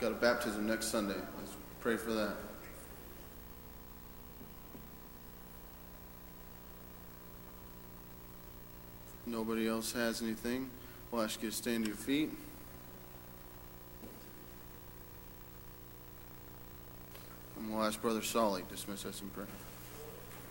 Got 0.00 0.10
a 0.10 0.16
baptism 0.16 0.66
next 0.66 0.86
Sunday. 0.86 1.14
Let's 1.14 1.52
pray 1.80 1.96
for 1.96 2.10
that. 2.10 2.34
Nobody 9.24 9.68
else 9.68 9.92
has 9.92 10.22
anything? 10.22 10.68
We'll 11.12 11.22
ask 11.22 11.40
you 11.40 11.50
to 11.50 11.54
stand 11.54 11.84
to 11.84 11.90
your 11.90 11.96
feet. 11.96 12.32
And 17.56 17.72
we'll 17.72 17.84
ask 17.84 18.02
Brother 18.02 18.22
Solly 18.22 18.62
to 18.62 18.68
dismiss 18.70 19.06
us 19.06 19.20
in 19.20 19.28
prayer 19.28 19.46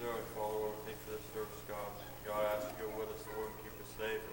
thorough 0.04 0.20
follower. 0.36 0.76
Thanks 0.84 1.00
for 1.08 1.16
this 1.16 1.24
service, 1.32 1.64
God. 1.64 1.88
God, 2.28 2.44
I 2.44 2.60
ask 2.60 2.68
you 2.76 2.76
to 2.76 2.92
go 2.92 3.00
with 3.00 3.16
us, 3.16 3.24
Lord, 3.32 3.48
and 3.48 3.58
keep 3.64 3.72
us 3.80 3.88
safe. 3.96 4.33